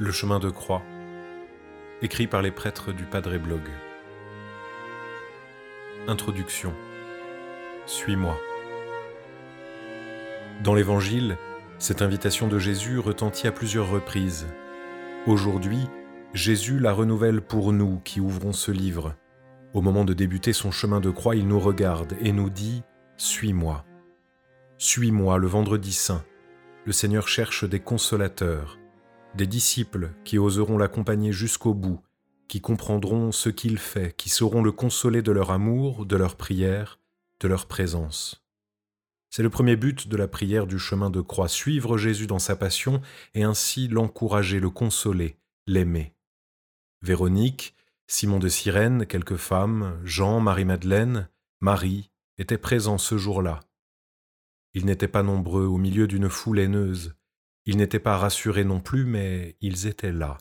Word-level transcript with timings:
Le 0.00 0.12
chemin 0.12 0.38
de 0.38 0.48
croix, 0.48 0.84
écrit 2.02 2.28
par 2.28 2.40
les 2.40 2.52
prêtres 2.52 2.92
du 2.92 3.02
Padre 3.02 3.36
Blog. 3.36 3.62
Introduction. 6.06 6.72
Suis-moi. 7.84 8.38
Dans 10.62 10.74
l'Évangile, 10.74 11.36
cette 11.80 12.00
invitation 12.00 12.46
de 12.46 12.60
Jésus 12.60 13.00
retentit 13.00 13.48
à 13.48 13.52
plusieurs 13.52 13.90
reprises. 13.90 14.46
Aujourd'hui, 15.26 15.88
Jésus 16.32 16.78
la 16.78 16.92
renouvelle 16.92 17.40
pour 17.40 17.72
nous 17.72 17.98
qui 18.04 18.20
ouvrons 18.20 18.52
ce 18.52 18.70
livre. 18.70 19.16
Au 19.74 19.82
moment 19.82 20.04
de 20.04 20.14
débuter 20.14 20.52
son 20.52 20.70
chemin 20.70 21.00
de 21.00 21.10
croix, 21.10 21.34
il 21.34 21.48
nous 21.48 21.58
regarde 21.58 22.14
et 22.20 22.30
nous 22.30 22.50
dit⁇ 22.50 22.84
Suis-moi⁇ 23.16 23.84
Suis-moi 24.78 25.38
le 25.38 25.48
vendredi 25.48 25.92
saint. 25.92 26.22
Le 26.84 26.92
Seigneur 26.92 27.26
cherche 27.26 27.68
des 27.68 27.80
consolateurs, 27.80 28.78
des 29.34 29.46
disciples 29.46 30.10
qui 30.24 30.38
oseront 30.38 30.78
l'accompagner 30.78 31.32
jusqu'au 31.32 31.74
bout, 31.74 32.00
qui 32.48 32.60
comprendront 32.60 33.32
ce 33.32 33.48
qu'il 33.48 33.78
fait, 33.78 34.16
qui 34.16 34.28
sauront 34.28 34.62
le 34.62 34.72
consoler 34.72 35.22
de 35.22 35.32
leur 35.32 35.50
amour, 35.50 36.06
de 36.06 36.16
leur 36.16 36.36
prière, 36.36 36.98
de 37.40 37.48
leur 37.48 37.66
présence. 37.66 38.44
C'est 39.30 39.42
le 39.42 39.50
premier 39.50 39.76
but 39.76 40.08
de 40.08 40.16
la 40.16 40.26
prière 40.26 40.66
du 40.66 40.78
chemin 40.78 41.10
de 41.10 41.20
croix, 41.20 41.48
suivre 41.48 41.98
Jésus 41.98 42.26
dans 42.26 42.38
sa 42.38 42.56
passion 42.56 43.02
et 43.34 43.42
ainsi 43.42 43.86
l'encourager, 43.86 44.58
le 44.58 44.70
consoler, 44.70 45.36
l'aimer. 45.66 46.14
Véronique, 47.02 47.74
Simon 48.06 48.38
de 48.38 48.48
Cyrène, 48.48 49.06
quelques 49.06 49.36
femmes, 49.36 50.00
Jean, 50.02 50.40
Marie-Madeleine, 50.40 51.28
Marie 51.60 52.10
étaient 52.38 52.58
présents 52.58 52.98
ce 52.98 53.18
jour-là. 53.18 53.60
Ils 54.72 54.86
n'étaient 54.86 55.08
pas 55.08 55.22
nombreux 55.22 55.66
au 55.66 55.76
milieu 55.76 56.06
d'une 56.06 56.30
foule 56.30 56.60
haineuse. 56.60 57.14
Ils 57.68 57.76
n'étaient 57.76 58.00
pas 58.00 58.16
rassurés 58.16 58.64
non 58.64 58.80
plus, 58.80 59.04
mais 59.04 59.54
ils 59.60 59.86
étaient 59.86 60.10
là, 60.10 60.38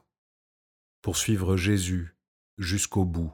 pour 1.01 1.17
suivre 1.17 1.57
Jésus 1.57 2.15
jusqu'au 2.57 3.03
bout, 3.03 3.33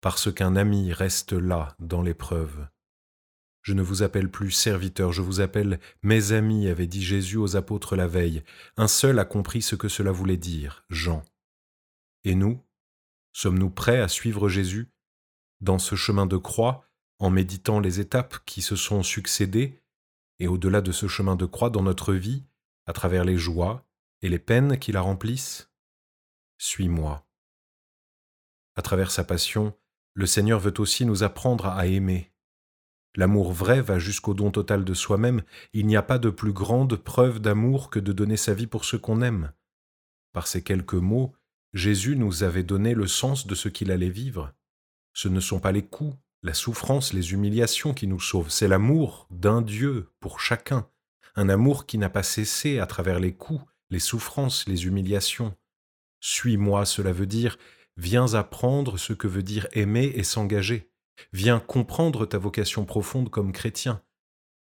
parce 0.00 0.34
qu'un 0.34 0.56
ami 0.56 0.92
reste 0.92 1.32
là 1.32 1.76
dans 1.78 2.02
l'épreuve. 2.02 2.66
Je 3.62 3.72
ne 3.72 3.82
vous 3.82 4.02
appelle 4.02 4.28
plus 4.28 4.50
serviteur, 4.50 5.12
je 5.12 5.22
vous 5.22 5.38
appelle 5.38 5.78
mes 6.02 6.32
amis, 6.32 6.66
avait 6.66 6.88
dit 6.88 7.04
Jésus 7.04 7.36
aux 7.36 7.54
apôtres 7.54 7.94
la 7.94 8.08
veille. 8.08 8.42
Un 8.76 8.88
seul 8.88 9.20
a 9.20 9.24
compris 9.24 9.62
ce 9.62 9.76
que 9.76 9.88
cela 9.88 10.10
voulait 10.10 10.36
dire, 10.36 10.84
Jean. 10.90 11.24
Et 12.24 12.34
nous, 12.34 12.60
sommes-nous 13.32 13.70
prêts 13.70 14.00
à 14.00 14.08
suivre 14.08 14.48
Jésus 14.48 14.90
dans 15.60 15.78
ce 15.78 15.94
chemin 15.94 16.26
de 16.26 16.36
croix, 16.36 16.84
en 17.20 17.30
méditant 17.30 17.78
les 17.78 18.00
étapes 18.00 18.44
qui 18.44 18.60
se 18.60 18.74
sont 18.74 19.04
succédées, 19.04 19.84
et 20.40 20.48
au-delà 20.48 20.80
de 20.80 20.90
ce 20.90 21.06
chemin 21.06 21.36
de 21.36 21.46
croix 21.46 21.70
dans 21.70 21.84
notre 21.84 22.12
vie, 22.12 22.42
à 22.88 22.92
travers 22.92 23.24
les 23.24 23.36
joies 23.36 23.86
et 24.22 24.28
les 24.28 24.40
peines 24.40 24.78
qui 24.78 24.90
la 24.90 25.02
remplissent 25.02 25.70
Suis-moi. 26.58 27.24
À 28.74 28.82
travers 28.82 29.12
sa 29.12 29.22
passion, 29.22 29.78
le 30.14 30.26
Seigneur 30.26 30.58
veut 30.58 30.74
aussi 30.80 31.06
nous 31.06 31.22
apprendre 31.22 31.66
à 31.66 31.86
aimer, 31.86 32.32
L'amour 33.18 33.52
vrai 33.52 33.80
va 33.80 33.98
jusqu'au 33.98 34.32
don 34.32 34.52
total 34.52 34.84
de 34.84 34.94
soi-même. 34.94 35.42
Il 35.72 35.86
n'y 35.86 35.96
a 35.96 36.02
pas 36.02 36.18
de 36.18 36.30
plus 36.30 36.52
grande 36.52 36.94
preuve 36.94 37.40
d'amour 37.40 37.90
que 37.90 37.98
de 37.98 38.12
donner 38.12 38.36
sa 38.36 38.54
vie 38.54 38.68
pour 38.68 38.84
ce 38.84 38.96
qu'on 38.96 39.22
aime. 39.22 39.52
Par 40.32 40.46
ces 40.46 40.62
quelques 40.62 40.94
mots, 40.94 41.34
Jésus 41.72 42.14
nous 42.14 42.44
avait 42.44 42.62
donné 42.62 42.94
le 42.94 43.08
sens 43.08 43.48
de 43.48 43.56
ce 43.56 43.68
qu'il 43.68 43.90
allait 43.90 44.08
vivre. 44.08 44.54
Ce 45.14 45.26
ne 45.28 45.40
sont 45.40 45.58
pas 45.58 45.72
les 45.72 45.84
coups, 45.84 46.16
la 46.44 46.54
souffrance, 46.54 47.12
les 47.12 47.32
humiliations 47.32 47.92
qui 47.92 48.06
nous 48.06 48.20
sauvent, 48.20 48.50
c'est 48.50 48.68
l'amour 48.68 49.26
d'un 49.30 49.62
Dieu 49.62 50.12
pour 50.20 50.38
chacun, 50.38 50.88
un 51.38 51.48
amour 51.48 51.86
qui 51.86 51.98
n'a 51.98 52.10
pas 52.10 52.24
cessé 52.24 52.80
à 52.80 52.86
travers 52.86 53.20
les 53.20 53.32
coups, 53.32 53.64
les 53.90 54.00
souffrances, 54.00 54.66
les 54.66 54.86
humiliations. 54.86 55.54
Suis-moi, 56.18 56.84
cela 56.84 57.12
veut 57.12 57.26
dire, 57.26 57.58
viens 57.96 58.34
apprendre 58.34 58.98
ce 58.98 59.12
que 59.12 59.28
veut 59.28 59.44
dire 59.44 59.68
aimer 59.70 60.10
et 60.16 60.24
s'engager. 60.24 60.90
Viens 61.32 61.60
comprendre 61.60 62.26
ta 62.26 62.38
vocation 62.38 62.84
profonde 62.84 63.30
comme 63.30 63.52
chrétien, 63.52 64.02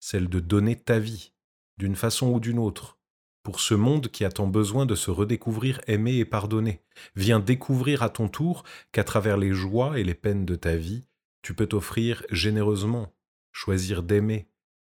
celle 0.01 0.27
de 0.27 0.41
donner 0.41 0.75
ta 0.75 0.99
vie, 0.99 1.31
d'une 1.77 1.95
façon 1.95 2.27
ou 2.27 2.41
d'une 2.41 2.59
autre, 2.59 2.99
pour 3.41 3.61
ce 3.61 3.73
monde 3.73 4.09
qui 4.09 4.25
a 4.25 4.29
tant 4.29 4.47
besoin 4.47 4.85
de 4.85 4.95
se 4.95 5.11
redécouvrir 5.11 5.79
aimé 5.87 6.17
et 6.17 6.25
pardonné. 6.25 6.81
Viens 7.15 7.39
découvrir 7.39 8.03
à 8.03 8.09
ton 8.09 8.27
tour 8.27 8.65
qu'à 8.91 9.05
travers 9.05 9.37
les 9.37 9.53
joies 9.53 9.97
et 9.97 10.03
les 10.03 10.13
peines 10.13 10.45
de 10.45 10.55
ta 10.55 10.75
vie, 10.75 11.07
tu 11.41 11.53
peux 11.53 11.67
t'offrir 11.67 12.25
généreusement, 12.31 13.15
choisir 13.53 14.03
d'aimer, 14.03 14.49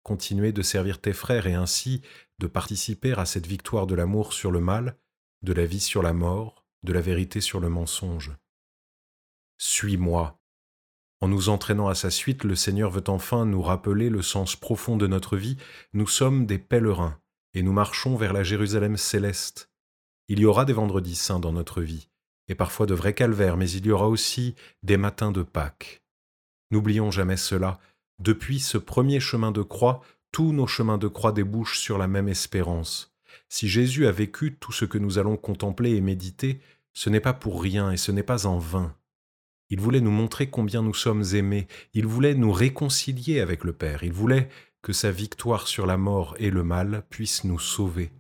continuer 0.05 0.51
de 0.51 0.61
servir 0.61 1.01
tes 1.01 1.13
frères 1.13 1.47
et 1.47 1.55
ainsi 1.55 2.01
de 2.38 2.45
participer 2.45 3.13
à 3.13 3.25
cette 3.25 3.47
victoire 3.47 3.88
de 3.88 3.95
l'amour 3.95 4.33
sur 4.33 4.51
le 4.51 4.61
mal, 4.61 4.97
de 5.41 5.51
la 5.51 5.66
vie 5.66 5.79
sur 5.79 6.03
la 6.03 6.13
mort, 6.13 6.63
de 6.83 6.93
la 6.93 7.01
vérité 7.01 7.41
sur 7.41 7.59
le 7.59 7.69
mensonge. 7.69 8.31
Suis-moi, 9.57 10.39
en 11.21 11.27
nous 11.27 11.49
entraînant 11.49 11.88
à 11.88 11.95
sa 11.95 12.11
suite, 12.11 12.43
le 12.43 12.55
Seigneur 12.55 12.91
veut 12.91 13.03
enfin 13.07 13.47
nous 13.47 13.63
rappeler 13.63 14.09
le 14.09 14.21
sens 14.21 14.55
profond 14.55 14.95
de 14.95 15.07
notre 15.07 15.38
vie. 15.38 15.57
Nous 15.93 16.07
sommes 16.07 16.45
des 16.45 16.59
pèlerins, 16.59 17.19
et 17.55 17.63
nous 17.63 17.73
marchons 17.73 18.16
vers 18.16 18.31
la 18.31 18.43
Jérusalem 18.43 18.97
céleste. 18.97 19.72
Il 20.27 20.39
y 20.39 20.45
aura 20.45 20.66
des 20.66 20.73
vendredis 20.73 21.16
saints 21.16 21.39
dans 21.39 21.53
notre 21.53 21.81
vie, 21.81 22.09
et 22.47 22.53
parfois 22.53 22.85
de 22.85 22.93
vrais 22.93 23.16
calvaires, 23.16 23.57
mais 23.57 23.72
il 23.72 23.87
y 23.87 23.91
aura 23.91 24.07
aussi 24.07 24.53
des 24.83 24.97
matins 24.97 25.31
de 25.31 25.41
Pâques. 25.41 26.03
N'oublions 26.69 27.09
jamais 27.09 27.37
cela. 27.37 27.79
Depuis 28.20 28.59
ce 28.59 28.78
premier 28.78 29.20
chemin 29.20 29.52
de 29.52 29.62
croix, 29.62 30.02
tous 30.31 30.53
nos 30.53 30.68
chemins 30.68 30.98
de 30.98 31.08
croix 31.08 31.31
débouchent 31.31 31.80
sur 31.80 31.98
la 31.98 32.08
même 32.08 32.28
espérance. 32.28 33.16
Si 33.50 33.68
Jésus 33.68 34.08
a 34.08 34.12
vécu 34.12 34.56
tout 34.56 34.72
ce 34.72 34.86
que 34.86 34.98
nous 34.98 35.18
allons 35.18 35.38
contempler 35.38 35.96
et 35.96 36.02
méditer, 36.02 36.59
ce 36.94 37.09
n'est 37.09 37.20
pas 37.20 37.34
pour 37.34 37.62
rien 37.62 37.92
et 37.92 37.98
ce 37.98 38.12
n'est 38.12 38.24
pas 38.24 38.48
en 38.48 38.58
vain. 38.58 38.96
Il 39.70 39.80
voulait 39.80 40.02
nous 40.02 40.12
montrer 40.12 40.50
combien 40.50 40.81
nous 40.81 40.94
sommes 40.94 41.24
aimés, 41.34 41.68
il 41.94 42.06
voulait 42.06 42.36
nous 42.36 42.52
réconcilier 42.52 43.40
avec 43.40 43.64
le 43.64 43.74
Père, 43.74 44.03
il 44.03 44.14
voulait 44.14 44.50
que 44.82 44.94
sa 44.94 45.12
victoire 45.12 45.68
sur 45.68 45.86
la 45.86 45.97
mort 45.97 46.36
et 46.38 46.52
le 46.52 46.64
mal 46.64 47.03
puisse 47.09 47.44
nous 47.44 47.59
sauver. 47.59 48.12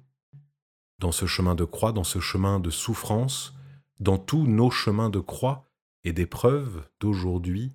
Dans 0.99 1.11
ce 1.11 1.25
chemin 1.25 1.53
de 1.53 1.63
croix, 1.63 1.91
dans 1.91 2.03
ce 2.03 2.19
chemin 2.19 2.59
de 2.59 2.71
souffrance, 2.71 3.53
dans 3.99 4.17
tous 4.17 4.47
nos 4.47 4.71
chemins 4.71 5.09
de 5.09 5.19
croix 5.19 5.69
et 6.03 6.13
d'épreuves 6.13 6.87
d'aujourd'hui, 6.99 7.73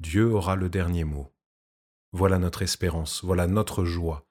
Dieu 0.00 0.26
aura 0.32 0.56
le 0.56 0.68
dernier 0.68 1.04
mot. 1.04 1.32
Voilà 2.12 2.38
notre 2.38 2.62
espérance, 2.62 3.24
voilà 3.24 3.46
notre 3.46 3.84
joie. 3.84 4.26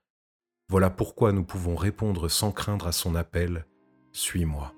Voilà 0.69 0.89
pourquoi 0.89 1.31
nous 1.31 1.43
pouvons 1.43 1.75
répondre 1.75 2.27
sans 2.29 2.51
craindre 2.51 2.87
à 2.87 2.91
son 2.91 3.15
appel, 3.15 3.65
Suis-moi. 4.11 4.73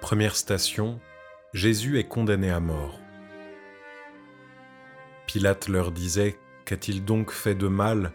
Première 0.00 0.36
station, 0.36 1.00
Jésus 1.54 1.98
est 1.98 2.08
condamné 2.08 2.50
à 2.50 2.60
mort. 2.60 3.01
Pilate 5.32 5.68
leur 5.68 5.92
disait 5.92 6.38
Qu'a-t-il 6.66 7.06
donc 7.06 7.30
fait 7.30 7.54
de 7.54 7.66
mal? 7.66 8.12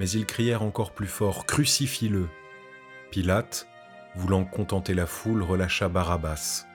Mais 0.00 0.10
ils 0.10 0.26
crièrent 0.26 0.64
encore 0.64 0.94
plus 0.94 1.06
fort 1.06 1.46
Crucifie-le 1.46 2.26
Pilate, 3.12 3.68
voulant 4.16 4.44
contenter 4.44 4.92
la 4.92 5.06
foule, 5.06 5.44
relâcha 5.44 5.88
Barabbas, 5.88 6.66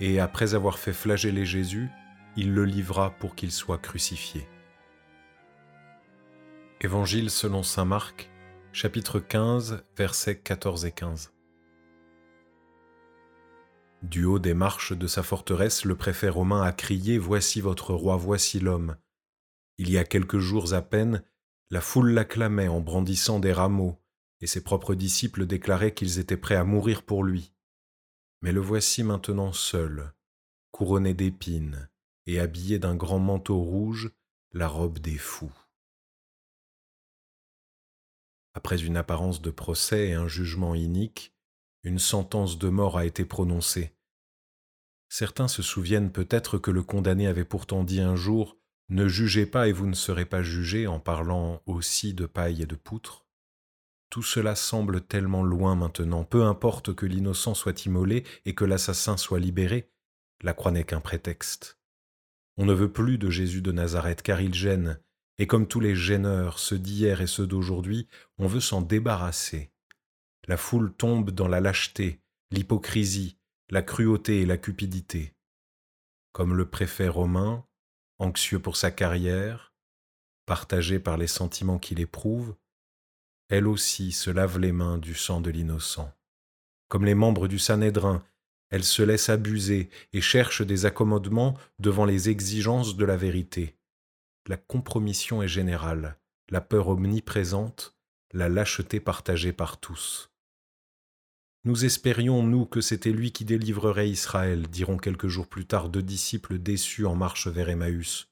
et 0.00 0.20
après 0.20 0.52
avoir 0.52 0.78
fait 0.78 0.92
flageller 0.92 1.46
Jésus, 1.46 1.88
il 2.36 2.52
le 2.52 2.66
livra 2.66 3.12
pour 3.12 3.34
qu'il 3.34 3.52
soit 3.52 3.78
crucifié. 3.78 4.46
Évangile 6.82 7.30
selon 7.30 7.62
saint 7.62 7.86
Marc, 7.86 8.28
chapitre 8.74 9.18
15, 9.18 9.82
versets 9.96 10.40
14 10.40 10.84
et 10.84 10.92
15. 10.92 11.32
Du 14.02 14.26
haut 14.26 14.38
des 14.38 14.52
marches 14.52 14.92
de 14.92 15.06
sa 15.06 15.22
forteresse, 15.22 15.86
le 15.86 15.96
préfet 15.96 16.28
romain 16.28 16.60
a 16.60 16.72
crié 16.72 17.16
Voici 17.16 17.62
votre 17.62 17.94
roi, 17.94 18.16
voici 18.16 18.60
l'homme. 18.60 18.96
Il 19.78 19.90
y 19.90 19.98
a 19.98 20.04
quelques 20.04 20.38
jours 20.38 20.74
à 20.74 20.82
peine, 20.82 21.24
la 21.70 21.80
foule 21.80 22.10
l'acclamait 22.10 22.68
en 22.68 22.80
brandissant 22.80 23.38
des 23.38 23.52
rameaux, 23.52 23.98
et 24.40 24.46
ses 24.46 24.62
propres 24.62 24.94
disciples 24.94 25.46
déclaraient 25.46 25.94
qu'ils 25.94 26.18
étaient 26.18 26.36
prêts 26.36 26.56
à 26.56 26.64
mourir 26.64 27.02
pour 27.02 27.24
lui. 27.24 27.52
Mais 28.42 28.52
le 28.52 28.60
voici 28.60 29.02
maintenant 29.02 29.52
seul, 29.52 30.12
couronné 30.72 31.14
d'épines 31.14 31.88
et 32.26 32.40
habillé 32.40 32.78
d'un 32.78 32.96
grand 32.96 33.18
manteau 33.18 33.60
rouge, 33.60 34.12
la 34.52 34.68
robe 34.68 34.98
des 34.98 35.16
fous. 35.16 35.52
Après 38.54 38.84
une 38.84 38.96
apparence 38.96 39.40
de 39.40 39.50
procès 39.50 40.08
et 40.08 40.12
un 40.12 40.28
jugement 40.28 40.74
inique, 40.74 41.34
une 41.84 41.98
sentence 41.98 42.58
de 42.58 42.68
mort 42.68 42.98
a 42.98 43.06
été 43.06 43.24
prononcée. 43.24 43.94
Certains 45.08 45.48
se 45.48 45.62
souviennent 45.62 46.12
peut-être 46.12 46.58
que 46.58 46.70
le 46.70 46.82
condamné 46.82 47.26
avait 47.26 47.44
pourtant 47.44 47.84
dit 47.84 48.00
un 48.00 48.16
jour 48.16 48.58
Ne 48.92 49.08
jugez 49.08 49.46
pas 49.46 49.68
et 49.68 49.72
vous 49.72 49.86
ne 49.86 49.94
serez 49.94 50.26
pas 50.26 50.42
jugés 50.42 50.86
en 50.86 51.00
parlant 51.00 51.62
aussi 51.64 52.12
de 52.12 52.26
paille 52.26 52.60
et 52.60 52.66
de 52.66 52.74
poutre. 52.74 53.24
Tout 54.10 54.22
cela 54.22 54.54
semble 54.54 55.00
tellement 55.00 55.42
loin 55.42 55.74
maintenant, 55.74 56.24
peu 56.24 56.44
importe 56.44 56.94
que 56.94 57.06
l'innocent 57.06 57.54
soit 57.54 57.86
immolé 57.86 58.22
et 58.44 58.54
que 58.54 58.66
l'assassin 58.66 59.16
soit 59.16 59.40
libéré, 59.40 59.90
la 60.42 60.52
croix 60.52 60.72
n'est 60.72 60.84
qu'un 60.84 61.00
prétexte. 61.00 61.78
On 62.58 62.66
ne 62.66 62.74
veut 62.74 62.92
plus 62.92 63.16
de 63.16 63.30
Jésus 63.30 63.62
de 63.62 63.72
Nazareth 63.72 64.20
car 64.20 64.42
il 64.42 64.52
gêne, 64.52 65.00
et 65.38 65.46
comme 65.46 65.66
tous 65.66 65.80
les 65.80 65.96
gêneurs, 65.96 66.58
ceux 66.58 66.78
d'hier 66.78 67.22
et 67.22 67.26
ceux 67.26 67.46
d'aujourd'hui, 67.46 68.08
on 68.36 68.46
veut 68.46 68.60
s'en 68.60 68.82
débarrasser. 68.82 69.72
La 70.48 70.58
foule 70.58 70.92
tombe 70.92 71.30
dans 71.30 71.48
la 71.48 71.62
lâcheté, 71.62 72.20
l'hypocrisie, 72.50 73.38
la 73.70 73.80
cruauté 73.80 74.42
et 74.42 74.46
la 74.46 74.58
cupidité. 74.58 75.32
Comme 76.32 76.54
le 76.54 76.68
préfet 76.68 77.08
romain, 77.08 77.64
anxieux 78.18 78.58
pour 78.58 78.76
sa 78.76 78.90
carrière, 78.90 79.72
partagé 80.46 80.98
par 80.98 81.16
les 81.16 81.26
sentiments 81.26 81.78
qu'il 81.78 82.00
éprouve, 82.00 82.54
elle 83.48 83.66
aussi 83.66 84.12
se 84.12 84.30
lave 84.30 84.58
les 84.58 84.72
mains 84.72 84.98
du 84.98 85.14
sang 85.14 85.40
de 85.40 85.50
l'innocent. 85.50 86.12
Comme 86.88 87.04
les 87.04 87.14
membres 87.14 87.48
du 87.48 87.58
Sanhédrin, 87.58 88.24
elle 88.70 88.84
se 88.84 89.02
laisse 89.02 89.28
abuser 89.28 89.90
et 90.14 90.22
cherche 90.22 90.62
des 90.62 90.86
accommodements 90.86 91.58
devant 91.78 92.06
les 92.06 92.30
exigences 92.30 92.96
de 92.96 93.04
la 93.04 93.16
vérité. 93.16 93.76
La 94.48 94.56
compromission 94.56 95.42
est 95.42 95.48
générale, 95.48 96.18
la 96.48 96.62
peur 96.62 96.88
omniprésente, 96.88 97.94
la 98.32 98.48
lâcheté 98.48 98.98
partagée 98.98 99.52
par 99.52 99.78
tous. 99.78 100.31
Nous 101.64 101.84
espérions, 101.84 102.42
nous, 102.42 102.66
que 102.66 102.80
c'était 102.80 103.12
lui 103.12 103.32
qui 103.32 103.44
délivrerait 103.44 104.08
Israël, 104.08 104.68
diront 104.68 104.96
quelques 104.96 105.28
jours 105.28 105.46
plus 105.46 105.66
tard 105.66 105.88
deux 105.88 106.02
disciples 106.02 106.58
déçus 106.58 107.06
en 107.06 107.14
marche 107.14 107.46
vers 107.46 107.68
Emmaüs. 107.68 108.28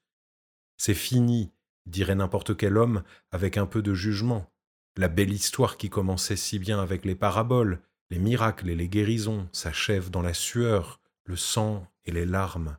C'est 0.77 0.95
fini, 0.95 1.53
dirait 1.87 2.15
n'importe 2.15 2.57
quel 2.57 2.77
homme 2.77 3.03
avec 3.31 3.57
un 3.57 3.67
peu 3.67 3.83
de 3.83 3.95
jugement 3.95 4.51
la 4.97 5.09
belle 5.09 5.33
histoire 5.33 5.77
qui 5.77 5.89
commençait 5.89 6.37
si 6.37 6.59
bien 6.59 6.81
avec 6.81 7.05
les 7.05 7.15
paraboles, 7.15 7.81
les 8.11 8.19
miracles 8.19 8.69
et 8.69 8.75
les 8.75 8.89
guérisons 8.89 9.49
s'achève 9.53 10.11
dans 10.11 10.23
la 10.23 10.35
sueur, 10.35 11.01
le 11.25 11.37
sang 11.37 11.87
et 12.05 12.13
les 12.13 12.27
larmes. 12.27 12.77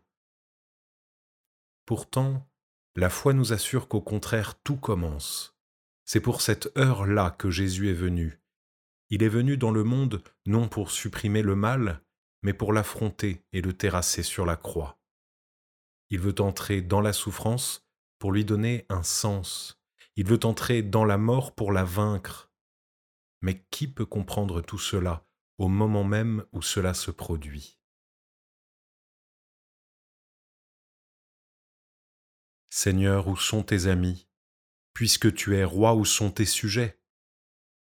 Pourtant, 1.86 2.48
la 2.96 3.10
foi 3.10 3.34
nous 3.34 3.54
assure 3.54 3.88
qu'au 3.88 4.02
contraire 4.02 4.56
tout 4.62 4.78
commence. 4.78 5.56
C'est 6.04 6.20
pour 6.20 6.42
cette 6.42 6.76
heure-là 6.78 7.32
que 7.32 7.50
Jésus 7.50 7.90
est 7.90 7.94
venu. 7.94 8.41
Il 9.14 9.24
est 9.24 9.30
venu 9.30 9.58
dans 9.58 9.72
le 9.72 9.84
monde 9.84 10.24
non 10.46 10.70
pour 10.70 10.90
supprimer 10.90 11.42
le 11.42 11.54
mal, 11.54 12.02
mais 12.44 12.54
pour 12.54 12.72
l'affronter 12.72 13.46
et 13.52 13.62
le 13.62 13.74
terrasser 13.74 14.24
sur 14.24 14.46
la 14.46 14.56
croix. 14.56 15.02
Il 16.10 16.20
veut 16.20 16.40
entrer 16.40 16.82
dans 16.82 17.02
la 17.02 17.12
souffrance 17.12 17.86
pour 18.20 18.32
lui 18.32 18.46
donner 18.46 18.86
un 18.88 19.04
sens, 19.04 19.82
il 20.16 20.26
veut 20.26 20.46
entrer 20.46 20.82
dans 20.82 21.04
la 21.04 21.18
mort 21.18 21.54
pour 21.54 21.74
la 21.74 21.84
vaincre. 21.84 22.54
Mais 23.42 23.66
qui 23.70 23.90
peut 23.90 24.06
comprendre 24.06 24.62
tout 24.62 24.78
cela 24.78 25.28
au 25.58 25.68
moment 25.68 26.06
même 26.06 26.46
où 26.54 26.62
cela 26.62 26.94
se 26.94 27.12
produit? 27.12 27.82
Seigneur, 32.70 33.28
où 33.28 33.36
sont 33.36 33.64
tes 33.64 33.88
amis? 33.88 34.30
Puisque 34.94 35.34
tu 35.34 35.58
es 35.58 35.66
roi, 35.66 35.96
où 35.96 36.06
sont 36.06 36.32
tes 36.32 36.46
sujets? 36.46 36.98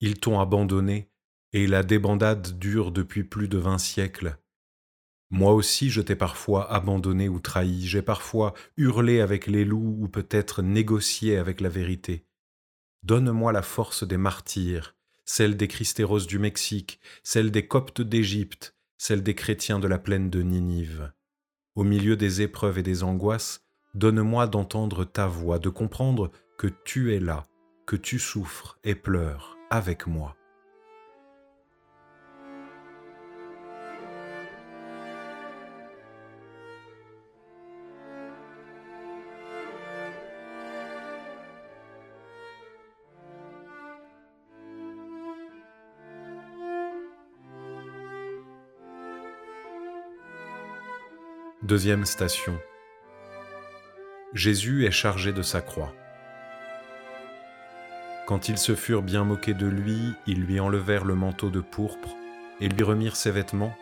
Ils 0.00 0.20
t'ont 0.20 0.38
abandonné, 0.38 1.10
et 1.52 1.66
la 1.66 1.82
débandade 1.82 2.58
dure 2.58 2.92
depuis 2.92 3.24
plus 3.24 3.48
de 3.48 3.58
vingt 3.58 3.78
siècles. 3.78 4.38
Moi 5.30 5.52
aussi 5.52 5.90
je 5.90 6.00
t'ai 6.00 6.14
parfois 6.14 6.72
abandonné 6.72 7.28
ou 7.28 7.40
trahi, 7.40 7.86
j'ai 7.86 8.02
parfois 8.02 8.54
hurlé 8.76 9.20
avec 9.20 9.46
les 9.46 9.64
loups 9.64 9.96
ou 10.00 10.08
peut-être 10.08 10.62
négocié 10.62 11.36
avec 11.36 11.60
la 11.60 11.68
vérité. 11.68 12.26
Donne-moi 13.02 13.52
la 13.52 13.62
force 13.62 14.06
des 14.06 14.16
martyrs, 14.16 14.94
celle 15.24 15.56
des 15.56 15.68
Christéros 15.68 16.26
du 16.26 16.38
Mexique, 16.38 17.00
celle 17.22 17.50
des 17.50 17.66
Coptes 17.66 18.00
d'Égypte, 18.00 18.76
celle 18.98 19.22
des 19.22 19.34
chrétiens 19.34 19.78
de 19.78 19.88
la 19.88 19.98
plaine 19.98 20.30
de 20.30 20.42
Ninive. 20.42 21.12
Au 21.74 21.84
milieu 21.84 22.16
des 22.16 22.42
épreuves 22.42 22.78
et 22.78 22.82
des 22.82 23.02
angoisses, 23.02 23.66
donne-moi 23.94 24.46
d'entendre 24.46 25.04
ta 25.04 25.26
voix, 25.26 25.58
de 25.58 25.68
comprendre 25.68 26.30
que 26.56 26.68
tu 26.84 27.14
es 27.14 27.20
là, 27.20 27.44
que 27.86 27.96
tu 27.96 28.18
souffres 28.18 28.78
et 28.84 28.94
pleures 28.94 29.56
avec 29.70 30.06
moi. 30.06 30.36
Deuxième 51.66 52.04
station. 52.04 52.60
Jésus 54.34 54.86
est 54.86 54.92
chargé 54.92 55.32
de 55.32 55.42
sa 55.42 55.60
croix. 55.60 55.92
Quand 58.28 58.48
ils 58.48 58.56
se 58.56 58.76
furent 58.76 59.02
bien 59.02 59.24
moqués 59.24 59.52
de 59.52 59.66
lui, 59.66 60.12
ils 60.28 60.44
lui 60.44 60.60
enlevèrent 60.60 61.04
le 61.04 61.16
manteau 61.16 61.50
de 61.50 61.60
pourpre 61.60 62.14
et 62.60 62.68
lui 62.68 62.84
remirent 62.84 63.16
ses 63.16 63.32
vêtements, 63.32 63.76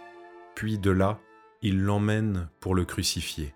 puis 0.54 0.78
de 0.78 0.90
là, 0.90 1.20
ils 1.60 1.78
l'emmènent 1.78 2.48
pour 2.58 2.74
le 2.74 2.86
crucifier. 2.86 3.54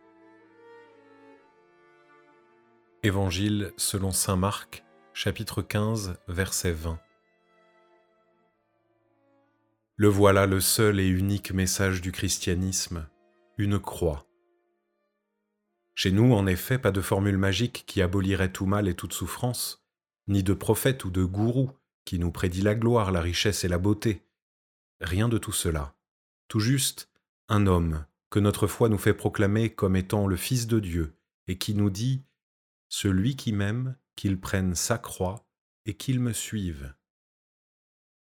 Évangile 3.03 3.73
selon 3.79 4.11
Saint 4.11 4.37
Marc, 4.37 4.85
chapitre 5.15 5.63
15, 5.63 6.21
verset 6.29 6.73
20. 6.73 7.01
Le 9.97 10.09
voilà 10.09 10.45
le 10.45 10.61
seul 10.61 11.01
et 11.01 11.09
unique 11.09 11.53
message 11.53 12.03
du 12.03 12.13
christianisme 12.13 13.07
une 13.59 13.81
croix. 13.81 14.25
Chez 15.95 16.13
nous, 16.13 16.33
en 16.33 16.47
effet, 16.47 16.79
pas 16.79 16.93
de 16.93 17.01
formule 17.01 17.39
magique 17.39 17.85
qui 17.87 18.01
abolirait 18.01 18.53
tout 18.53 18.67
mal 18.67 18.87
et 18.87 18.95
toute 18.95 19.13
souffrance, 19.13 19.85
ni 20.29 20.45
de 20.45 20.55
prophète 20.55 21.05
ou 21.05 21.11
de 21.11 21.25
gourou 21.25 21.73
qui 22.05 22.21
nous 22.21 22.31
prédit 22.31 22.63
la 22.63 22.77
gloire, 22.77 23.11
la 23.11 23.21
richesse 23.21 23.65
et 23.65 23.69
la 23.69 23.79
beauté. 23.79 24.25
Rien 25.01 25.29
de 25.29 25.39
tout 25.39 25.53
cela. 25.53 25.97
Tout 26.47 26.61
juste 26.61 27.11
un 27.49 27.67
homme 27.67 28.07
que 28.31 28.39
notre 28.39 28.67
foi 28.67 28.89
nous 28.89 28.99
fait 28.99 29.15
proclamer 29.15 29.71
comme 29.71 29.97
étant 29.97 30.27
le 30.27 30.37
Fils 30.37 30.67
de 30.67 30.79
Dieu 30.79 31.17
et 31.49 31.59
qui 31.59 31.75
nous 31.75 31.91
dit 31.91 32.25
Celui 32.89 33.35
qui 33.37 33.53
m'aime, 33.53 33.97
qu'il 34.15 34.41
prenne 34.41 34.75
sa 34.75 34.99
croix 34.99 35.47
et 35.85 35.95
qu'il 35.95 36.21
me 36.21 36.33
suive. 36.33 36.95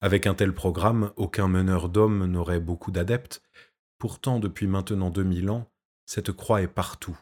Avec 0.01 0.27
un 0.27 0.35
tel 0.35 0.53
programme, 0.53 1.13
aucun 1.17 1.49
meneur 1.49 1.89
d'hommes 1.89 2.27
n'aurait 2.27 2.61
beaucoup 2.61 2.91
d'adeptes, 2.91 3.43
Pourtant, 3.99 4.39
depuis 4.39 4.67
maintenant 4.67 5.11
2000 5.11 5.51
ans, 5.51 5.71
cette 6.07 6.33
croix 6.33 6.63
est 6.63 6.69
partout. 6.69 7.19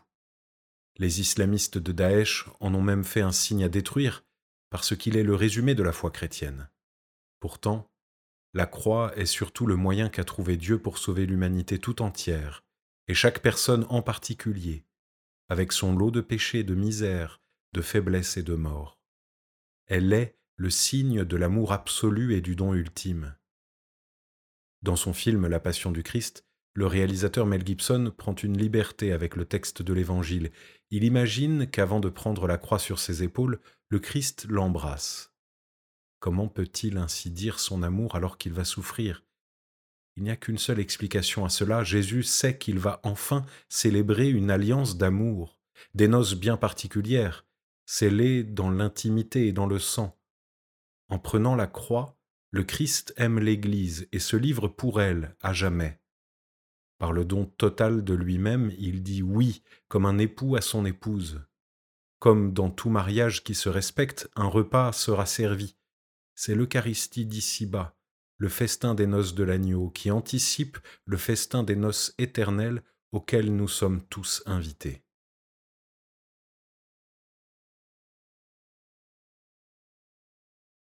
Les 0.96 1.20
islamistes 1.20 1.78
de 1.78 1.92
Daesh 1.92 2.46
en 2.60 2.74
ont 2.74 2.82
même 2.82 3.04
fait 3.04 3.20
un 3.20 3.32
signe 3.32 3.64
à 3.64 3.68
détruire, 3.68 4.24
parce 4.70 4.96
qu'il 4.96 5.16
est 5.16 5.22
le 5.22 5.34
résumé 5.34 5.74
de 5.74 5.82
la 5.82 5.92
foi 5.92 6.10
chrétienne. 6.10 6.68
Pourtant, 7.40 7.90
la 8.54 8.66
croix 8.66 9.16
est 9.16 9.26
surtout 9.26 9.66
le 9.66 9.76
moyen 9.76 10.08
qu'a 10.08 10.24
trouvé 10.24 10.56
Dieu 10.56 10.78
pour 10.78 10.98
sauver 10.98 11.26
l'humanité 11.26 11.78
tout 11.78 12.02
entière, 12.02 12.64
et 13.08 13.14
chaque 13.14 13.40
personne 13.40 13.86
en 13.88 14.02
particulier, 14.02 14.84
avec 15.48 15.72
son 15.72 15.94
lot 15.94 16.10
de 16.10 16.20
péchés, 16.20 16.64
de 16.64 16.74
misère, 16.74 17.40
de 17.72 17.80
faiblesse 17.80 18.36
et 18.36 18.42
de 18.42 18.54
mort. 18.54 18.98
Elle 19.86 20.12
est 20.12 20.38
le 20.56 20.70
signe 20.70 21.24
de 21.24 21.36
l'amour 21.36 21.72
absolu 21.72 22.34
et 22.34 22.40
du 22.40 22.54
don 22.54 22.74
ultime. 22.74 23.34
Dans 24.82 24.96
son 24.96 25.12
film 25.12 25.46
La 25.46 25.60
Passion 25.60 25.90
du 25.90 26.02
Christ, 26.02 26.46
le 26.74 26.86
réalisateur 26.86 27.46
Mel 27.46 27.66
Gibson 27.66 28.12
prend 28.16 28.34
une 28.34 28.56
liberté 28.56 29.12
avec 29.12 29.36
le 29.36 29.44
texte 29.44 29.82
de 29.82 29.92
l'Évangile. 29.92 30.50
Il 30.90 31.04
imagine 31.04 31.66
qu'avant 31.66 32.00
de 32.00 32.08
prendre 32.08 32.46
la 32.46 32.56
croix 32.56 32.78
sur 32.78 32.98
ses 32.98 33.22
épaules, 33.22 33.60
le 33.88 33.98
Christ 33.98 34.46
l'embrasse. 34.48 35.34
Comment 36.18 36.48
peut-il 36.48 36.96
ainsi 36.96 37.30
dire 37.30 37.58
son 37.58 37.82
amour 37.82 38.14
alors 38.14 38.38
qu'il 38.38 38.52
va 38.52 38.64
souffrir? 38.64 39.24
Il 40.16 40.22
n'y 40.22 40.30
a 40.30 40.36
qu'une 40.36 40.58
seule 40.58 40.78
explication 40.78 41.44
à 41.44 41.48
cela. 41.48 41.84
Jésus 41.84 42.22
sait 42.22 42.58
qu'il 42.58 42.78
va 42.78 43.00
enfin 43.02 43.44
célébrer 43.68 44.28
une 44.28 44.50
alliance 44.50 44.96
d'amour, 44.96 45.58
des 45.94 46.08
noces 46.08 46.34
bien 46.34 46.56
particulières, 46.56 47.46
scellées 47.86 48.44
dans 48.44 48.70
l'intimité 48.70 49.46
et 49.46 49.52
dans 49.52 49.66
le 49.66 49.78
sang. 49.78 50.18
En 51.08 51.18
prenant 51.18 51.56
la 51.56 51.66
croix, 51.66 52.18
le 52.50 52.64
Christ 52.64 53.14
aime 53.16 53.38
l'Église 53.38 54.08
et 54.12 54.18
se 54.18 54.36
livre 54.36 54.68
pour 54.68 55.00
elle 55.00 55.34
à 55.40 55.52
jamais. 55.52 56.01
Par 57.02 57.12
le 57.12 57.24
don 57.24 57.46
total 57.46 58.04
de 58.04 58.14
lui-même, 58.14 58.70
il 58.78 59.02
dit 59.02 59.24
oui 59.24 59.64
comme 59.88 60.06
un 60.06 60.18
époux 60.18 60.54
à 60.54 60.60
son 60.60 60.84
épouse. 60.84 61.44
Comme 62.20 62.52
dans 62.52 62.70
tout 62.70 62.90
mariage 62.90 63.42
qui 63.42 63.56
se 63.56 63.68
respecte, 63.68 64.30
un 64.36 64.46
repas 64.46 64.92
sera 64.92 65.26
servi. 65.26 65.76
C'est 66.36 66.54
l'Eucharistie 66.54 67.26
d'ici-bas, 67.26 67.96
le 68.36 68.48
festin 68.48 68.94
des 68.94 69.08
noces 69.08 69.34
de 69.34 69.42
l'agneau, 69.42 69.90
qui 69.90 70.12
anticipe 70.12 70.78
le 71.04 71.16
festin 71.16 71.64
des 71.64 71.74
noces 71.74 72.14
éternelles 72.18 72.84
auxquelles 73.10 73.52
nous 73.52 73.66
sommes 73.66 74.06
tous 74.06 74.44
invités. 74.46 75.02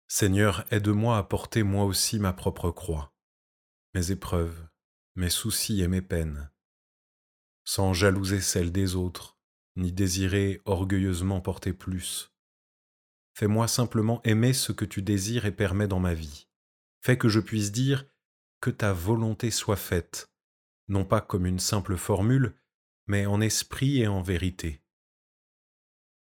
Seigneur, 0.09 0.65
aide-moi 0.73 1.19
à 1.19 1.23
porter 1.23 1.63
moi 1.63 1.85
aussi 1.85 2.19
ma 2.19 2.33
propre 2.33 2.73
croix, 2.73 3.15
mes 3.95 4.11
épreuves, 4.11 4.70
mes 5.21 5.29
soucis 5.29 5.83
et 5.83 5.87
mes 5.87 6.01
peines, 6.01 6.51
sans 7.63 7.93
jalouser 7.93 8.41
celles 8.41 8.73
des 8.73 8.97
autres, 8.97 9.39
ni 9.77 9.93
désirer 9.93 10.63
orgueilleusement 10.65 11.43
porter 11.43 11.75
plus. 11.75 12.33
Fais-moi 13.35 13.69
simplement 13.69 14.23
aimer 14.25 14.55
ce 14.55 14.73
que 14.73 14.87
tu 14.87 15.03
désires 15.03 15.45
et 15.45 15.53
permets 15.53 15.89
dans 15.89 16.01
ma 16.01 16.15
vie. 16.15 16.49
Fais 17.03 17.19
que 17.19 17.29
je 17.29 17.39
puisse 17.39 17.71
dire 17.71 18.07
que 18.63 18.71
ta 18.71 18.95
volonté 18.95 19.51
soit 19.51 19.77
faite, 19.77 20.33
non 20.89 21.05
pas 21.05 21.21
comme 21.21 21.45
une 21.45 21.61
simple 21.61 21.99
formule, 21.99 22.59
mais 23.07 23.27
en 23.27 23.43
esprit 23.43 24.01
et 24.01 24.07
en 24.07 24.23
vérité. 24.23 24.81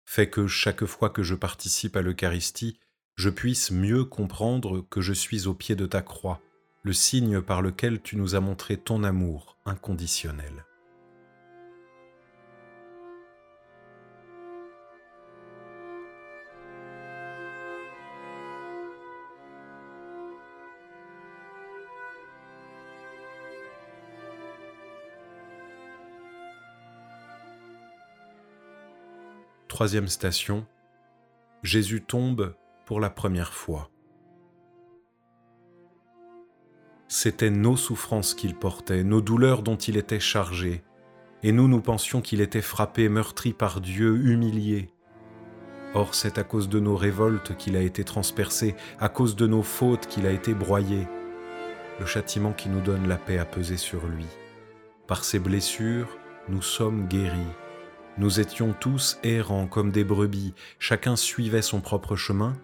Fais 0.04 0.28
que 0.28 0.46
chaque 0.46 0.84
fois 0.84 1.08
que 1.08 1.22
je 1.22 1.34
participe 1.34 1.96
à 1.96 2.02
l'Eucharistie, 2.02 2.78
je 3.16 3.30
puisse 3.30 3.70
mieux 3.70 4.04
comprendre 4.04 4.82
que 4.82 5.00
je 5.00 5.14
suis 5.14 5.46
au 5.46 5.54
pied 5.54 5.74
de 5.74 5.86
ta 5.86 6.02
croix, 6.02 6.42
le 6.84 6.92
signe 6.92 7.40
par 7.40 7.62
lequel 7.62 8.02
tu 8.02 8.16
nous 8.16 8.34
as 8.34 8.40
montré 8.40 8.76
ton 8.76 9.04
amour 9.04 9.56
inconditionnel. 9.64 10.66
Troisième 29.68 30.06
station, 30.06 30.66
Jésus 31.62 32.02
tombe 32.02 32.54
pour 32.84 33.00
la 33.00 33.08
première 33.10 33.54
fois. 33.54 33.90
C'étaient 37.16 37.48
nos 37.48 37.76
souffrances 37.76 38.34
qu'il 38.34 38.56
portait, 38.56 39.04
nos 39.04 39.20
douleurs 39.20 39.62
dont 39.62 39.76
il 39.76 39.96
était 39.96 40.18
chargé, 40.18 40.82
et 41.44 41.52
nous 41.52 41.68
nous 41.68 41.80
pensions 41.80 42.20
qu'il 42.20 42.40
était 42.40 42.60
frappé, 42.60 43.08
meurtri 43.08 43.52
par 43.52 43.80
Dieu, 43.80 44.16
humilié. 44.16 44.90
Or 45.94 46.16
c'est 46.16 46.38
à 46.38 46.42
cause 46.42 46.68
de 46.68 46.80
nos 46.80 46.96
révoltes 46.96 47.56
qu'il 47.56 47.76
a 47.76 47.82
été 47.82 48.02
transpercé, 48.02 48.74
à 48.98 49.08
cause 49.08 49.36
de 49.36 49.46
nos 49.46 49.62
fautes 49.62 50.08
qu'il 50.08 50.26
a 50.26 50.32
été 50.32 50.54
broyé. 50.54 51.06
Le 52.00 52.06
châtiment 52.06 52.52
qui 52.52 52.68
nous 52.68 52.80
donne 52.80 53.06
la 53.06 53.16
paix 53.16 53.38
a 53.38 53.44
pesé 53.44 53.76
sur 53.76 54.04
lui. 54.08 54.26
Par 55.06 55.22
ses 55.22 55.38
blessures, 55.38 56.18
nous 56.48 56.62
sommes 56.62 57.06
guéris. 57.06 57.38
Nous 58.18 58.40
étions 58.40 58.74
tous 58.80 59.20
errants 59.22 59.68
comme 59.68 59.92
des 59.92 60.02
brebis, 60.02 60.52
chacun 60.80 61.14
suivait 61.14 61.62
son 61.62 61.80
propre 61.80 62.16
chemin, 62.16 62.54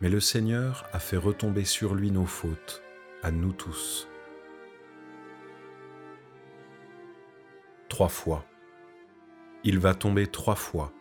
mais 0.00 0.08
le 0.08 0.20
Seigneur 0.20 0.84
a 0.92 1.00
fait 1.00 1.16
retomber 1.16 1.64
sur 1.64 1.96
lui 1.96 2.12
nos 2.12 2.26
fautes, 2.26 2.84
à 3.22 3.30
nous 3.30 3.52
tous. 3.52 4.08
Trois 7.88 8.08
fois. 8.08 8.44
Il 9.64 9.78
va 9.78 9.94
tomber 9.94 10.26
trois 10.26 10.54
fois. 10.54 10.92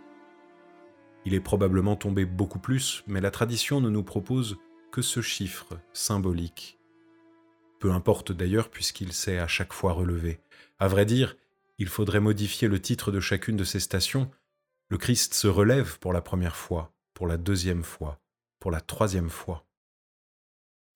Il 1.25 1.33
est 1.33 1.41
probablement 1.41 1.95
tombé 1.95 2.25
beaucoup 2.25 2.59
plus, 2.59 3.03
mais 3.05 3.21
la 3.21 3.31
tradition 3.31 3.81
ne 3.81 3.89
nous 3.89 4.03
propose 4.03 4.57
que 4.91 5.01
ce 5.01 5.21
chiffre 5.21 5.77
symbolique. 5.93 6.79
Peu 7.79 7.91
importe 7.91 8.31
d'ailleurs 8.31 8.69
puisqu'il 8.69 9.13
s'est 9.13 9.37
à 9.37 9.47
chaque 9.47 9.73
fois 9.73 9.93
relevé. 9.93 10.39
À 10.79 10.87
vrai 10.87 11.05
dire, 11.05 11.35
il 11.77 11.87
faudrait 11.87 12.19
modifier 12.19 12.67
le 12.67 12.81
titre 12.81 13.11
de 13.11 13.19
chacune 13.19 13.57
de 13.57 13.63
ces 13.63 13.79
stations. 13.79 14.31
Le 14.89 14.97
Christ 14.97 15.33
se 15.33 15.47
relève 15.47 15.99
pour 15.99 16.13
la 16.13 16.21
première 16.21 16.55
fois, 16.55 16.93
pour 17.13 17.27
la 17.27 17.37
deuxième 17.37 17.83
fois, 17.83 18.19
pour 18.59 18.71
la 18.71 18.81
troisième 18.81 19.29
fois. 19.29 19.65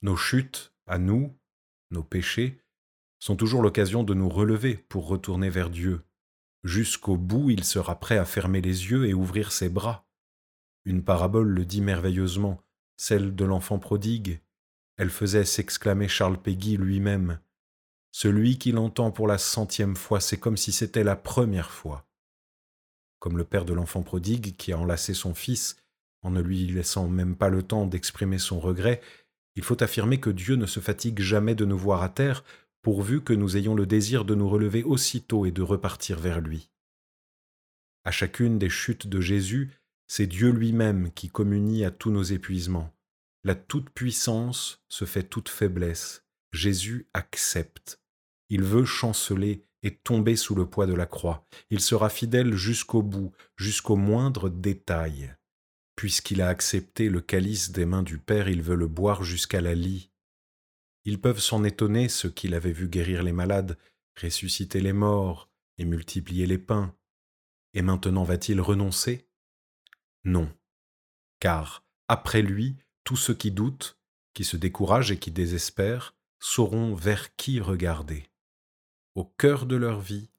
Nos 0.02 0.16
chutes, 0.16 0.71
à 0.88 0.98
nous, 0.98 1.38
nos 1.92 2.04
péchés, 2.04 2.62
sont 3.20 3.36
toujours 3.36 3.62
l'occasion 3.62 4.04
de 4.04 4.14
nous 4.14 4.30
relever 4.30 4.76
pour 4.76 5.08
retourner 5.08 5.50
vers 5.50 5.70
Dieu. 5.70 6.04
Jusqu'au 6.64 7.18
bout, 7.18 7.50
il 7.50 7.64
sera 7.64 8.00
prêt 8.00 8.18
à 8.18 8.26
fermer 8.26 8.62
les 8.62 8.90
yeux 8.92 9.08
et 9.08 9.14
ouvrir 9.14 9.52
ses 9.52 9.70
bras. 9.70 10.08
Une 10.86 11.04
parabole 11.04 11.48
le 11.48 11.66
dit 11.66 11.82
merveilleusement, 11.82 12.62
celle 12.98 13.36
de 13.36 13.46
l'enfant 13.46 13.80
prodigue. 13.80 14.42
Elle 14.98 15.10
faisait 15.10 15.46
s'exclamer 15.46 16.08
Charles 16.08 16.42
Péguy 16.42 16.78
lui-même. 16.78 17.40
Celui 18.12 18.58
qui 18.58 18.72
l'entend 18.72 19.12
pour 19.12 19.28
la 19.28 19.38
centième 19.38 19.96
fois, 19.96 20.20
c'est 20.20 20.38
comme 20.38 20.58
si 20.58 20.72
c'était 20.72 21.04
la 21.04 21.16
première 21.16 21.72
fois. 21.72 22.08
Comme 23.20 23.38
le 23.38 23.44
père 23.44 23.66
de 23.66 23.74
l'enfant 23.74 24.04
prodigue 24.04 24.56
qui 24.58 24.74
a 24.74 24.78
enlacé 24.78 25.14
son 25.14 25.34
fils 25.34 25.78
en 26.24 26.32
ne 26.32 26.42
lui 26.42 26.68
laissant 26.68 27.08
même 27.08 27.36
pas 27.36 27.50
le 27.50 27.64
temps 27.64 27.86
d'exprimer 27.86 28.38
son 28.38 28.60
regret, 28.60 29.02
il 29.56 29.64
faut 29.64 29.82
affirmer 29.84 30.20
que 30.20 30.30
Dieu 30.30 30.56
ne 30.56 30.66
se 30.66 30.80
fatigue 30.80 31.20
jamais 31.20 31.56
de 31.56 31.66
nous 31.66 31.78
voir 31.78 32.04
à 32.04 32.10
terre, 32.10 32.44
pourvu 32.82 33.22
que 33.22 33.34
nous 33.34 33.58
ayons 33.58 33.76
le 33.76 33.86
désir 33.86 34.26
de 34.26 34.36
nous 34.36 34.50
relever 34.50 34.84
aussitôt 34.84 35.46
et 35.46 35.52
de 35.52 35.62
repartir 35.62 36.20
vers 36.20 36.42
lui. 36.42 36.70
À 38.04 38.12
chacune 38.12 38.58
des 38.58 38.70
chutes 38.70 39.08
de 39.08 39.22
Jésus, 39.22 39.72
c'est 40.08 40.28
Dieu 40.28 40.50
lui-même 40.50 41.12
qui 41.12 41.30
communie 41.30 41.86
à 41.86 41.92
tous 41.92 42.12
nos 42.12 42.24
épuisements. 42.24 42.94
La 43.44 43.56
toute-puissance 43.56 44.84
se 44.90 45.06
fait 45.06 45.24
toute 45.24 45.50
faiblesse. 45.50 46.26
Jésus 46.52 47.08
accepte. 47.14 48.02
Il 48.50 48.64
veut 48.64 48.86
chanceler 48.86 49.64
et 49.84 49.96
tomber 49.96 50.36
sous 50.36 50.56
le 50.56 50.66
poids 50.66 50.86
de 50.86 50.94
la 50.94 51.06
croix. 51.06 51.48
Il 51.70 51.80
sera 51.80 52.10
fidèle 52.10 52.56
jusqu'au 52.56 53.02
bout, 53.02 53.32
jusqu'au 53.56 53.96
moindre 53.96 54.50
détail. 54.50 55.36
Puisqu'il 55.96 56.42
a 56.42 56.48
accepté 56.48 57.10
le 57.10 57.22
calice 57.22 57.72
des 57.72 57.86
mains 57.86 58.04
du 58.04 58.18
Père, 58.18 58.50
il 58.50 58.62
veut 58.62 58.76
le 58.76 58.88
boire 58.88 59.24
jusqu'à 59.24 59.62
la 59.62 59.76
lie. 59.76 60.12
Ils 61.06 61.20
peuvent 61.20 61.40
s'en 61.40 61.64
étonner, 61.64 62.10
ceux 62.10 62.30
qu'il 62.30 62.54
avait 62.54 62.72
vu 62.72 62.88
guérir 62.88 63.24
les 63.24 63.34
malades, 63.34 63.78
ressusciter 64.22 64.82
les 64.82 64.94
morts 64.94 65.50
et 65.78 65.86
multiplier 65.86 66.46
les 66.46 66.58
pains. 66.58 66.96
Et 67.74 67.82
maintenant 67.82 68.24
va-t-il 68.24 68.62
renoncer? 68.62 69.28
Non, 70.24 70.52
car 71.40 71.84
après 72.08 72.42
lui, 72.42 72.78
tous 73.04 73.18
ceux 73.18 73.34
qui 73.34 73.52
doutent, 73.52 74.00
qui 74.34 74.44
se 74.46 74.58
découragent 74.58 75.12
et 75.12 75.20
qui 75.20 75.32
désespèrent, 75.32 76.16
sauront 76.40 76.94
vers 76.94 77.36
qui 77.36 77.60
regarder. 77.60 78.30
Au 79.16 79.26
cœur 79.26 79.66
de 79.66 79.76
leur 79.76 80.00
vie, 80.00 80.30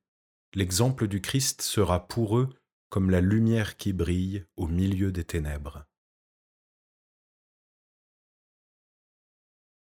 l'exemple 0.54 1.08
du 1.08 1.20
Christ 1.20 1.60
sera 1.60 2.08
pour 2.08 2.38
eux 2.38 2.50
comme 2.92 3.08
la 3.08 3.22
lumière 3.22 3.78
qui 3.78 3.94
brille 3.94 4.44
au 4.54 4.68
milieu 4.68 5.12
des 5.12 5.24
ténèbres. 5.24 5.86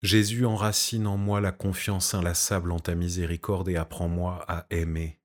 Jésus 0.02 0.44
enracine 0.44 1.06
en 1.06 1.16
moi 1.16 1.40
la 1.40 1.52
confiance 1.52 2.12
inlassable 2.14 2.72
en 2.72 2.80
ta 2.80 2.96
miséricorde 2.96 3.68
et 3.68 3.76
apprends-moi 3.76 4.44
à 4.48 4.66
aimer. 4.70 5.20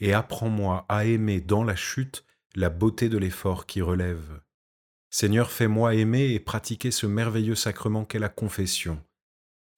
Et 0.00 0.12
apprends-moi 0.12 0.84
à 0.90 1.06
aimer 1.06 1.40
dans 1.40 1.64
la 1.64 1.76
chute 1.76 2.26
la 2.54 2.68
beauté 2.68 3.08
de 3.08 3.16
l'effort 3.16 3.64
qui 3.64 3.80
relève. 3.80 4.42
Seigneur, 5.08 5.50
fais-moi 5.50 5.94
aimer 5.94 6.34
et 6.34 6.40
pratiquer 6.40 6.90
ce 6.90 7.06
merveilleux 7.06 7.54
sacrement 7.54 8.04
qu'est 8.04 8.18
la 8.18 8.28
confession. 8.28 9.02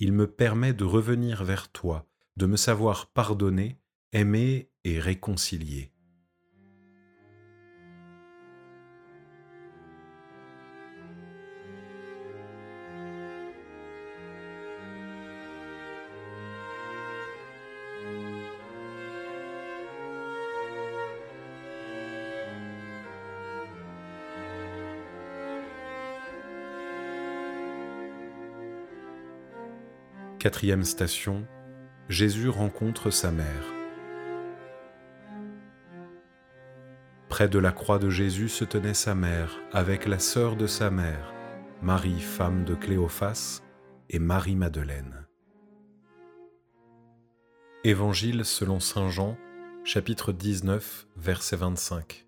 Il 0.00 0.12
me 0.12 0.26
permet 0.26 0.72
de 0.72 0.82
revenir 0.82 1.44
vers 1.44 1.70
toi, 1.70 2.08
de 2.36 2.46
me 2.46 2.56
savoir 2.56 3.06
pardonner, 3.06 3.78
aimer 4.12 4.68
et 4.82 4.98
réconcilier. 4.98 5.93
Quatrième 30.44 30.84
station, 30.84 31.46
Jésus 32.10 32.50
rencontre 32.50 33.08
sa 33.08 33.32
mère. 33.32 33.64
Près 37.30 37.48
de 37.48 37.58
la 37.58 37.72
croix 37.72 37.98
de 37.98 38.10
Jésus 38.10 38.50
se 38.50 38.66
tenait 38.66 38.92
sa 38.92 39.14
mère 39.14 39.58
avec 39.72 40.04
la 40.04 40.18
sœur 40.18 40.56
de 40.56 40.66
sa 40.66 40.90
mère, 40.90 41.32
Marie, 41.80 42.20
femme 42.20 42.66
de 42.66 42.74
Cléophas, 42.74 43.62
et 44.10 44.18
Marie-Madeleine. 44.18 45.26
Évangile 47.82 48.44
selon 48.44 48.80
Saint 48.80 49.08
Jean, 49.08 49.38
chapitre 49.82 50.30
19, 50.30 51.06
verset 51.16 51.56
25. 51.56 52.26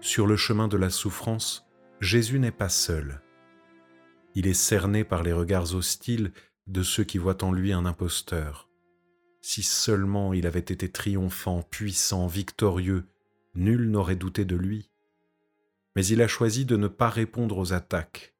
Sur 0.00 0.26
le 0.26 0.38
chemin 0.38 0.66
de 0.66 0.78
la 0.78 0.88
souffrance, 0.88 1.66
Jésus 2.00 2.38
n'est 2.38 2.50
pas 2.50 2.70
seul 2.70 3.20
il 4.34 4.46
est 4.46 4.54
cerné 4.54 5.04
par 5.04 5.22
les 5.22 5.32
regards 5.32 5.74
hostiles 5.74 6.32
de 6.66 6.82
ceux 6.82 7.04
qui 7.04 7.18
voient 7.18 7.42
en 7.44 7.52
lui 7.52 7.72
un 7.72 7.84
imposteur. 7.84 8.68
Si 9.42 9.62
seulement 9.62 10.32
il 10.32 10.46
avait 10.46 10.60
été 10.60 10.90
triomphant, 10.90 11.62
puissant, 11.62 12.26
victorieux, 12.26 13.06
nul 13.54 13.90
n'aurait 13.90 14.16
douté 14.16 14.44
de 14.44 14.56
lui. 14.56 14.90
mais 15.96 16.06
il 16.06 16.22
a 16.22 16.28
choisi 16.28 16.64
de 16.64 16.76
ne 16.76 16.88
pas 16.88 17.10
répondre 17.10 17.58
aux 17.58 17.72
attaques. 17.72 18.34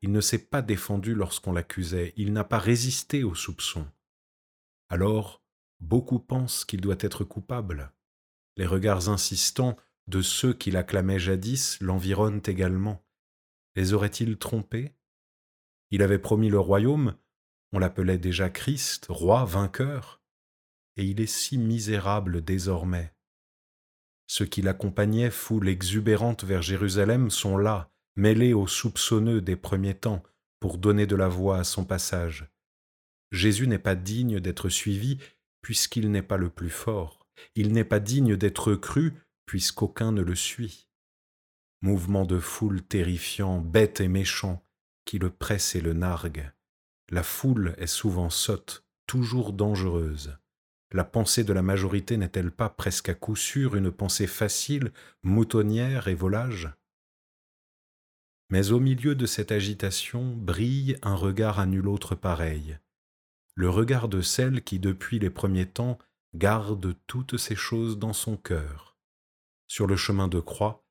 Il 0.00 0.10
ne 0.10 0.20
s'est 0.20 0.46
pas 0.46 0.62
défendu 0.62 1.14
lorsqu'on 1.14 1.52
l'accusait, 1.52 2.14
il 2.16 2.32
n'a 2.32 2.44
pas 2.44 2.58
résisté 2.58 3.22
aux 3.24 3.34
soupçons. 3.34 3.86
Alors, 4.88 5.42
beaucoup 5.80 6.18
pensent 6.18 6.64
qu'il 6.64 6.80
doit 6.80 6.96
être 7.00 7.24
coupable. 7.24 7.92
Les 8.56 8.66
regards 8.66 9.08
insistants 9.08 9.76
de 10.08 10.22
ceux 10.22 10.54
qui 10.54 10.70
l'acclamaient 10.70 11.18
jadis 11.18 11.78
l'environnent 11.80 12.42
également. 12.46 13.04
Les 13.76 13.92
aurait-il 13.92 14.38
trompés? 14.38 14.94
Il 15.92 16.02
avait 16.02 16.18
promis 16.18 16.48
le 16.48 16.58
royaume, 16.58 17.16
on 17.72 17.78
l'appelait 17.78 18.18
déjà 18.18 18.48
Christ, 18.48 19.06
roi 19.10 19.44
vainqueur, 19.44 20.22
et 20.96 21.04
il 21.04 21.20
est 21.20 21.26
si 21.26 21.58
misérable 21.58 22.42
désormais. 22.42 23.14
Ceux 24.26 24.46
qui 24.46 24.62
l'accompagnaient, 24.62 25.30
foule 25.30 25.68
exubérante 25.68 26.44
vers 26.44 26.62
Jérusalem, 26.62 27.30
sont 27.30 27.58
là, 27.58 27.90
mêlés 28.16 28.54
aux 28.54 28.66
soupçonneux 28.66 29.42
des 29.42 29.56
premiers 29.56 29.94
temps, 29.94 30.22
pour 30.60 30.78
donner 30.78 31.06
de 31.06 31.16
la 31.16 31.28
voix 31.28 31.58
à 31.58 31.64
son 31.64 31.84
passage. 31.84 32.50
Jésus 33.30 33.66
n'est 33.66 33.78
pas 33.78 33.94
digne 33.94 34.40
d'être 34.40 34.70
suivi, 34.70 35.18
puisqu'il 35.60 36.10
n'est 36.10 36.22
pas 36.22 36.38
le 36.38 36.48
plus 36.48 36.70
fort. 36.70 37.26
Il 37.54 37.72
n'est 37.72 37.84
pas 37.84 38.00
digne 38.00 38.36
d'être 38.36 38.74
cru, 38.74 39.12
puisqu'aucun 39.44 40.12
ne 40.12 40.22
le 40.22 40.34
suit. 40.34 40.88
Mouvement 41.82 42.24
de 42.24 42.38
foule 42.38 42.80
terrifiant, 42.82 43.60
bête 43.60 44.00
et 44.00 44.08
méchant, 44.08 44.64
qui 45.04 45.18
le 45.18 45.30
presse 45.30 45.74
et 45.74 45.80
le 45.80 45.92
nargue. 45.92 46.52
La 47.10 47.22
foule 47.22 47.74
est 47.78 47.86
souvent 47.86 48.30
sotte, 48.30 48.84
toujours 49.06 49.52
dangereuse. 49.52 50.36
La 50.92 51.04
pensée 51.04 51.44
de 51.44 51.52
la 51.52 51.62
majorité 51.62 52.16
n'est-elle 52.16 52.50
pas 52.50 52.68
presque 52.68 53.08
à 53.08 53.14
coup 53.14 53.36
sûr 53.36 53.76
une 53.76 53.90
pensée 53.90 54.26
facile, 54.26 54.92
moutonnière 55.22 56.08
et 56.08 56.14
volage? 56.14 56.70
Mais 58.50 58.72
au 58.72 58.80
milieu 58.80 59.14
de 59.14 59.24
cette 59.24 59.52
agitation 59.52 60.36
brille 60.36 60.98
un 61.02 61.14
regard 61.14 61.58
à 61.58 61.66
nul 61.66 61.88
autre 61.88 62.14
pareil, 62.14 62.78
le 63.54 63.70
regard 63.70 64.08
de 64.08 64.20
celle 64.20 64.62
qui 64.62 64.78
depuis 64.78 65.18
les 65.18 65.30
premiers 65.30 65.68
temps 65.68 65.98
garde 66.34 66.94
toutes 67.06 67.36
ces 67.36 67.56
choses 67.56 67.98
dans 67.98 68.12
son 68.12 68.36
cœur. 68.36 68.96
Sur 69.68 69.86
le 69.86 69.96
chemin 69.96 70.28
de 70.28 70.40
croix, 70.40 70.84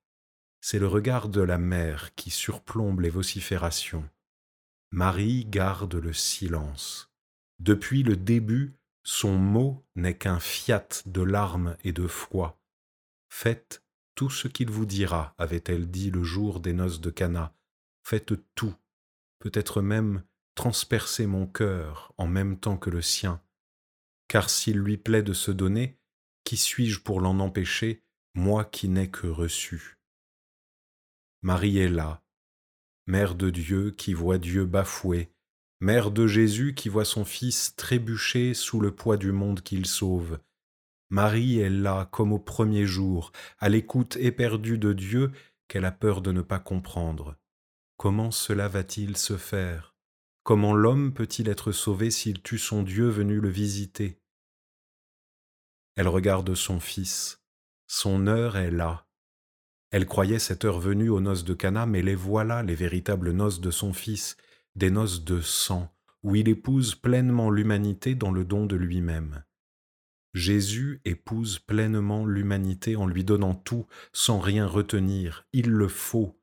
c'est 0.62 0.80
le 0.80 0.88
regard 0.88 1.28
de 1.28 1.42
la 1.42 1.58
mère 1.58 2.14
qui 2.16 2.30
surplombe 2.30 3.02
les 3.02 3.10
vociférations. 3.10 4.08
Marie 4.92 5.46
garde 5.46 5.96
le 5.96 6.14
silence. 6.14 7.12
Depuis 7.60 8.04
le 8.04 8.16
début, 8.16 8.76
son 9.04 9.38
mot 9.38 9.84
n'est 9.96 10.18
qu'un 10.18 10.40
fiat 10.40 10.88
de 11.08 11.22
larmes 11.22 11.76
et 11.84 11.92
de 11.92 12.08
foi. 12.08 12.60
Faites 13.30 13.84
tout 14.16 14.30
ce 14.30 14.48
qu'il 14.48 14.70
vous 14.70 14.86
dira, 14.86 15.34
avait-elle 15.38 15.90
dit 15.90 16.12
le 16.12 16.24
jour 16.24 16.60
des 16.60 16.74
noces 16.74 17.02
de 17.02 17.10
Cana. 17.10 17.56
Faites 18.04 18.34
tout, 18.56 18.76
peut-être 19.40 19.82
même 19.82 20.24
transpercer 20.54 21.26
mon 21.26 21.48
cœur 21.48 22.14
en 22.18 22.28
même 22.28 22.60
temps 22.60 22.78
que 22.78 22.90
le 22.90 23.02
sien. 23.02 23.42
Car 24.28 24.50
s'il 24.50 24.78
lui 24.78 24.98
plaît 24.98 25.24
de 25.24 25.34
se 25.34 25.52
donner, 25.52 25.98
qui 26.44 26.58
suis-je 26.58 27.00
pour 27.00 27.22
l'en 27.22 27.40
empêcher, 27.40 28.04
moi 28.36 28.66
qui 28.66 28.90
n'ai 28.90 29.10
que 29.10 29.28
reçu? 29.28 30.01
Marie 31.44 31.80
est 31.80 31.90
là, 31.90 32.22
Mère 33.08 33.34
de 33.34 33.50
Dieu 33.50 33.92
qui 33.92 34.14
voit 34.14 34.38
Dieu 34.38 34.66
bafoué, 34.66 35.34
Mère 35.80 36.12
de 36.12 36.28
Jésus 36.28 36.76
qui 36.76 36.88
voit 36.88 37.06
son 37.06 37.26
Fils 37.26 37.76
trébucher 37.76 38.54
sous 38.54 38.80
le 38.80 38.94
poids 38.94 39.18
du 39.18 39.32
monde 39.32 39.62
qu'il 39.62 39.88
sauve. 39.88 40.40
Marie 41.10 41.60
est 41.60 41.72
là 41.72 42.08
comme 42.12 42.32
au 42.32 42.40
premier 42.40 42.86
jour, 42.86 43.32
à 43.58 43.70
l'écoute 43.70 44.18
éperdue 44.18 44.78
de 44.78 44.94
Dieu 44.94 45.32
qu'elle 45.68 45.86
a 45.86 45.92
peur 45.92 46.22
de 46.22 46.32
ne 46.32 46.42
pas 46.42 46.60
comprendre. 46.60 47.36
Comment 47.98 48.30
cela 48.30 48.68
va-t-il 48.68 49.18
se 49.18 49.36
faire? 49.36 49.96
Comment 50.44 50.74
l'homme 50.74 51.14
peut-il 51.14 51.50
être 51.50 51.72
sauvé 51.72 52.12
s'il 52.12 52.42
tue 52.42 52.60
son 52.60 52.84
Dieu 52.84 53.10
venu 53.10 53.40
le 53.40 53.50
visiter? 53.50 54.20
Elle 55.96 56.08
regarde 56.08 56.54
son 56.54 56.80
Fils. 56.80 57.44
Son 57.88 58.28
heure 58.28 58.58
est 58.58 58.72
là. 58.72 59.08
Elle 59.92 60.06
croyait 60.06 60.40
cette 60.40 60.64
heure 60.64 60.80
venue 60.80 61.10
aux 61.10 61.20
noces 61.20 61.44
de 61.44 61.54
Cana, 61.54 61.86
mais 61.86 62.02
les 62.02 62.16
voilà 62.16 62.64
les 62.64 62.76
véritables 62.76 63.32
noces 63.32 63.60
de 63.60 63.72
son 63.72 63.92
Fils, 63.92 64.38
des 64.76 64.90
noces 64.90 65.26
de 65.26 65.42
sang, 65.42 65.94
où 66.24 66.36
il 66.36 66.48
épouse 66.48 66.96
pleinement 66.96 67.52
l'humanité 67.52 68.16
dans 68.16 68.32
le 68.32 68.46
don 68.46 68.66
de 68.66 68.78
lui-même. 68.78 69.44
Jésus 70.34 71.02
épouse 71.04 71.60
pleinement 71.60 72.26
l'humanité 72.26 72.96
en 72.96 73.06
lui 73.06 73.26
donnant 73.26 73.54
tout 73.54 73.86
sans 74.14 74.40
rien 74.40 74.66
retenir. 74.66 75.46
Il 75.52 75.70
le 75.70 75.90
faut. 75.90 76.40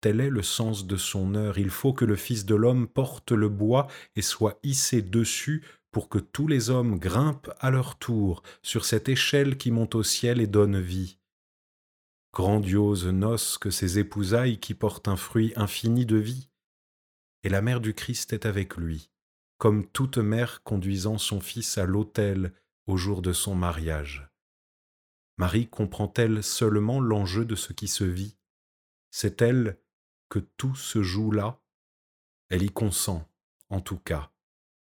Tel 0.00 0.20
est 0.20 0.30
le 0.30 0.42
sens 0.42 0.86
de 0.86 0.96
son 0.96 1.36
heure. 1.36 1.58
Il 1.58 1.70
faut 1.70 1.92
que 1.92 2.04
le 2.04 2.16
Fils 2.16 2.44
de 2.44 2.56
l'homme 2.56 2.88
porte 2.88 3.30
le 3.30 3.48
bois 3.48 3.86
et 4.16 4.22
soit 4.22 4.58
hissé 4.64 5.00
dessus 5.00 5.64
pour 5.92 6.08
que 6.08 6.18
tous 6.18 6.48
les 6.48 6.70
hommes 6.70 6.98
grimpent 6.98 7.52
à 7.60 7.70
leur 7.70 7.96
tour 8.00 8.42
sur 8.62 8.84
cette 8.84 9.08
échelle 9.08 9.56
qui 9.56 9.70
monte 9.70 9.94
au 9.94 10.02
ciel 10.02 10.40
et 10.40 10.48
donne 10.48 10.80
vie. 10.80 11.18
Grandiose 12.34 13.06
noces 13.06 13.58
que 13.58 13.70
ces 13.70 14.00
épousailles 14.00 14.58
qui 14.58 14.74
portent 14.74 15.06
un 15.06 15.14
fruit 15.14 15.52
infini 15.54 16.04
de 16.04 16.16
vie 16.16 16.50
et 17.44 17.48
la 17.48 17.62
mère 17.62 17.80
du 17.80 17.94
Christ 17.94 18.32
est 18.32 18.44
avec 18.44 18.76
lui, 18.76 19.12
comme 19.56 19.86
toute 19.86 20.18
mère 20.18 20.64
conduisant 20.64 21.16
son 21.16 21.38
fils 21.38 21.78
à 21.78 21.86
l'autel 21.86 22.52
au 22.88 22.96
jour 22.96 23.22
de 23.22 23.32
son 23.32 23.54
mariage. 23.54 24.28
Marie 25.36 25.68
comprend-elle 25.68 26.42
seulement 26.42 26.98
l'enjeu 26.98 27.44
de 27.44 27.54
ce 27.54 27.72
qui 27.72 27.86
se 27.86 28.02
vit? 28.02 28.36
C'est 29.12 29.40
elle 29.40 29.78
que 30.28 30.40
tout 30.40 30.74
se 30.74 31.04
joue 31.04 31.30
là? 31.30 31.62
Elle 32.48 32.64
y 32.64 32.70
consent, 32.70 33.30
en 33.68 33.80
tout 33.80 33.98
cas. 33.98 34.32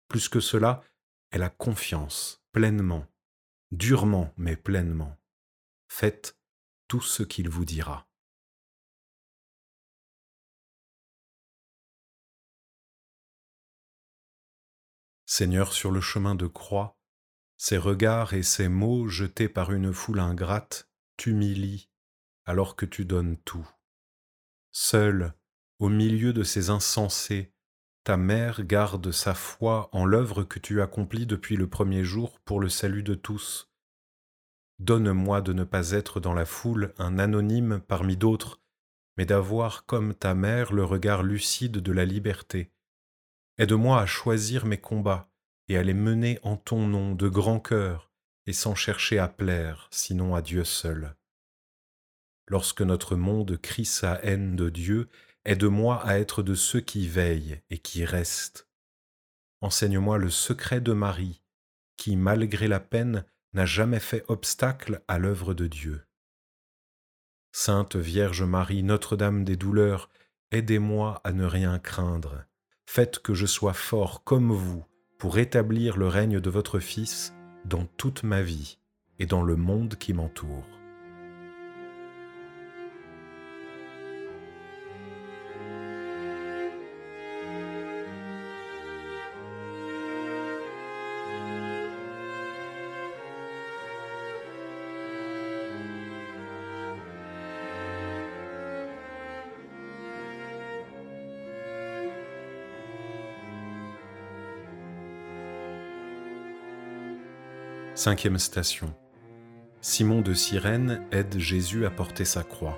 Plus 0.08 0.30
que 0.30 0.40
cela, 0.40 0.82
elle 1.30 1.44
a 1.44 1.50
confiance, 1.50 2.42
pleinement, 2.54 3.06
durement 3.74 4.34
mais 4.38 4.56
pleinement. 4.56 5.18
Faites 5.90 6.38
tout 6.94 7.02
ce 7.02 7.24
qu'il 7.24 7.50
vous 7.50 7.66
dira. 7.66 8.08
Seigneur, 15.26 15.74
sur 15.74 15.90
le 15.90 16.02
chemin 16.02 16.36
de 16.36 16.46
croix, 16.46 17.00
ces 17.58 17.80
regards 17.80 18.36
et 18.36 18.44
ces 18.44 18.68
mots 18.68 19.08
jetés 19.08 19.50
par 19.50 19.72
une 19.72 19.92
foule 19.92 20.20
ingrate 20.20 20.88
t'humilient 21.18 21.90
alors 22.46 22.76
que 22.76 22.86
tu 22.86 23.06
donnes 23.06 23.38
tout. 23.38 23.68
Seul, 24.70 25.34
au 25.80 25.90
milieu 25.90 26.32
de 26.32 26.44
ces 26.44 26.70
insensés, 26.70 27.56
ta 28.04 28.18
mère 28.18 28.64
garde 28.64 29.12
sa 29.12 29.34
foi 29.34 29.90
en 29.94 30.06
l'œuvre 30.06 30.44
que 30.44 30.60
tu 30.60 30.80
accomplis 30.80 31.26
depuis 31.26 31.58
le 31.58 31.68
premier 31.68 32.04
jour 32.04 32.40
pour 32.42 32.60
le 32.60 32.70
salut 32.70 33.02
de 33.02 33.16
tous. 33.16 33.73
Donne-moi 34.80 35.42
de 35.42 35.54
ne 35.54 35.64
pas 35.64 35.92
être 35.92 36.20
dans 36.20 36.34
la 36.34 36.46
foule 36.46 36.94
un 36.98 37.20
anonyme 37.20 37.82
parmi 37.88 38.18
d'autres, 38.18 38.62
mais 39.18 39.26
d'avoir 39.26 39.86
comme 39.86 40.14
ta 40.14 40.34
mère 40.34 40.74
le 40.74 40.84
regard 40.84 41.24
lucide 41.24 41.78
de 41.78 41.92
la 41.92 42.06
liberté, 42.06 42.74
Aide-moi 43.60 44.02
à 44.02 44.08
choisir 44.08 44.66
mes 44.66 44.80
combats 44.80 45.30
et 45.68 45.78
à 45.78 45.84
les 45.84 45.94
mener 45.94 46.40
en 46.42 46.58
ton 46.58 46.88
nom 46.88 47.14
de 47.14 47.30
grand 47.30 47.60
cœur 47.60 48.12
et 48.48 48.54
sans 48.54 48.74
chercher 48.74 49.20
à 49.20 49.28
plaire, 49.28 49.88
sinon 49.92 50.34
à 50.34 50.42
Dieu 50.42 50.64
seul. 50.64 51.16
Lorsque 52.48 52.82
notre 52.82 53.16
monde 53.16 53.58
crie 53.62 53.86
sa 53.86 54.16
haine 54.24 54.56
de 54.56 54.70
Dieu, 54.70 55.08
aide-moi 55.46 56.04
à 56.04 56.18
être 56.18 56.42
de 56.42 56.56
ceux 56.56 56.82
qui 56.82 57.08
veillent 57.08 57.62
et 57.70 57.78
qui 57.78 58.06
restent. 58.06 58.68
Enseigne-moi 59.62 60.18
le 60.18 60.32
secret 60.32 60.82
de 60.82 60.92
Marie, 60.92 61.44
qui, 61.96 62.16
malgré 62.16 62.68
la 62.68 62.80
peine, 62.80 63.24
n'a 63.54 63.66
jamais 63.66 64.00
fait 64.00 64.24
obstacle 64.28 65.02
à 65.08 65.20
l'œuvre 65.20 65.54
de 65.54 65.68
Dieu. 65.68 66.06
Sainte 67.52 67.96
Vierge 67.96 68.44
Marie, 68.44 68.84
Notre-Dame 68.84 69.44
des 69.44 69.56
douleurs, 69.56 70.10
aidez-moi 70.52 71.22
à 71.24 71.32
ne 71.32 71.46
rien 71.46 71.78
craindre 71.80 72.46
Faites 72.86 73.20
que 73.20 73.34
je 73.34 73.46
sois 73.46 73.74
fort 73.74 74.24
comme 74.24 74.52
vous 74.52 74.84
pour 75.18 75.38
établir 75.38 75.98
le 75.98 76.08
règne 76.08 76.40
de 76.40 76.50
votre 76.50 76.80
Fils 76.80 77.34
dans 77.66 77.86
toute 77.86 78.24
ma 78.24 78.42
vie 78.42 78.80
et 79.20 79.26
dans 79.26 79.44
le 79.44 79.56
monde 79.56 79.96
qui 79.96 80.14
m'entoure. 80.14 80.66
Cinquième 108.06 108.38
station. 108.38 108.94
Simon 109.80 110.20
de 110.20 110.34
Cyrène 110.34 111.08
aide 111.14 111.38
Jésus 111.38 111.86
à 111.86 111.90
porter 111.90 112.26
sa 112.26 112.44
croix. 112.44 112.76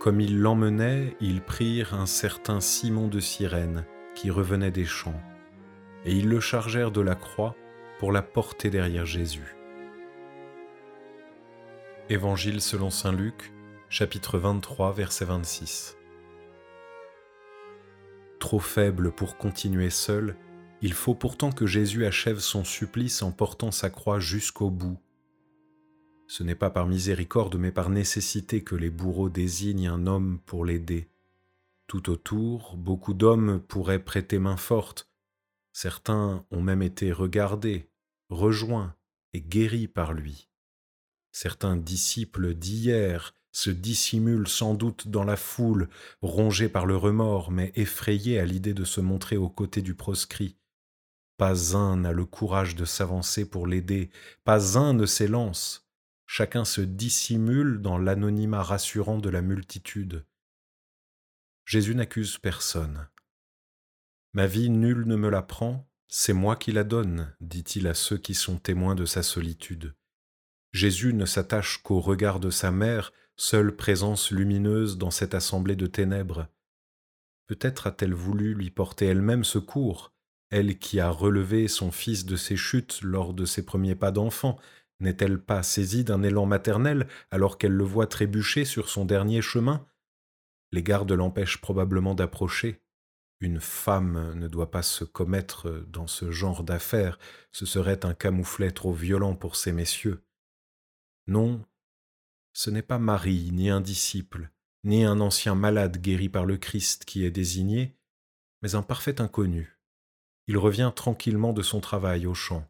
Comme 0.00 0.20
ils 0.20 0.40
l'emmenaient, 0.40 1.16
ils 1.20 1.40
prirent 1.40 1.94
un 1.94 2.06
certain 2.06 2.58
Simon 2.58 3.06
de 3.06 3.20
Cyrène 3.20 3.84
qui 4.16 4.32
revenait 4.32 4.72
des 4.72 4.84
champs, 4.84 5.22
et 6.04 6.12
ils 6.12 6.28
le 6.28 6.40
chargèrent 6.40 6.90
de 6.90 7.02
la 7.02 7.14
croix 7.14 7.54
pour 8.00 8.10
la 8.10 8.22
porter 8.22 8.68
derrière 8.68 9.06
Jésus. 9.06 9.54
Évangile 12.08 12.60
selon 12.60 12.90
Saint 12.90 13.12
Luc, 13.12 13.52
chapitre 13.88 14.40
23, 14.40 14.92
verset 14.92 15.26
26. 15.26 15.96
Trop 18.40 18.58
faible 18.58 19.12
pour 19.12 19.36
continuer 19.36 19.90
seul, 19.90 20.36
il 20.84 20.92
faut 20.92 21.14
pourtant 21.14 21.50
que 21.50 21.64
Jésus 21.64 22.04
achève 22.04 22.40
son 22.40 22.62
supplice 22.62 23.22
en 23.22 23.32
portant 23.32 23.70
sa 23.70 23.88
croix 23.88 24.20
jusqu'au 24.20 24.68
bout. 24.68 24.98
Ce 26.26 26.42
n'est 26.42 26.54
pas 26.54 26.68
par 26.68 26.86
miséricorde 26.86 27.56
mais 27.56 27.72
par 27.72 27.88
nécessité 27.88 28.62
que 28.62 28.74
les 28.74 28.90
bourreaux 28.90 29.30
désignent 29.30 29.88
un 29.88 30.06
homme 30.06 30.40
pour 30.44 30.66
l'aider. 30.66 31.08
Tout 31.86 32.10
autour, 32.10 32.76
beaucoup 32.76 33.14
d'hommes 33.14 33.62
pourraient 33.66 34.04
prêter 34.04 34.38
main 34.38 34.58
forte. 34.58 35.08
Certains 35.72 36.44
ont 36.50 36.60
même 36.60 36.82
été 36.82 37.12
regardés, 37.12 37.88
rejoints 38.28 38.94
et 39.32 39.40
guéris 39.40 39.88
par 39.88 40.12
lui. 40.12 40.50
Certains 41.32 41.78
disciples 41.78 42.52
d'hier 42.52 43.32
se 43.52 43.70
dissimulent 43.70 44.48
sans 44.48 44.74
doute 44.74 45.08
dans 45.08 45.24
la 45.24 45.36
foule, 45.36 45.88
rongés 46.20 46.68
par 46.68 46.84
le 46.84 46.98
remords, 46.98 47.50
mais 47.50 47.72
effrayés 47.74 48.38
à 48.38 48.44
l'idée 48.44 48.74
de 48.74 48.84
se 48.84 49.00
montrer 49.00 49.38
aux 49.38 49.48
côtés 49.48 49.80
du 49.80 49.94
proscrit. 49.94 50.58
Pas 51.36 51.76
un 51.76 51.96
n'a 51.96 52.12
le 52.12 52.24
courage 52.24 52.76
de 52.76 52.84
s'avancer 52.84 53.48
pour 53.48 53.66
l'aider, 53.66 54.10
pas 54.44 54.78
un 54.78 54.92
ne 54.92 55.06
s'élance. 55.06 55.88
Chacun 56.26 56.64
se 56.64 56.80
dissimule 56.80 57.80
dans 57.80 57.98
l'anonymat 57.98 58.62
rassurant 58.62 59.18
de 59.18 59.28
la 59.28 59.42
multitude. 59.42 60.24
Jésus 61.64 61.94
n'accuse 61.94 62.38
personne. 62.38 63.08
Ma 64.32 64.46
vie, 64.46 64.70
nul 64.70 65.06
ne 65.06 65.16
me 65.16 65.28
la 65.28 65.42
prend, 65.42 65.88
c'est 66.08 66.32
moi 66.32 66.56
qui 66.56 66.72
la 66.72 66.84
donne, 66.84 67.34
dit-il 67.40 67.86
à 67.88 67.94
ceux 67.94 68.18
qui 68.18 68.34
sont 68.34 68.58
témoins 68.58 68.94
de 68.94 69.04
sa 69.04 69.22
solitude. 69.22 69.94
Jésus 70.72 71.14
ne 71.14 71.24
s'attache 71.24 71.78
qu'au 71.78 72.00
regard 72.00 72.40
de 72.40 72.50
sa 72.50 72.70
mère, 72.70 73.12
seule 73.36 73.74
présence 73.74 74.30
lumineuse 74.30 74.98
dans 74.98 75.10
cette 75.10 75.34
assemblée 75.34 75.76
de 75.76 75.86
ténèbres. 75.86 76.48
Peut-être 77.46 77.86
a-t-elle 77.86 78.14
voulu 78.14 78.54
lui 78.54 78.70
porter 78.70 79.06
elle-même 79.06 79.44
secours, 79.44 80.13
elle 80.50 80.78
qui 80.78 81.00
a 81.00 81.10
relevé 81.10 81.68
son 81.68 81.90
fils 81.90 82.26
de 82.26 82.36
ses 82.36 82.56
chutes 82.56 83.00
lors 83.02 83.34
de 83.34 83.44
ses 83.44 83.64
premiers 83.64 83.94
pas 83.94 84.10
d'enfant, 84.10 84.58
n'est-elle 85.00 85.40
pas 85.40 85.62
saisie 85.62 86.04
d'un 86.04 86.22
élan 86.22 86.46
maternel 86.46 87.08
alors 87.30 87.58
qu'elle 87.58 87.72
le 87.72 87.84
voit 87.84 88.06
trébucher 88.06 88.64
sur 88.64 88.88
son 88.88 89.04
dernier 89.04 89.42
chemin? 89.42 89.86
Les 90.72 90.82
gardes 90.82 91.12
l'empêchent 91.12 91.60
probablement 91.60 92.14
d'approcher. 92.14 92.82
Une 93.40 93.60
femme 93.60 94.34
ne 94.34 94.48
doit 94.48 94.70
pas 94.70 94.82
se 94.82 95.04
commettre 95.04 95.84
dans 95.88 96.06
ce 96.06 96.30
genre 96.30 96.62
d'affaires, 96.62 97.18
ce 97.52 97.66
serait 97.66 98.04
un 98.04 98.14
camouflet 98.14 98.70
trop 98.70 98.92
violent 98.92 99.34
pour 99.34 99.56
ces 99.56 99.72
messieurs. 99.72 100.22
Non, 101.26 101.64
ce 102.52 102.70
n'est 102.70 102.82
pas 102.82 102.98
Marie, 102.98 103.50
ni 103.52 103.70
un 103.70 103.80
disciple, 103.80 104.50
ni 104.84 105.04
un 105.04 105.20
ancien 105.20 105.54
malade 105.54 106.00
guéri 106.00 106.28
par 106.28 106.46
le 106.46 106.56
Christ 106.56 107.04
qui 107.04 107.24
est 107.24 107.30
désigné, 107.30 107.96
mais 108.62 108.76
un 108.76 108.82
parfait 108.82 109.20
inconnu 109.20 109.73
il 110.46 110.58
revient 110.58 110.92
tranquillement 110.94 111.52
de 111.52 111.62
son 111.62 111.80
travail 111.80 112.26
au 112.26 112.34
champ. 112.34 112.68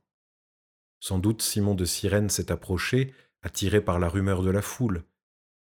Sans 1.01 1.19
doute 1.19 1.43
Simon 1.43 1.75
de 1.75 1.85
Cyrène 1.85 2.31
s'est 2.31 2.51
approché, 2.51 3.13
attiré 3.43 3.81
par 3.81 3.99
la 3.99 4.09
rumeur 4.09 4.43
de 4.43 4.51
la 4.51 4.63
foule. 4.63 5.05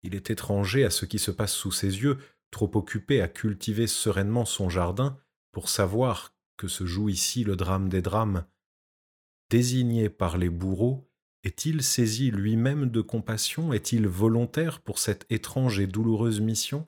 Il 0.02 0.14
est 0.14 0.30
étranger 0.30 0.84
à 0.84 0.90
ce 0.90 1.04
qui 1.04 1.18
se 1.18 1.30
passe 1.30 1.52
sous 1.52 1.72
ses 1.72 2.02
yeux, 2.02 2.18
trop 2.50 2.70
occupé 2.74 3.20
à 3.20 3.28
cultiver 3.28 3.86
sereinement 3.86 4.44
son 4.44 4.68
jardin 4.68 5.18
pour 5.52 5.68
savoir 5.68 6.36
que 6.56 6.68
se 6.68 6.86
joue 6.86 7.08
ici 7.08 7.44
le 7.44 7.56
drame 7.56 7.88
des 7.88 8.02
drames. 8.02 8.46
Désigné 9.50 10.08
par 10.08 10.38
les 10.38 10.48
bourreaux, 10.48 11.10
est-il 11.44 11.82
saisi 11.82 12.30
lui-même 12.30 12.88
de 12.88 13.00
compassion? 13.00 13.72
Est-il 13.72 14.06
volontaire 14.06 14.80
pour 14.80 14.98
cette 14.98 15.26
étrange 15.28 15.80
et 15.80 15.88
douloureuse 15.88 16.40
mission? 16.40 16.86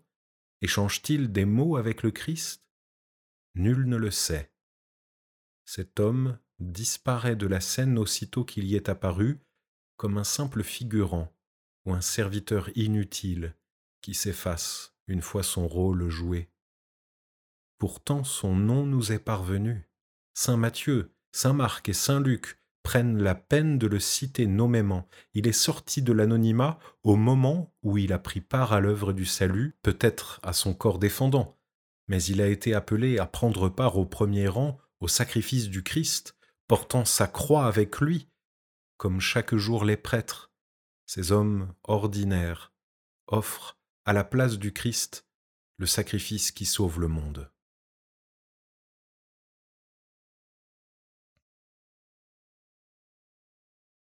Échange-t-il 0.63 1.33
des 1.33 1.45
mots 1.45 1.77
avec 1.77 2.03
le 2.05 2.13
Christ? 2.13 2.65
Nul 3.57 3.89
ne 3.89 3.97
le 3.97 4.11
sait. 4.11 4.54
Cet 5.65 6.01
homme 6.01 6.39
disparaît 6.59 7.37
de 7.37 7.47
la 7.47 7.61
scène 7.61 7.99
aussitôt 7.99 8.45
qu'il 8.45 8.65
y 8.65 8.77
est 8.77 8.89
apparu, 8.89 9.41
comme 9.97 10.19
un 10.19 10.25
simple 10.25 10.63
figurant 10.63 11.33
ou 11.85 11.93
un 11.93 12.01
serviteur 12.01 12.71
inutile 12.77 13.57
qui 14.01 14.15
s'efface 14.15 14.95
une 15.07 15.23
fois 15.23 15.43
son 15.43 15.67
rôle 15.67 16.09
joué. 16.09 16.51
Pourtant 17.79 18.25
son 18.25 18.55
nom 18.55 18.87
nous 18.87 19.13
est 19.13 19.19
parvenu. 19.19 19.89
Saint 20.35 20.57
Matthieu, 20.57 21.13
Saint 21.33 21.53
Marc 21.53 21.89
et 21.89 21.93
Saint 21.93 22.21
Luc 22.21 22.59
prennent 22.83 23.23
la 23.23 23.35
peine 23.35 23.79
de 23.79 23.87
le 23.87 23.99
citer 23.99 24.47
nommément. 24.47 25.09
Il 25.33 25.47
est 25.47 25.53
sorti 25.53 26.03
de 26.03 26.13
l'anonymat 26.13 26.79
au 27.03 27.17
moment 27.17 27.75
où 27.83 27.99
il 27.99 28.13
a 28.13 28.19
pris 28.19 28.41
part 28.41 28.73
à 28.73 28.81
l'œuvre 28.81 29.13
du 29.13 29.25
salut, 29.25 29.77
peut-être 29.83 30.39
à 30.43 30.53
son 30.53 30.75
corps 30.75 30.99
défendant, 30.99 31.59
mais 32.09 32.23
il 32.23 32.41
a 32.41 32.49
été 32.49 32.75
appelé 32.75 33.19
à 33.19 33.27
prendre 33.27 33.69
part 33.69 33.97
au 33.97 34.05
premier 34.05 34.49
rang 34.49 34.79
au 35.01 35.09
sacrifice 35.09 35.69
du 35.69 35.83
Christ, 35.83 36.37
portant 36.67 37.05
sa 37.05 37.27
croix 37.27 37.67
avec 37.67 38.01
lui, 38.01 38.29
comme 38.97 39.21
chaque 39.21 39.55
jour 39.55 39.85
les 39.85 39.97
prêtres, 39.97 40.51
ces 41.07 41.33
hommes 41.33 41.75
ordinaires, 41.85 42.73
offrent 43.27 43.79
à 44.05 44.13
la 44.13 44.25
place 44.25 44.59
du 44.59 44.73
Christ 44.73 45.27
le 45.77 45.87
sacrifice 45.87 46.53
qui 46.53 46.67
sauve 46.67 47.01
le 47.01 47.09
monde. 47.09 47.51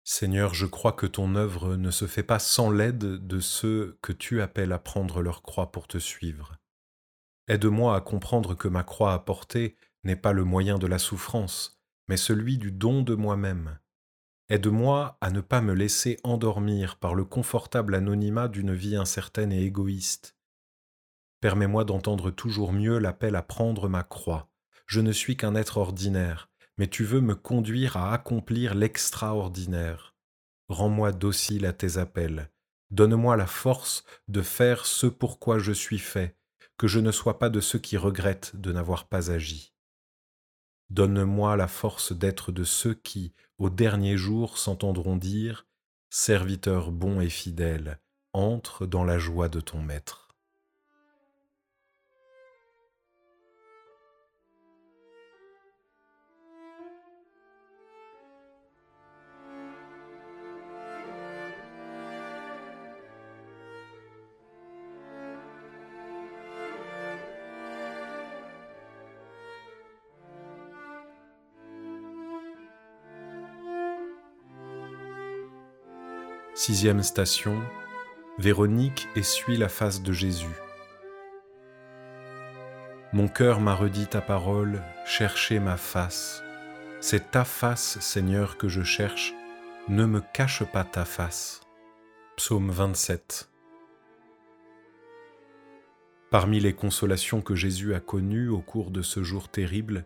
Seigneur, 0.05 0.53
je 0.53 0.67
crois 0.67 0.93
que 0.93 1.07
ton 1.07 1.37
œuvre 1.37 1.77
ne 1.77 1.91
se 1.91 2.07
fait 2.07 2.23
pas 2.23 2.39
sans 2.39 2.71
l'aide 2.71 2.99
de 2.99 3.41
ceux 3.41 3.99
que 4.03 4.13
tu 4.13 4.43
appelles 4.43 4.73
à 4.73 4.79
prendre 4.79 5.23
leur 5.23 5.43
croix 5.43 5.73
pour 5.73 5.89
te 5.89 5.97
suivre. 5.97 6.57
Aide-moi 7.49 7.97
à 7.97 8.01
comprendre 8.01 8.55
que 8.55 8.69
ma 8.69 8.85
croix 8.85 9.15
à 9.15 9.19
porter 9.19 9.77
n'est 10.05 10.17
pas 10.17 10.33
le 10.33 10.45
moyen 10.45 10.79
de 10.79 10.87
la 10.87 10.99
souffrance, 10.99 11.81
mais 12.09 12.17
celui 12.17 12.59
du 12.59 12.73
don 12.73 13.03
de 13.03 13.15
moi-même. 13.15 13.79
Aide-moi 14.49 15.17
à 15.21 15.31
ne 15.31 15.41
pas 15.41 15.63
me 15.63 15.73
laisser 15.73 16.19
endormir 16.25 16.97
par 16.97 17.15
le 17.15 17.25
confortable 17.25 17.95
anonymat 17.95 18.49
d'une 18.49 18.75
vie 18.75 18.97
incertaine 18.97 19.53
et 19.53 19.63
égoïste. 19.63 20.37
Permets-moi 21.41 21.85
d'entendre 21.85 22.31
toujours 22.31 22.73
mieux 22.73 22.99
l'appel 22.99 23.35
à 23.35 23.43
prendre 23.43 23.89
ma 23.89 24.03
croix. 24.03 24.51
Je 24.87 25.01
ne 25.01 25.13
suis 25.13 25.37
qu'un 25.37 25.55
être 25.55 25.79
ordinaire, 25.79 26.51
mais 26.77 26.87
tu 26.87 27.05
veux 27.05 27.21
me 27.21 27.35
conduire 27.35 27.97
à 27.97 28.13
accomplir 28.13 28.75
l'extraordinaire. 28.75 30.15
Rends-moi 30.69 31.13
docile 31.13 31.67
à 31.67 31.73
tes 31.73 31.97
appels. 31.97 32.51
Donne-moi 32.91 33.37
la 33.37 33.47
force 33.47 34.05
de 34.29 34.43
faire 34.43 34.85
ce 34.85 35.07
pourquoi 35.07 35.59
je 35.59 35.73
suis 35.73 35.99
fait, 35.99 36.37
que 36.77 36.87
je 36.87 37.01
ne 37.01 37.11
sois 37.11 37.39
pas 37.39 37.49
de 37.49 37.61
ceux 37.61 37.79
qui 37.79 37.97
regrettent 37.97 38.55
de 38.57 38.71
n'avoir 38.71 39.09
pas 39.09 39.31
agi. 39.31 39.72
Donne-moi 40.93 41.57
la 41.57 41.69
force 41.69 42.13
d'être 42.13 42.53
de 42.53 42.65
ceux 42.65 42.93
qui, 42.93 43.33
au 43.57 43.71
dernier 43.71 44.19
jour, 44.19 44.59
s'entendront 44.59 45.17
dire 45.17 45.67
Serviteur 46.11 46.93
bon 46.93 47.23
et 47.23 47.31
fidèle, 47.31 47.99
entre 48.35 48.85
dans 48.85 49.03
la 49.03 49.19
joie 49.19 49.49
de 49.49 49.61
ton 49.61 49.81
Maître. 49.81 50.22
Sixième 76.65 77.03
station, 77.03 77.61
Véronique 78.39 79.09
essuie 79.17 79.57
la 79.57 79.69
face 79.69 80.01
de 80.01 80.13
Jésus. 80.13 80.55
Mon 83.13 83.27
cœur 83.27 83.59
m'a 83.59 83.75
redit 83.75 84.07
ta 84.07 84.21
parole, 84.21 84.81
cherchez 85.05 85.59
ma 85.59 85.77
face. 85.77 86.41
C'est 87.01 87.33
ta 87.33 87.45
face, 87.45 87.99
Seigneur, 87.99 88.59
que 88.59 88.69
je 88.69 88.83
cherche, 88.83 89.35
ne 89.89 90.07
me 90.07 90.21
cache 90.33 90.63
pas 90.63 90.85
ta 90.85 91.05
face. 91.05 91.63
Psaume 92.37 92.71
27. 92.71 93.51
Parmi 96.31 96.61
les 96.61 96.75
consolations 96.75 97.41
que 97.41 97.57
Jésus 97.57 97.93
a 97.93 97.99
connues 97.99 98.51
au 98.51 98.61
cours 98.61 98.93
de 98.93 99.03
ce 99.03 99.25
jour 99.25 99.49
terrible, 99.49 100.05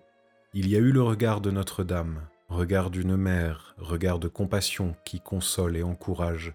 il 0.55 0.71
y 0.71 0.77
a 0.77 0.79
eu 0.79 0.91
le 0.91 1.03
regard 1.03 1.43
de 1.43 1.51
Notre-Dame, 1.51 2.27
regard 2.49 2.91
d'une 2.91 3.17
mère, 3.17 3.75
regard 3.79 4.19
de 4.19 4.29
compassion 4.29 4.97
qui 5.05 5.21
console 5.21 5.77
et 5.77 5.83
encourage. 5.83 6.55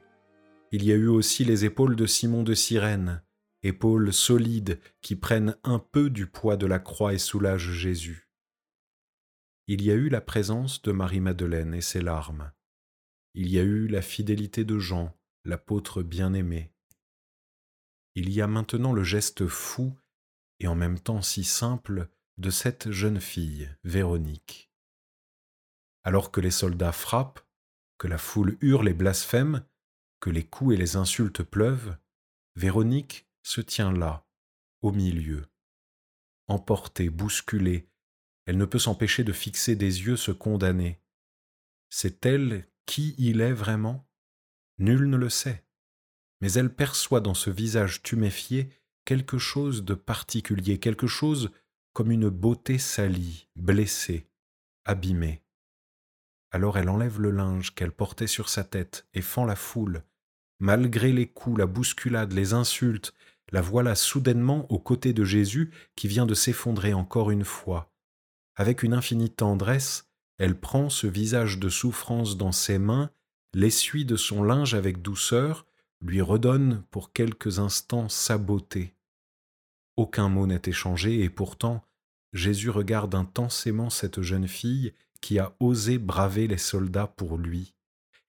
Il 0.72 0.86
y 0.86 0.92
a 0.92 0.96
eu 0.96 1.08
aussi 1.08 1.44
les 1.44 1.66
épaules 1.66 1.96
de 1.96 2.06
Simon 2.06 2.44
de 2.44 2.54
Cyrène, 2.54 3.22
épaules 3.64 4.14
solides 4.14 4.80
qui 5.02 5.16
prennent 5.16 5.56
un 5.64 5.80
peu 5.80 6.10
du 6.10 6.28
poids 6.28 6.58
de 6.58 6.66
la 6.66 6.80
croix 6.80 7.14
et 7.14 7.18
soulagent 7.18 7.72
Jésus. 7.72 8.30
Il 9.68 9.84
y 9.84 9.92
a 9.92 9.96
eu 9.96 10.10
la 10.10 10.22
présence 10.22 10.82
de 10.82 10.92
Marie-Madeleine 10.92 11.74
et 11.74 11.82
ses 11.82 12.02
larmes. 12.02 12.52
Il 13.34 13.50
y 13.50 13.60
a 13.60 13.64
eu 13.64 13.88
la 13.88 14.02
fidélité 14.02 14.66
de 14.66 14.80
Jean, 14.80 15.16
l'apôtre 15.46 16.04
bien-aimé. 16.04 16.72
Il 18.16 18.30
y 18.30 18.42
a 18.42 18.48
maintenant 18.48 18.94
le 18.94 19.04
geste 19.04 19.48
fou 19.48 19.94
et 20.60 20.68
en 20.68 20.76
même 20.76 21.00
temps 21.00 21.22
si 21.22 21.44
simple 21.44 22.10
de 22.38 22.50
cette 22.50 22.92
jeune 22.92 23.22
fille, 23.22 23.70
Véronique. 23.84 24.71
Alors 26.04 26.32
que 26.32 26.42
les 26.42 26.52
soldats 26.52 26.92
frappent, 26.92 27.42
que 27.98 28.08
la 28.08 28.18
foule 28.18 28.58
hurle 28.62 28.90
et 28.90 28.94
blasphème, 28.94 29.64
que 30.20 30.30
les 30.30 30.44
coups 30.44 30.74
et 30.74 30.78
les 30.78 30.96
insultes 30.96 31.44
pleuvent, 31.44 31.96
Véronique 32.56 33.28
se 33.44 33.62
tient 33.62 33.92
là, 33.92 34.26
au 34.82 34.92
milieu. 34.92 35.46
Emportée, 36.48 37.10
bousculée, 37.10 37.88
elle 38.46 38.58
ne 38.58 38.66
peut 38.66 38.80
s'empêcher 38.80 39.24
de 39.24 39.32
fixer 39.32 39.76
des 39.76 40.02
yeux 40.02 40.18
ce 40.18 40.32
condamné. 40.32 41.00
C'est 41.90 42.26
elle 42.26 42.68
qui 42.86 43.16
il 43.18 43.42
est 43.42 43.54
vraiment? 43.54 44.08
Nul 44.80 45.10
ne 45.10 45.18
le 45.18 45.30
sait. 45.30 45.64
Mais 46.42 46.54
elle 46.54 46.74
perçoit 46.74 47.22
dans 47.22 47.36
ce 47.36 47.50
visage 47.50 48.02
tuméfié 48.02 48.70
quelque 49.06 49.38
chose 49.38 49.86
de 49.86 49.94
particulier, 49.94 50.80
quelque 50.80 51.08
chose 51.08 51.52
comme 51.94 52.12
une 52.12 52.30
beauté 52.30 52.78
salie, 52.78 53.48
blessée, 53.56 54.28
abîmée. 54.86 55.44
Alors 56.52 56.78
elle 56.78 56.90
enlève 56.90 57.20
le 57.20 57.32
linge 57.32 57.74
qu'elle 57.74 57.92
portait 57.92 58.28
sur 58.28 58.50
sa 58.50 58.64
tête 58.64 59.08
et 59.14 59.22
fend 59.22 59.46
la 59.46 59.56
foule. 59.56 60.04
Malgré 60.60 61.12
les 61.12 61.28
coups, 61.28 61.58
la 61.58 61.66
bousculade, 61.66 62.34
les 62.34 62.54
insultes, 62.54 63.14
la 63.52 63.62
voilà 63.62 63.96
soudainement 63.96 64.72
aux 64.72 64.80
côtés 64.80 65.14
de 65.14 65.24
Jésus 65.24 65.72
qui 65.96 66.08
vient 66.08 66.26
de 66.26 66.36
s'effondrer 66.36 66.94
encore 66.94 67.32
une 67.32 67.46
fois. 67.46 67.92
Avec 68.56 68.84
une 68.84 68.94
infinie 68.94 69.30
tendresse, 69.30 70.10
elle 70.38 70.60
prend 70.60 70.90
ce 70.90 71.08
visage 71.08 71.58
de 71.58 71.70
souffrance 71.70 72.38
dans 72.38 72.52
ses 72.52 72.80
mains, 72.80 73.12
l'essuie 73.54 74.06
de 74.06 74.16
son 74.16 74.44
linge 74.44 74.74
avec 74.74 75.02
douceur, 75.02 75.66
lui 76.02 76.22
redonne 76.22 76.84
pour 76.92 77.14
quelques 77.14 77.60
instants 77.60 78.10
sa 78.10 78.38
beauté. 78.38 78.96
Aucun 79.98 80.30
mot 80.30 80.48
n'est 80.48 80.62
échangé 80.66 81.22
et 81.22 81.30
pourtant 81.30 81.84
Jésus 82.34 82.70
regarde 82.70 83.14
intensément 83.14 83.90
cette 83.90 84.22
jeune 84.22 84.48
fille 84.48 84.94
qui 85.22 85.40
a 85.40 85.56
osé 85.60 85.98
braver 85.98 86.48
les 86.48 86.58
soldats 86.58 87.08
pour 87.08 87.38
lui. 87.38 87.76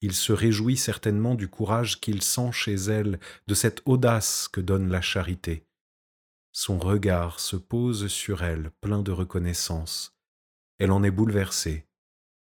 Il 0.02 0.14
se 0.14 0.32
réjouit 0.32 0.76
certainement 0.76 1.34
du 1.34 1.48
courage 1.48 2.00
qu'il 2.00 2.22
sent 2.22 2.52
chez 2.52 2.74
elle, 2.74 3.20
de 3.46 3.54
cette 3.54 3.82
audace 3.86 4.48
que 4.48 4.60
donne 4.60 4.88
la 4.88 5.00
charité. 5.00 5.66
Son 6.52 6.78
regard 6.78 7.40
se 7.40 7.56
pose 7.56 8.08
sur 8.08 8.42
elle, 8.42 8.70
plein 8.80 9.02
de 9.02 9.10
reconnaissance. 9.10 10.14
Elle 10.78 10.90
en 10.90 11.02
est 11.02 11.10
bouleversée. 11.10 11.86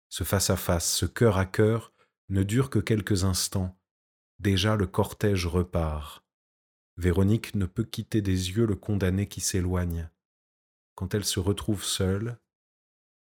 Ce 0.08 0.24
face-à-face, 0.24 0.90
ce 0.90 1.06
cœur 1.06 1.36
à 1.36 1.44
cœur, 1.44 1.92
ne 2.28 2.42
dure 2.42 2.70
que 2.70 2.78
quelques 2.78 3.24
instants. 3.24 3.76
Déjà 4.38 4.76
le 4.76 4.86
cortège 4.86 5.46
repart. 5.46 6.24
Véronique 6.96 7.54
ne 7.54 7.66
peut 7.66 7.84
quitter 7.84 8.22
des 8.22 8.50
yeux 8.50 8.66
le 8.66 8.76
condamné 8.76 9.26
qui 9.26 9.40
s'éloigne. 9.40 10.08
Quand 10.94 11.14
elle 11.14 11.24
se 11.24 11.40
retrouve 11.40 11.84
seule, 11.84 12.38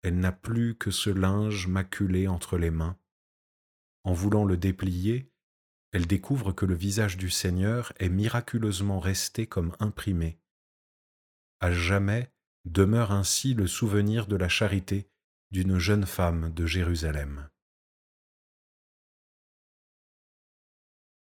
elle 0.03 0.19
n'a 0.19 0.33
plus 0.33 0.75
que 0.75 0.91
ce 0.91 1.09
linge 1.09 1.67
maculé 1.67 2.27
entre 2.27 2.57
les 2.57 2.71
mains. 2.71 2.97
En 4.03 4.13
voulant 4.13 4.43
le 4.43 4.57
déplier, 4.57 5.31
elle 5.93 6.07
découvre 6.07 6.51
que 6.51 6.65
le 6.65 6.75
visage 6.75 7.17
du 7.17 7.29
Seigneur 7.29 7.93
est 7.99 8.09
miraculeusement 8.09 8.99
resté 8.99 9.47
comme 9.47 9.75
imprimé. 9.79 10.39
À 11.61 11.71
jamais 11.71 12.33
demeure 12.65 13.11
ainsi 13.11 13.53
le 13.53 13.67
souvenir 13.67 14.27
de 14.27 14.35
la 14.35 14.49
charité 14.49 15.07
d'une 15.51 15.77
jeune 15.77 16.05
femme 16.05 16.53
de 16.53 16.65
Jérusalem. 16.65 17.49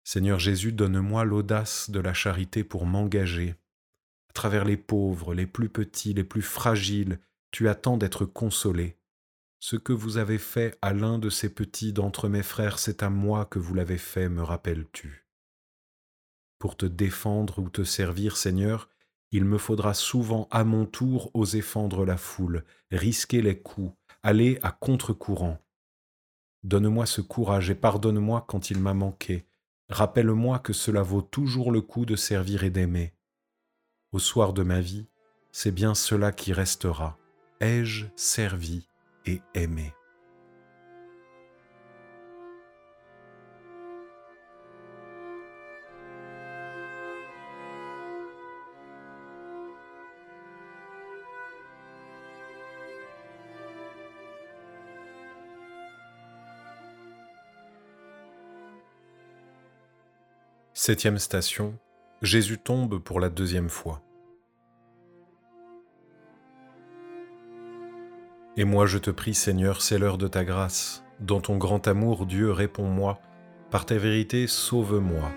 Seigneur 0.03 0.39
Jésus, 0.39 0.71
donne-moi 0.71 1.23
l'audace 1.23 1.89
de 1.89 1.99
la 1.99 2.13
charité 2.13 2.63
pour 2.63 2.85
m'engager. 2.85 3.55
À 4.29 4.33
travers 4.33 4.65
les 4.65 4.77
pauvres, 4.77 5.33
les 5.33 5.47
plus 5.47 5.69
petits, 5.69 6.13
les 6.13 6.23
plus 6.23 6.41
fragiles, 6.41 7.19
tu 7.51 7.69
attends 7.69 7.97
d'être 7.97 8.25
consolé. 8.25 8.97
Ce 9.59 9.75
que 9.75 9.93
vous 9.93 10.17
avez 10.17 10.37
fait 10.37 10.77
à 10.81 10.93
l'un 10.93 11.19
de 11.19 11.29
ces 11.29 11.53
petits 11.53 11.91
d'entre 11.91 12.29
mes 12.29 12.43
frères, 12.43 12.79
c'est 12.79 13.03
à 13.03 13.09
moi 13.09 13.45
que 13.45 13.59
vous 13.59 13.73
l'avez 13.73 13.97
fait, 13.97 14.29
me 14.29 14.41
rappelles-tu. 14.41 15.27
Pour 16.59 16.77
te 16.77 16.85
défendre 16.85 17.59
ou 17.59 17.69
te 17.69 17.83
servir, 17.83 18.37
Seigneur, 18.37 18.89
il 19.31 19.45
me 19.45 19.57
faudra 19.57 19.93
souvent 19.93 20.47
à 20.49 20.63
mon 20.63 20.85
tour 20.85 21.29
oser 21.33 21.61
fendre 21.61 22.05
la 22.05 22.17
foule, 22.17 22.63
risquer 22.91 23.41
les 23.41 23.59
coups, 23.59 23.93
aller 24.23 24.59
à 24.63 24.71
contre-courant. 24.71 25.59
Donne-moi 26.63 27.05
ce 27.05 27.21
courage 27.21 27.69
et 27.69 27.75
pardonne-moi 27.75 28.45
quand 28.47 28.71
il 28.71 28.79
m'a 28.79 28.93
manqué. 28.93 29.45
Rappelle-moi 29.89 30.59
que 30.59 30.73
cela 30.73 31.03
vaut 31.03 31.21
toujours 31.21 31.71
le 31.71 31.81
coup 31.81 32.05
de 32.05 32.15
servir 32.15 32.63
et 32.63 32.69
d'aimer. 32.69 33.13
Au 34.11 34.19
soir 34.19 34.53
de 34.53 34.63
ma 34.63 34.81
vie, 34.81 35.07
c'est 35.51 35.71
bien 35.71 35.93
cela 35.93 36.31
qui 36.31 36.53
restera. 36.53 37.18
Ai-je 37.61 38.05
servi 38.15 38.87
et 39.25 39.41
aimé? 39.53 39.93
Septième 60.73 61.17
station, 61.17 61.77
Jésus 62.21 62.57
tombe 62.57 62.99
pour 62.99 63.19
la 63.19 63.29
deuxième 63.29 63.67
fois. 63.67 64.01
Et 68.57 68.63
moi 68.65 68.85
je 68.85 68.97
te 68.97 69.11
prie 69.11 69.35
Seigneur, 69.35 69.81
c'est 69.81 69.99
l'heure 69.99 70.17
de 70.17 70.27
ta 70.27 70.43
grâce. 70.43 71.03
Dans 71.19 71.39
ton 71.39 71.57
grand 71.57 71.87
amour, 71.87 72.25
Dieu, 72.25 72.51
réponds-moi. 72.51 73.19
Par 73.69 73.85
ta 73.85 73.97
vérité, 73.97 74.47
sauve-moi. 74.47 75.29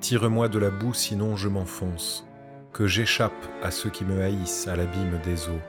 Tire-moi 0.00 0.48
de 0.48 0.58
la 0.58 0.70
boue, 0.70 0.94
sinon 0.94 1.36
je 1.36 1.48
m'enfonce. 1.48 2.26
Que 2.72 2.86
j'échappe 2.86 3.46
à 3.62 3.70
ceux 3.70 3.90
qui 3.90 4.04
me 4.04 4.22
haïssent, 4.22 4.66
à 4.66 4.76
l'abîme 4.76 5.20
des 5.24 5.48
eaux. 5.48 5.60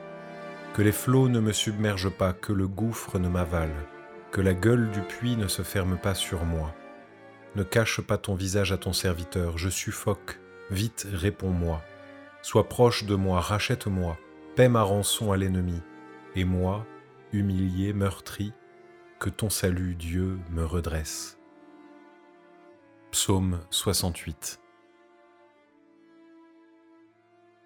Que 0.72 0.82
les 0.82 0.92
flots 0.92 1.28
ne 1.28 1.40
me 1.40 1.52
submergent 1.52 2.16
pas, 2.16 2.32
que 2.32 2.52
le 2.52 2.66
gouffre 2.66 3.18
ne 3.18 3.28
m'avale. 3.28 3.74
Que 4.30 4.40
la 4.40 4.54
gueule 4.54 4.90
du 4.90 5.00
puits 5.00 5.36
ne 5.36 5.48
se 5.48 5.62
ferme 5.62 5.98
pas 5.98 6.14
sur 6.14 6.44
moi. 6.44 6.74
Ne 7.56 7.62
cache 7.62 8.00
pas 8.00 8.16
ton 8.16 8.34
visage 8.34 8.72
à 8.72 8.78
ton 8.78 8.92
serviteur, 8.92 9.58
je 9.58 9.68
suffoque. 9.68 10.38
Vite, 10.70 11.06
réponds-moi. 11.12 11.82
Sois 12.40 12.68
proche 12.68 13.04
de 13.04 13.16
moi, 13.16 13.40
rachète-moi. 13.40 14.16
Paie 14.54 14.68
ma 14.68 14.82
rançon 14.82 15.32
à 15.32 15.36
l'ennemi 15.36 15.82
et 16.34 16.44
moi, 16.44 16.86
humilié, 17.32 17.92
meurtri, 17.92 18.52
que 19.18 19.30
ton 19.30 19.50
salut, 19.50 19.94
Dieu, 19.94 20.38
me 20.50 20.64
redresse. 20.64 21.38
Psaume 23.10 23.60
68 23.70 24.60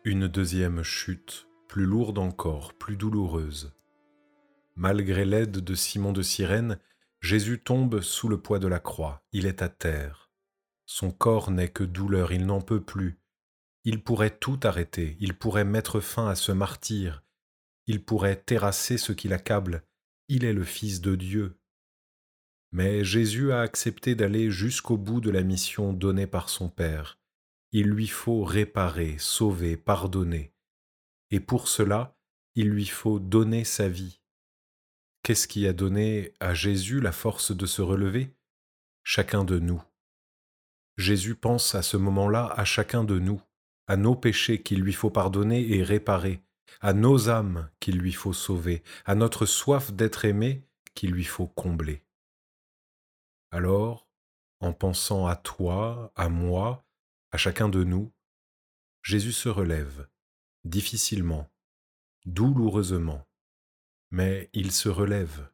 Une 0.04 0.28
deuxième 0.28 0.82
chute, 0.82 1.48
plus 1.68 1.84
lourde 1.84 2.18
encore, 2.18 2.74
plus 2.74 2.96
douloureuse. 2.96 3.74
Malgré 4.76 5.24
l'aide 5.24 5.58
de 5.58 5.74
Simon 5.74 6.12
de 6.12 6.22
Cyrène, 6.22 6.78
Jésus 7.20 7.62
tombe 7.62 8.00
sous 8.00 8.28
le 8.28 8.40
poids 8.40 8.58
de 8.58 8.68
la 8.68 8.80
croix, 8.80 9.22
il 9.32 9.46
est 9.46 9.62
à 9.62 9.68
terre. 9.68 10.30
Son 10.86 11.10
corps 11.10 11.50
n'est 11.50 11.70
que 11.70 11.84
douleur, 11.84 12.32
il 12.32 12.46
n'en 12.46 12.60
peut 12.60 12.82
plus. 12.82 13.18
Il 13.84 14.02
pourrait 14.02 14.36
tout 14.36 14.60
arrêter, 14.62 15.16
il 15.20 15.34
pourrait 15.34 15.64
mettre 15.64 16.00
fin 16.00 16.28
à 16.28 16.34
ce 16.34 16.52
martyr, 16.52 17.23
il 17.86 18.04
pourrait 18.04 18.40
terrasser 18.40 18.98
ce 18.98 19.12
qui 19.12 19.28
l'accable, 19.28 19.84
il 20.28 20.44
est 20.44 20.52
le 20.52 20.64
Fils 20.64 21.00
de 21.00 21.16
Dieu. 21.16 21.58
Mais 22.72 23.04
Jésus 23.04 23.52
a 23.52 23.60
accepté 23.60 24.14
d'aller 24.14 24.50
jusqu'au 24.50 24.96
bout 24.96 25.20
de 25.20 25.30
la 25.30 25.42
mission 25.42 25.92
donnée 25.92 26.26
par 26.26 26.48
son 26.48 26.68
Père. 26.68 27.20
Il 27.72 27.86
lui 27.86 28.08
faut 28.08 28.42
réparer, 28.42 29.16
sauver, 29.18 29.76
pardonner. 29.76 30.52
Et 31.30 31.40
pour 31.40 31.68
cela, 31.68 32.16
il 32.54 32.68
lui 32.70 32.86
faut 32.86 33.18
donner 33.18 33.64
sa 33.64 33.88
vie. 33.88 34.20
Qu'est-ce 35.22 35.48
qui 35.48 35.66
a 35.66 35.72
donné 35.72 36.34
à 36.40 36.54
Jésus 36.54 37.00
la 37.00 37.12
force 37.12 37.56
de 37.56 37.66
se 37.66 37.82
relever? 37.82 38.34
Chacun 39.02 39.44
de 39.44 39.58
nous. 39.58 39.82
Jésus 40.96 41.34
pense 41.34 41.74
à 41.74 41.82
ce 41.82 41.96
moment-là 41.96 42.46
à 42.56 42.64
chacun 42.64 43.04
de 43.04 43.18
nous, 43.18 43.40
à 43.86 43.96
nos 43.96 44.14
péchés 44.14 44.62
qu'il 44.62 44.80
lui 44.80 44.92
faut 44.92 45.10
pardonner 45.10 45.76
et 45.76 45.82
réparer, 45.82 46.42
à 46.80 46.92
nos 46.92 47.28
âmes 47.28 47.70
qu'il 47.80 47.98
lui 47.98 48.12
faut 48.12 48.32
sauver, 48.32 48.82
à 49.04 49.14
notre 49.14 49.46
soif 49.46 49.92
d'être 49.92 50.24
aimé 50.24 50.66
qu'il 50.94 51.10
lui 51.10 51.24
faut 51.24 51.46
combler. 51.46 52.04
Alors, 53.50 54.08
en 54.60 54.72
pensant 54.72 55.26
à 55.26 55.36
toi, 55.36 56.12
à 56.16 56.28
moi, 56.28 56.84
à 57.32 57.36
chacun 57.36 57.68
de 57.68 57.84
nous, 57.84 58.12
Jésus 59.02 59.32
se 59.32 59.48
relève, 59.48 60.08
difficilement, 60.64 61.50
douloureusement, 62.24 63.26
mais 64.10 64.48
il 64.54 64.72
se 64.72 64.88
relève. 64.88 65.50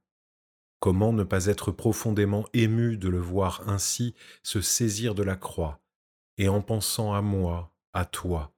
Comment 0.79 1.13
ne 1.13 1.25
pas 1.25 1.47
être 1.47 1.73
profondément 1.73 2.47
ému 2.53 2.97
de 2.97 3.09
le 3.09 3.19
voir 3.19 3.69
ainsi 3.69 4.15
se 4.43 4.61
saisir 4.61 5.15
de 5.15 5.23
la 5.23 5.37
croix, 5.37 5.83
et 6.39 6.49
en 6.49 6.63
pensant 6.63 7.13
à 7.13 7.21
moi, 7.21 7.75
à 7.93 8.05
toi, 8.05 8.55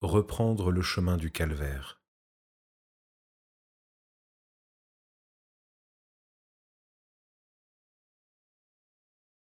reprendre 0.00 0.70
le 0.70 0.82
chemin 0.82 1.16
du 1.16 1.30
calvaire? 1.30 1.95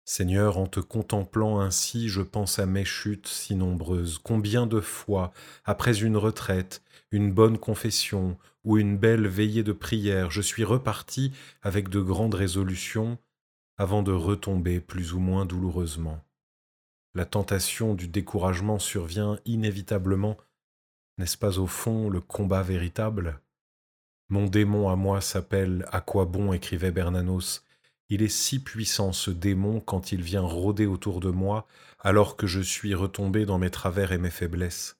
Seigneur, 0.08 0.56
en 0.56 0.68
te 0.68 0.78
contemplant 0.78 1.58
ainsi, 1.58 2.08
je 2.08 2.22
pense 2.22 2.60
à 2.60 2.66
mes 2.66 2.84
chutes 2.84 3.26
si 3.26 3.56
nombreuses. 3.56 4.20
Combien 4.22 4.68
de 4.68 4.80
fois, 4.80 5.32
après 5.64 6.00
une 6.00 6.16
retraite, 6.16 6.80
une 7.10 7.32
bonne 7.32 7.58
confession 7.58 8.38
ou 8.62 8.78
une 8.78 8.96
belle 8.96 9.26
veillée 9.26 9.64
de 9.64 9.72
prière, 9.72 10.30
je 10.30 10.40
suis 10.40 10.62
reparti 10.62 11.32
avec 11.60 11.88
de 11.88 12.00
grandes 12.00 12.34
résolutions 12.34 13.18
avant 13.78 14.04
de 14.04 14.12
retomber 14.12 14.78
plus 14.78 15.12
ou 15.12 15.18
moins 15.18 15.44
douloureusement. 15.44 16.22
La 17.14 17.24
tentation 17.24 17.94
du 17.94 18.06
découragement 18.06 18.78
survient 18.78 19.40
inévitablement. 19.44 20.36
N'est-ce 21.18 21.36
pas 21.36 21.58
au 21.58 21.66
fond 21.66 22.10
le 22.10 22.20
combat 22.20 22.62
véritable? 22.62 23.40
Mon 24.28 24.46
démon 24.46 24.88
à 24.88 24.94
moi 24.94 25.20
s'appelle 25.20 25.84
À 25.90 26.00
quoi 26.00 26.26
bon? 26.26 26.52
écrivait 26.52 26.92
Bernanos 26.92 27.65
il 28.08 28.22
est 28.22 28.28
si 28.28 28.62
puissant 28.62 29.12
ce 29.12 29.30
démon 29.30 29.80
quand 29.80 30.12
il 30.12 30.22
vient 30.22 30.42
rôder 30.42 30.86
autour 30.86 31.20
de 31.20 31.30
moi 31.30 31.66
alors 31.98 32.36
que 32.36 32.46
je 32.46 32.60
suis 32.60 32.94
retombé 32.94 33.46
dans 33.46 33.58
mes 33.58 33.70
travers 33.70 34.12
et 34.12 34.18
mes 34.18 34.30
faiblesses. 34.30 34.96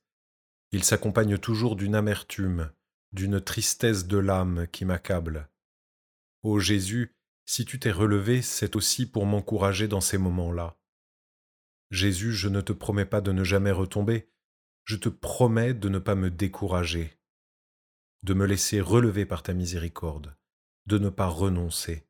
Il 0.73 0.83
s'accompagne 0.83 1.39
toujours 1.39 1.77
d'une 1.77 1.95
amertume, 1.95 2.73
d'une 3.13 3.41
tristesse 3.41 4.07
de 4.07 4.19
l'âme 4.19 4.67
qui 4.73 4.85
m'accable. 4.85 5.49
Ô 6.43 6.59
Jésus, 6.59 7.15
si 7.45 7.65
tu 7.65 7.79
t'es 7.79 7.93
relevé, 7.93 8.43
c'est 8.43 8.75
aussi 8.75 9.07
pour 9.07 9.25
m'encourager 9.25 9.87
dans 9.87 10.01
ces 10.01 10.19
moments-là. 10.19 10.77
Jésus, 11.93 12.33
je 12.33 12.49
ne 12.49 12.61
te 12.61 12.73
promets 12.73 13.07
pas 13.07 13.21
de 13.21 13.31
ne 13.31 13.45
jamais 13.45 13.71
retomber, 13.71 14.29
je 14.85 14.97
te 14.97 15.09
promets 15.09 15.75
de 15.75 15.89
ne 15.89 16.01
pas 16.01 16.17
me 16.17 16.31
décourager, 16.31 17.17
de 18.25 18.35
me 18.35 18.47
laisser 18.47 18.81
relever 18.81 19.25
par 19.25 19.45
ta 19.45 19.55
miséricorde, 19.55 20.37
de 20.87 20.99
ne 20.99 21.09
pas 21.09 21.29
renoncer 21.29 22.05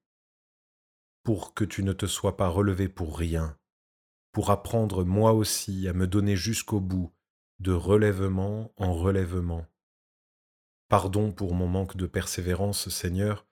pour 1.26 1.54
que 1.54 1.64
tu 1.64 1.82
ne 1.82 1.92
te 1.92 2.06
sois 2.06 2.36
pas 2.36 2.46
relevé 2.46 2.88
pour 2.88 3.18
rien, 3.18 3.58
pour 4.30 4.50
apprendre 4.50 5.04
moi 5.04 5.32
aussi 5.32 5.88
à 5.88 5.92
me 5.92 6.06
donner 6.06 6.36
jusqu'au 6.36 6.78
bout, 6.78 7.12
de 7.58 7.72
relèvement 7.72 8.72
en 8.76 8.92
relèvement. 8.92 9.66
Pardon 10.88 11.32
pour 11.32 11.52
mon 11.52 11.66
manque 11.66 11.96
de 11.96 12.06
persévérance, 12.06 12.90
Seigneur, 12.90 13.44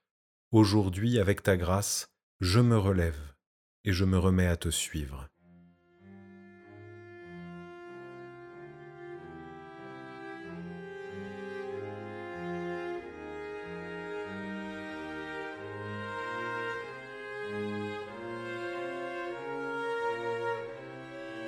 aujourd'hui, 0.53 1.19
avec 1.19 1.43
ta 1.43 1.57
grâce, 1.57 2.15
je 2.39 2.61
me 2.61 2.79
relève 2.79 3.35
et 3.83 3.93
je 3.93 4.05
me 4.05 4.19
remets 4.19 4.47
à 4.47 4.57
te 4.57 4.69
suivre. 4.69 5.29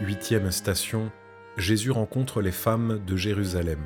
Huitième 0.06 0.52
station, 0.52 1.10
Jésus 1.56 1.90
rencontre 1.90 2.40
les 2.40 2.52
femmes 2.52 3.04
de 3.04 3.16
Jérusalem. 3.16 3.84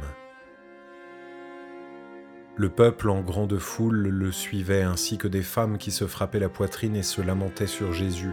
Le 2.57 2.69
peuple 2.69 3.09
en 3.09 3.23
grande 3.23 3.57
foule 3.57 4.07
le 4.07 4.31
suivait 4.31 4.83
ainsi 4.83 5.17
que 5.17 5.29
des 5.29 5.41
femmes 5.41 5.79
qui 5.79 5.91
se 5.91 6.07
frappaient 6.07 6.39
la 6.39 6.51
poitrine 6.51 6.95
et 6.95 7.03
se 7.03 7.23
lamentaient 7.23 7.67
sur 7.67 7.95
Jésus. 7.95 8.33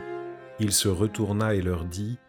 Il 0.60 0.74
se 0.74 0.90
retourna 0.90 1.54
et 1.54 1.62
leur 1.62 1.86
dit, 1.86 2.20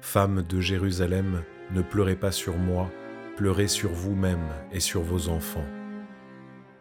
Femmes 0.00 0.42
de 0.48 0.60
Jérusalem, 0.62 1.42
ne 1.72 1.82
pleurez 1.82 2.16
pas 2.16 2.32
sur 2.32 2.56
moi, 2.56 2.90
pleurez 3.36 3.68
sur 3.68 3.90
vous-même 3.90 4.48
et 4.72 4.80
sur 4.80 5.02
vos 5.02 5.28
enfants. 5.28 5.68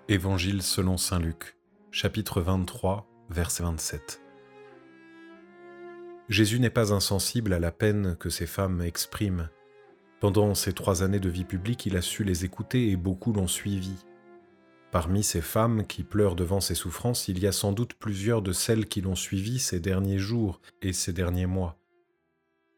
Évangile 0.08 0.62
selon 0.62 0.96
Saint 0.96 1.20
Luc, 1.20 1.58
chapitre 1.92 2.40
23, 2.40 3.10
verset 3.30 3.64
27. 3.64 4.21
Jésus 6.32 6.62
n'est 6.62 6.70
pas 6.70 6.94
insensible 6.94 7.52
à 7.52 7.60
la 7.60 7.74
peine 7.74 8.16
que 8.16 8.30
ces 8.30 8.48
femmes 8.48 8.82
expriment. 8.82 9.50
Pendant 10.22 10.56
ces 10.56 10.72
trois 10.72 11.04
années 11.04 11.20
de 11.20 11.28
vie 11.28 11.44
publique, 11.44 11.86
il 11.86 11.98
a 11.98 12.02
su 12.02 12.24
les 12.24 12.46
écouter 12.46 12.90
et 12.90 12.96
beaucoup 12.96 13.34
l'ont 13.34 13.50
suivi. 13.50 14.06
Parmi 14.92 15.24
ces 15.24 15.42
femmes 15.42 15.86
qui 15.86 16.04
pleurent 16.04 16.38
devant 16.38 16.62
ses 16.62 16.74
souffrances, 16.74 17.28
il 17.28 17.40
y 17.40 17.48
a 17.48 17.52
sans 17.52 17.74
doute 17.74 17.96
plusieurs 17.96 18.42
de 18.42 18.54
celles 18.54 18.86
qui 18.86 19.02
l'ont 19.02 19.16
suivi 19.16 19.60
ces 19.60 19.82
derniers 19.82 20.20
jours 20.20 20.62
et 20.82 20.94
ces 20.94 21.12
derniers 21.12 21.48
mois. 21.48 21.78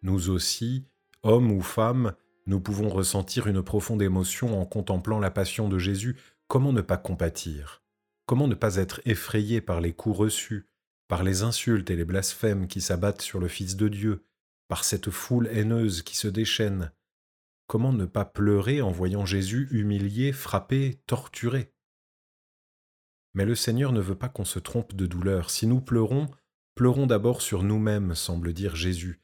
Nous 0.01 0.31
aussi, 0.31 0.87
hommes 1.21 1.51
ou 1.51 1.61
femmes, 1.61 2.13
nous 2.47 2.59
pouvons 2.59 2.89
ressentir 2.89 3.45
une 3.45 3.61
profonde 3.61 4.01
émotion 4.01 4.59
en 4.59 4.65
contemplant 4.65 5.19
la 5.19 5.29
passion 5.29 5.69
de 5.69 5.77
Jésus. 5.77 6.17
Comment 6.47 6.73
ne 6.73 6.81
pas 6.81 6.97
compatir? 6.97 7.83
Comment 8.25 8.47
ne 8.47 8.55
pas 8.55 8.77
être 8.77 8.99
effrayé 9.05 9.61
par 9.61 9.79
les 9.79 9.93
coups 9.93 10.17
reçus, 10.17 10.65
par 11.07 11.23
les 11.23 11.43
insultes 11.43 11.89
et 11.89 11.95
les 11.95 12.05
blasphèmes 12.05 12.67
qui 12.67 12.81
s'abattent 12.81 13.21
sur 13.21 13.39
le 13.39 13.47
Fils 13.47 13.75
de 13.75 13.87
Dieu, 13.87 14.25
par 14.67 14.83
cette 14.83 15.09
foule 15.09 15.47
haineuse 15.47 16.01
qui 16.01 16.15
se 16.15 16.27
déchaîne. 16.27 16.91
Comment 17.67 17.93
ne 17.93 18.05
pas 18.05 18.25
pleurer 18.25 18.81
en 18.81 18.91
voyant 18.91 19.25
Jésus 19.25 19.67
humilié, 19.71 20.31
frappé, 20.31 21.01
torturé? 21.07 21.73
Mais 23.33 23.45
le 23.45 23.55
Seigneur 23.55 23.91
ne 23.91 24.01
veut 24.01 24.17
pas 24.17 24.29
qu'on 24.29 24.45
se 24.45 24.59
trompe 24.59 24.93
de 24.93 25.05
douleur. 25.05 25.49
Si 25.49 25.65
nous 25.65 25.81
pleurons, 25.81 26.29
pleurons 26.75 27.07
d'abord 27.07 27.41
sur 27.41 27.63
nous-mêmes, 27.63 28.15
semble 28.15 28.53
dire 28.53 28.75
Jésus, 28.75 29.21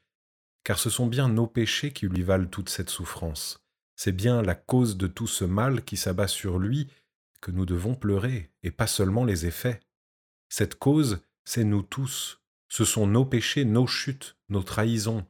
car 0.64 0.78
ce 0.78 0.90
sont 0.90 1.06
bien 1.06 1.28
nos 1.28 1.46
péchés 1.46 1.92
qui 1.92 2.06
lui 2.06 2.22
valent 2.22 2.48
toute 2.48 2.68
cette 2.68 2.90
souffrance. 2.90 3.64
C'est 3.96 4.12
bien 4.12 4.42
la 4.42 4.54
cause 4.54 4.96
de 4.96 5.06
tout 5.06 5.26
ce 5.26 5.44
mal 5.44 5.84
qui 5.84 5.96
s'abat 5.96 6.28
sur 6.28 6.58
lui 6.58 6.90
que 7.40 7.50
nous 7.50 7.66
devons 7.66 7.94
pleurer, 7.94 8.50
et 8.62 8.70
pas 8.70 8.86
seulement 8.86 9.24
les 9.24 9.46
effets. 9.46 9.80
Cette 10.48 10.74
cause, 10.74 11.20
c'est 11.44 11.64
nous 11.64 11.82
tous, 11.82 12.40
ce 12.68 12.84
sont 12.84 13.06
nos 13.06 13.24
péchés, 13.24 13.64
nos 13.64 13.86
chutes, 13.86 14.36
nos 14.48 14.62
trahisons, 14.62 15.26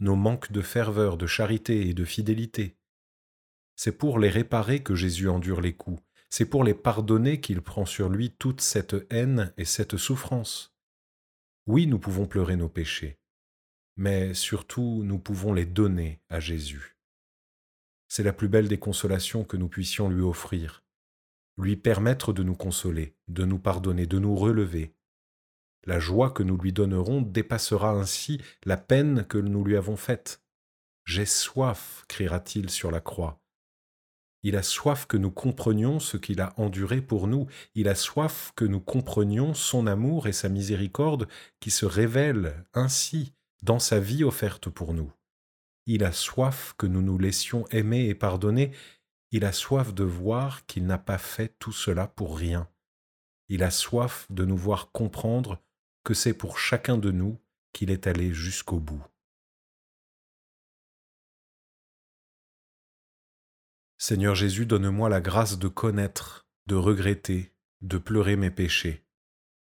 nos 0.00 0.16
manques 0.16 0.52
de 0.52 0.62
ferveur, 0.62 1.16
de 1.16 1.26
charité 1.26 1.88
et 1.88 1.94
de 1.94 2.04
fidélité. 2.04 2.76
C'est 3.76 3.92
pour 3.92 4.18
les 4.18 4.30
réparer 4.30 4.82
que 4.82 4.94
Jésus 4.94 5.28
endure 5.28 5.60
les 5.60 5.74
coups, 5.74 6.02
c'est 6.30 6.46
pour 6.46 6.64
les 6.64 6.74
pardonner 6.74 7.40
qu'il 7.40 7.62
prend 7.62 7.86
sur 7.86 8.08
lui 8.08 8.30
toute 8.30 8.60
cette 8.60 8.96
haine 9.10 9.52
et 9.56 9.64
cette 9.64 9.96
souffrance. 9.96 10.74
Oui, 11.66 11.86
nous 11.86 11.98
pouvons 11.98 12.26
pleurer 12.26 12.56
nos 12.56 12.68
péchés, 12.68 13.18
mais 13.96 14.34
surtout 14.34 15.02
nous 15.04 15.18
pouvons 15.18 15.52
les 15.52 15.66
donner 15.66 16.20
à 16.28 16.40
Jésus. 16.40 16.96
C'est 18.08 18.22
la 18.22 18.32
plus 18.32 18.48
belle 18.48 18.68
des 18.68 18.78
consolations 18.78 19.44
que 19.44 19.56
nous 19.56 19.68
puissions 19.68 20.08
lui 20.08 20.22
offrir, 20.22 20.82
lui 21.58 21.76
permettre 21.76 22.32
de 22.32 22.42
nous 22.42 22.54
consoler, 22.54 23.14
de 23.28 23.44
nous 23.44 23.58
pardonner, 23.58 24.06
de 24.06 24.18
nous 24.18 24.34
relever, 24.34 24.94
la 25.88 25.98
joie 25.98 26.30
que 26.30 26.42
nous 26.42 26.58
lui 26.58 26.74
donnerons 26.74 27.22
dépassera 27.22 27.92
ainsi 27.92 28.42
la 28.66 28.76
peine 28.76 29.24
que 29.24 29.38
nous 29.38 29.64
lui 29.64 29.74
avons 29.74 29.96
faite. 29.96 30.42
J'ai 31.06 31.24
soif, 31.24 32.04
criera-t-il 32.08 32.68
sur 32.68 32.90
la 32.90 33.00
croix. 33.00 33.40
Il 34.42 34.54
a 34.54 34.62
soif 34.62 35.06
que 35.06 35.16
nous 35.16 35.30
comprenions 35.30 35.98
ce 35.98 36.18
qu'il 36.18 36.42
a 36.42 36.52
enduré 36.58 37.00
pour 37.00 37.26
nous, 37.26 37.46
il 37.74 37.88
a 37.88 37.94
soif 37.94 38.52
que 38.54 38.66
nous 38.66 38.80
comprenions 38.80 39.54
son 39.54 39.86
amour 39.86 40.26
et 40.26 40.34
sa 40.34 40.50
miséricorde 40.50 41.26
qui 41.58 41.70
se 41.70 41.86
révèlent 41.86 42.66
ainsi 42.74 43.32
dans 43.62 43.78
sa 43.78 43.98
vie 43.98 44.24
offerte 44.24 44.68
pour 44.68 44.92
nous. 44.92 45.10
Il 45.86 46.04
a 46.04 46.12
soif 46.12 46.74
que 46.76 46.86
nous 46.86 47.00
nous 47.00 47.16
laissions 47.16 47.66
aimer 47.68 48.04
et 48.08 48.14
pardonner, 48.14 48.72
il 49.32 49.46
a 49.46 49.52
soif 49.52 49.94
de 49.94 50.04
voir 50.04 50.66
qu'il 50.66 50.84
n'a 50.84 50.98
pas 50.98 51.18
fait 51.18 51.56
tout 51.58 51.72
cela 51.72 52.06
pour 52.06 52.36
rien. 52.36 52.68
Il 53.48 53.62
a 53.62 53.70
soif 53.70 54.26
de 54.28 54.44
nous 54.44 54.58
voir 54.58 54.92
comprendre 54.92 55.62
que 56.08 56.14
c'est 56.14 56.32
pour 56.32 56.58
chacun 56.58 56.96
de 56.96 57.10
nous 57.10 57.38
qu'il 57.74 57.90
est 57.90 58.06
allé 58.06 58.32
jusqu'au 58.32 58.80
bout. 58.80 59.04
Seigneur 63.98 64.34
Jésus, 64.34 64.64
donne-moi 64.64 65.10
la 65.10 65.20
grâce 65.20 65.58
de 65.58 65.68
connaître, 65.68 66.48
de 66.64 66.76
regretter, 66.76 67.52
de 67.82 67.98
pleurer 67.98 68.36
mes 68.36 68.50
péchés, 68.50 69.04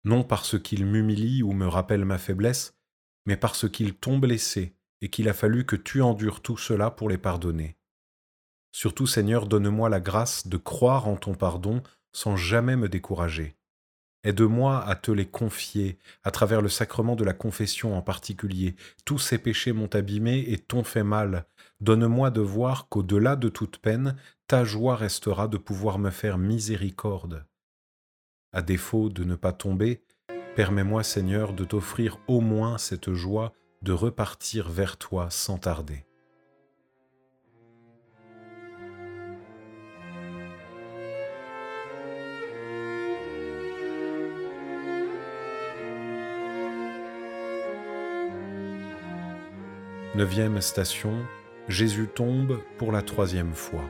non 0.04 0.24
parce 0.24 0.62
qu'il 0.62 0.86
m'humilie 0.86 1.42
ou 1.42 1.52
me 1.52 1.66
rappelle 1.66 2.06
ma 2.06 2.20
faiblesse, 2.20 2.78
mais 3.26 3.36
parce 3.36 3.68
qu'ils 3.68 3.96
t'ont 3.96 4.20
blessé 4.20 4.78
et 5.02 5.10
qu'il 5.10 5.30
a 5.30 5.34
fallu 5.34 5.66
que 5.66 5.76
tu 5.76 6.04
endures 6.04 6.44
tout 6.44 6.58
cela 6.58 6.92
pour 6.92 7.10
les 7.10 7.18
pardonner. 7.18 7.76
Surtout, 8.72 9.08
Seigneur, 9.08 9.48
donne-moi 9.48 9.90
la 9.90 10.00
grâce 10.00 10.46
de 10.46 10.58
croire 10.58 11.08
en 11.08 11.16
ton 11.16 11.34
pardon 11.34 11.82
sans 12.14 12.38
jamais 12.38 12.76
me 12.76 12.88
décourager 12.88 13.59
Aide-moi 14.24 14.84
à 14.86 14.96
te 14.96 15.12
les 15.12 15.26
confier, 15.26 15.98
à 16.24 16.32
travers 16.32 16.62
le 16.62 16.68
sacrement 16.68 17.16
de 17.16 17.24
la 17.24 17.34
confession 17.34 17.98
en 17.98 18.02
particulier. 18.02 18.76
Tous 19.06 19.18
ces 19.18 19.38
péchés 19.38 19.72
m'ont 19.72 19.94
abîmé 19.94 20.44
et 20.48 20.58
t'ont 20.58 20.84
fait 20.84 21.04
mal. 21.04 21.46
Donne-moi 21.80 22.30
de 22.30 22.42
voir 22.42 22.90
qu'au-delà 22.90 23.38
de 23.38 23.48
toute 23.48 23.78
peine, 23.78 24.18
ta 24.48 24.66
joie 24.66 24.98
restera 24.98 25.48
de 25.48 25.58
pouvoir 25.58 26.00
me 26.00 26.10
faire 26.10 26.38
miséricorde. 26.38 27.46
À 28.52 28.62
défaut 28.62 29.10
de 29.10 29.24
ne 29.24 29.36
pas 29.36 29.54
tomber, 29.54 30.04
permets-moi 30.56 31.04
Seigneur 31.04 31.54
de 31.54 31.64
t'offrir 31.64 32.18
au 32.28 32.42
moins 32.42 32.78
cette 32.78 33.14
joie 33.14 33.54
de 33.84 33.94
repartir 33.94 34.70
vers 34.70 34.98
toi 34.98 35.30
sans 35.30 35.58
tarder. 35.58 36.09
Neuvième 50.20 50.60
station, 50.60 51.14
Jésus 51.70 52.10
tombe 52.14 52.60
pour 52.78 52.92
la 52.92 53.02
troisième 53.02 53.54
fois. 53.54 53.90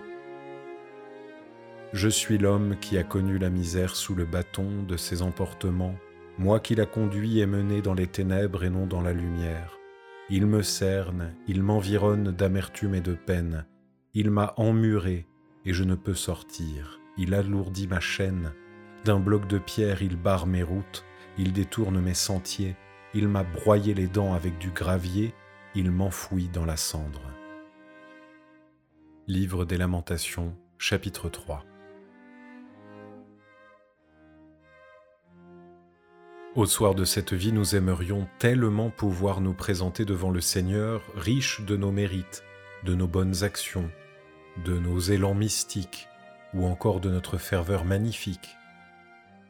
Je 1.91 2.07
suis 2.07 2.37
l'homme 2.37 2.75
qui 2.79 2.99
a 2.99 3.03
connu 3.03 3.39
la 3.39 3.49
misère 3.49 3.95
sous 3.95 4.13
le 4.13 4.25
bâton 4.25 4.83
de 4.83 4.95
ses 4.95 5.23
emportements, 5.23 5.95
moi 6.37 6.59
qui 6.59 6.75
l'a 6.75 6.85
conduit 6.85 7.39
et 7.39 7.47
mené 7.47 7.81
dans 7.81 7.95
les 7.95 8.05
ténèbres 8.05 8.63
et 8.63 8.69
non 8.69 8.85
dans 8.85 9.01
la 9.01 9.11
lumière. 9.11 9.79
Il 10.29 10.45
me 10.45 10.61
cerne, 10.61 11.33
il 11.47 11.63
m'environne 11.63 12.31
d'amertume 12.31 12.93
et 12.93 13.01
de 13.01 13.15
peine, 13.15 13.65
il 14.13 14.29
m'a 14.29 14.53
emmuré 14.57 15.25
et 15.65 15.73
je 15.73 15.83
ne 15.83 15.95
peux 15.95 16.13
sortir, 16.13 16.99
il 17.17 17.33
alourdit 17.33 17.87
ma 17.87 17.99
chaîne, 17.99 18.53
d'un 19.03 19.19
bloc 19.19 19.47
de 19.47 19.57
pierre 19.57 20.03
il 20.03 20.15
barre 20.15 20.45
mes 20.45 20.61
routes, 20.61 21.03
il 21.39 21.53
détourne 21.53 21.99
mes 21.99 22.13
sentiers, 22.13 22.75
il 23.15 23.27
m'a 23.27 23.41
broyé 23.41 23.95
les 23.95 24.05
dents 24.05 24.35
avec 24.35 24.59
du 24.59 24.69
gravier, 24.69 25.33
il 25.75 25.91
m'enfouit 25.91 26.49
dans 26.49 26.65
la 26.65 26.77
cendre. 26.77 27.21
Livre 29.27 29.65
des 29.65 29.77
Lamentations, 29.77 30.55
chapitre 30.79 31.29
3 31.29 31.63
Au 36.55 36.65
soir 36.65 36.95
de 36.95 37.05
cette 37.05 37.33
vie, 37.33 37.51
nous 37.51 37.75
aimerions 37.75 38.27
tellement 38.39 38.89
pouvoir 38.89 39.41
nous 39.41 39.53
présenter 39.53 40.05
devant 40.05 40.31
le 40.31 40.41
Seigneur, 40.41 41.03
riches 41.15 41.61
de 41.61 41.77
nos 41.77 41.91
mérites, 41.91 42.43
de 42.83 42.95
nos 42.95 43.07
bonnes 43.07 43.43
actions, 43.43 43.91
de 44.65 44.79
nos 44.79 44.99
élans 44.99 45.35
mystiques, 45.35 46.07
ou 46.55 46.65
encore 46.65 46.99
de 46.99 47.11
notre 47.11 47.37
ferveur 47.37 47.85
magnifique. 47.85 48.57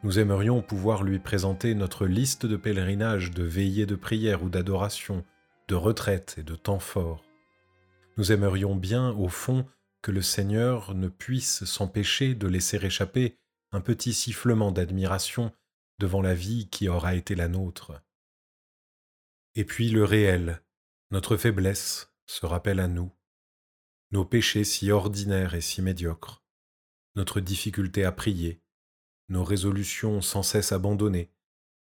Nous 0.03 0.19
aimerions 0.19 0.61
pouvoir 0.61 1.03
lui 1.03 1.19
présenter 1.19 1.73
notre 1.75 2.05
liste 2.05 2.45
de 2.45 2.57
pèlerinages, 2.57 3.31
de 3.31 3.43
veillées 3.43 3.85
de 3.85 3.95
prière 3.95 4.43
ou 4.43 4.49
d'adoration, 4.49 5.23
de 5.69 5.75
retraite 5.75 6.35
et 6.39 6.43
de 6.43 6.55
temps 6.55 6.79
fort. 6.79 7.23
Nous 8.17 8.31
aimerions 8.31 8.75
bien, 8.75 9.11
au 9.11 9.29
fond, 9.29 9.67
que 10.01 10.11
le 10.11 10.23
Seigneur 10.23 10.95
ne 10.95 11.07
puisse 11.07 11.63
s'empêcher 11.63 12.33
de 12.33 12.47
laisser 12.47 12.83
échapper 12.83 13.37
un 13.71 13.79
petit 13.79 14.13
sifflement 14.13 14.71
d'admiration 14.71 15.53
devant 15.99 16.23
la 16.23 16.33
vie 16.33 16.69
qui 16.69 16.89
aura 16.89 17.13
été 17.13 17.35
la 17.35 17.47
nôtre. 17.47 18.01
Et 19.53 19.63
puis 19.63 19.89
le 19.89 20.03
réel, 20.03 20.63
notre 21.11 21.37
faiblesse, 21.37 22.11
se 22.25 22.47
rappelle 22.47 22.79
à 22.79 22.87
nous, 22.87 23.11
nos 24.11 24.25
péchés 24.25 24.63
si 24.63 24.89
ordinaires 24.89 25.53
et 25.53 25.61
si 25.61 25.83
médiocres, 25.83 26.43
notre 27.15 27.41
difficulté 27.41 28.05
à 28.05 28.11
prier, 28.11 28.63
nos 29.27 29.43
résolutions 29.43 30.21
sans 30.21 30.41
cesse 30.41 30.71
abandonnées, 30.71 31.31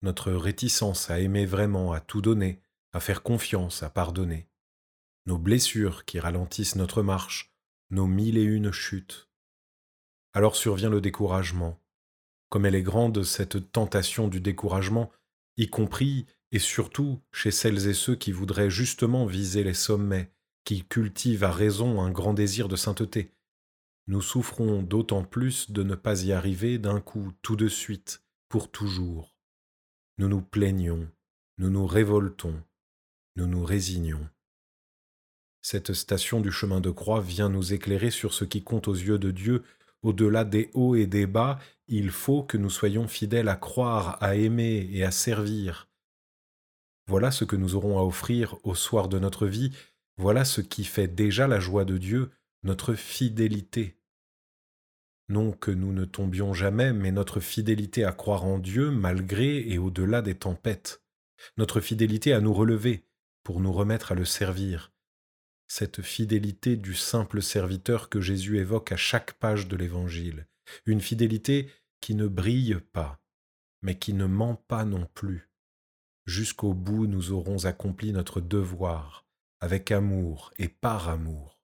notre 0.03 0.31
réticence 0.31 1.11
à 1.11 1.19
aimer 1.19 1.47
vraiment, 1.47 1.93
à 1.93 2.01
tout 2.01 2.21
donner, 2.21 2.64
à 2.95 3.01
faire 3.01 3.25
confiance, 3.25 3.83
à 3.83 3.91
pardonner, 3.91 4.49
nos 5.27 5.37
blessures 5.37 6.05
qui 6.05 6.21
ralentissent 6.21 6.77
notre 6.77 7.03
marche, 7.03 7.53
nos 7.91 8.07
mille 8.07 8.39
et 8.39 8.43
une 8.43 8.71
chutes. 8.71 9.29
Alors 10.33 10.55
survient 10.55 10.91
le 10.91 11.01
découragement. 11.01 11.81
Comme 12.51 12.67
elle 12.67 12.77
est 12.77 12.83
grande, 12.83 13.25
cette 13.25 13.73
tentation 13.73 14.29
du 14.29 14.41
découragement, 14.41 15.11
y 15.57 15.69
compris 15.69 16.27
et 16.53 16.61
surtout 16.61 17.21
chez 17.33 17.51
celles 17.51 17.89
et 17.89 17.95
ceux 17.95 18.15
qui 18.15 18.31
voudraient 18.31 18.71
justement 18.71 19.27
viser 19.27 19.65
les 19.65 19.75
sommets, 19.75 20.31
qui 20.63 20.85
cultivent 20.85 21.45
à 21.45 21.51
raison 21.51 22.01
un 22.01 22.13
grand 22.13 22.33
désir 22.33 22.69
de 22.69 22.77
sainteté. 22.77 23.33
Nous 24.07 24.23
souffrons 24.23 24.83
d'autant 24.83 25.25
plus 25.25 25.73
de 25.73 25.83
ne 25.83 25.97
pas 25.97 26.23
y 26.23 26.33
arriver 26.33 26.79
d'un 26.79 27.01
coup, 27.01 27.33
tout 27.43 27.57
de 27.57 27.69
suite, 27.69 28.23
pour 28.49 28.71
toujours. 28.71 29.37
Nous 30.19 30.29
nous 30.29 30.43
plaignons, 30.43 31.11
nous 31.59 31.71
nous 31.71 31.87
révoltons, 31.87 32.63
nous 33.37 33.47
nous 33.47 33.65
résignons. 33.65 34.29
Cette 35.63 35.95
station 35.95 36.41
du 36.41 36.53
chemin 36.53 36.81
de 36.81 36.91
croix 36.91 37.21
vient 37.21 37.49
nous 37.49 37.73
éclairer 37.73 38.11
sur 38.11 38.35
ce 38.35 38.45
qui 38.45 38.63
compte 38.63 38.87
aux 38.87 38.95
yeux 38.95 39.19
de 39.19 39.31
Dieu. 39.31 39.65
Au-delà 40.03 40.45
des 40.45 40.71
hauts 40.75 40.95
et 40.95 41.07
des 41.07 41.27
bas, 41.27 41.59
il 41.89 42.11
faut 42.11 42.43
que 42.43 42.59
nous 42.59 42.71
soyons 42.71 43.09
fidèles 43.09 43.49
à 43.49 43.57
croire, 43.57 44.23
à 44.23 44.37
aimer 44.37 44.89
et 44.93 45.05
à 45.05 45.11
servir. 45.11 45.89
Voilà 47.07 47.31
ce 47.31 47.45
que 47.45 47.57
nous 47.57 47.75
aurons 47.75 47.99
à 47.99 48.03
offrir 48.03 48.57
au 48.63 48.75
soir 48.75 49.09
de 49.09 49.19
notre 49.19 49.47
vie, 49.47 49.73
voilà 50.17 50.45
ce 50.45 50.61
qui 50.61 50.85
fait 50.85 51.09
déjà 51.09 51.49
la 51.49 51.61
joie 51.61 51.85
de 51.85 51.99
Dieu, 51.99 52.31
notre 52.63 52.95
fidélité. 52.95 53.97
Non 55.29 55.53
que 55.53 55.71
nous 55.71 55.93
ne 55.93 56.05
tombions 56.05 56.53
jamais, 56.53 56.93
mais 56.93 57.11
notre 57.11 57.41
fidélité 57.41 58.05
à 58.05 58.13
croire 58.13 58.45
en 58.45 58.59
Dieu 58.59 58.91
malgré 58.91 59.61
et 59.69 59.79
au-delà 59.79 60.21
des 60.23 60.35
tempêtes, 60.35 61.03
notre 61.57 61.81
fidélité 61.81 62.33
à 62.33 62.41
nous 62.41 62.53
relever, 62.53 63.05
pour 63.45 63.61
nous 63.61 63.73
remettre 63.73 64.11
à 64.13 64.15
le 64.17 64.25
servir. 64.25 64.93
Cette 65.69 66.03
fidélité 66.03 66.77
du 66.77 66.95
simple 66.95 67.41
serviteur 67.41 68.09
que 68.09 68.21
Jésus 68.21 68.59
évoque 68.59 68.91
à 68.91 68.97
chaque 68.97 69.35
page 69.35 69.69
de 69.69 69.77
l'Évangile, 69.77 70.49
une 70.87 71.01
fidélité 71.01 71.71
qui 72.01 72.15
ne 72.15 72.27
brille 72.27 72.81
pas, 72.93 73.21
mais 73.83 73.99
qui 73.99 74.13
ne 74.13 74.27
ment 74.27 74.57
pas 74.57 74.85
non 74.85 75.07
plus. 75.15 75.51
Jusqu'au 76.27 76.75
bout 76.75 77.07
nous 77.07 77.33
aurons 77.33 77.67
accompli 77.67 78.13
notre 78.13 78.41
devoir, 78.41 79.27
avec 79.61 79.91
amour 79.93 80.53
et 80.59 80.69
par 80.69 81.09
amour. 81.09 81.61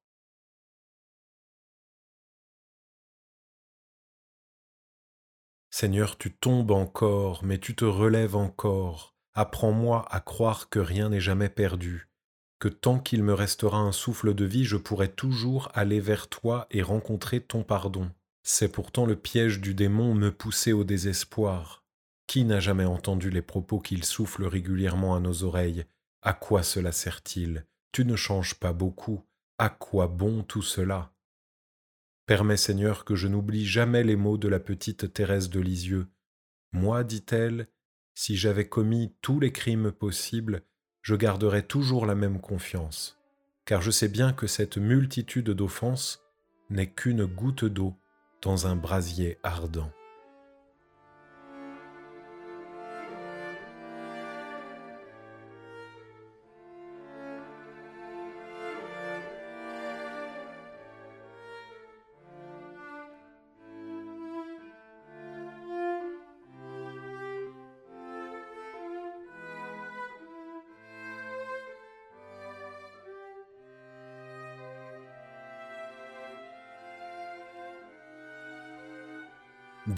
Seigneur, 5.70 6.18
tu 6.18 6.30
tombes 6.34 6.72
encore, 6.72 7.42
mais 7.44 7.58
tu 7.58 7.74
te 7.74 7.84
relèves 7.86 8.36
encore, 8.36 9.14
Apprends-moi 9.34 10.06
à 10.10 10.20
croire 10.20 10.68
que 10.68 10.78
rien 10.78 11.08
n'est 11.08 11.20
jamais 11.20 11.48
perdu, 11.48 12.10
que 12.60 12.68
tant 12.68 12.98
qu'il 12.98 13.22
me 13.22 13.32
restera 13.32 13.78
un 13.78 13.90
souffle 13.90 14.34
de 14.34 14.44
vie, 14.44 14.64
je 14.64 14.76
pourrai 14.76 15.10
toujours 15.10 15.70
aller 15.72 15.98
vers 15.98 16.28
toi 16.28 16.66
et 16.70 16.82
rencontrer 16.82 17.40
ton 17.40 17.64
pardon. 17.64 18.10
C'est 18.42 18.70
pourtant 18.70 19.06
le 19.06 19.16
piège 19.16 19.60
du 19.60 19.74
démon 19.74 20.14
me 20.14 20.30
pousser 20.30 20.72
au 20.72 20.84
désespoir. 20.84 21.84
Qui 22.26 22.44
n'a 22.44 22.60
jamais 22.60 22.84
entendu 22.84 23.30
les 23.30 23.42
propos 23.42 23.80
qu'il 23.80 24.04
souffle 24.04 24.44
régulièrement 24.44 25.16
à 25.16 25.20
nos 25.20 25.42
oreilles? 25.42 25.86
À 26.22 26.34
quoi 26.34 26.62
cela 26.62 26.92
sert-il? 26.92 27.66
Tu 27.92 28.04
ne 28.04 28.14
changes 28.14 28.54
pas 28.54 28.72
beaucoup. 28.72 29.24
À 29.58 29.70
quoi 29.70 30.06
bon 30.06 30.42
tout 30.42 30.62
cela? 30.62 31.12
Permets, 32.26 32.58
Seigneur, 32.58 33.04
que 33.04 33.16
je 33.16 33.26
n'oublie 33.26 33.66
jamais 33.66 34.04
les 34.04 34.16
mots 34.16 34.38
de 34.38 34.48
la 34.48 34.60
petite 34.60 35.12
Thérèse 35.12 35.48
de 35.48 35.60
Lisieux. 35.60 36.06
Moi, 36.72 37.04
dit-elle, 37.04 37.68
si 38.20 38.36
j'avais 38.36 38.68
commis 38.68 39.14
tous 39.22 39.40
les 39.40 39.50
crimes 39.50 39.92
possibles, 39.92 40.60
je 41.00 41.14
garderais 41.14 41.62
toujours 41.62 42.04
la 42.04 42.14
même 42.14 42.38
confiance, 42.38 43.18
car 43.64 43.80
je 43.80 43.90
sais 43.90 44.08
bien 44.08 44.34
que 44.34 44.46
cette 44.46 44.76
multitude 44.76 45.48
d'offenses 45.48 46.22
n'est 46.68 46.90
qu'une 46.90 47.24
goutte 47.24 47.64
d'eau 47.64 47.94
dans 48.42 48.66
un 48.66 48.76
brasier 48.76 49.38
ardent. 49.42 49.90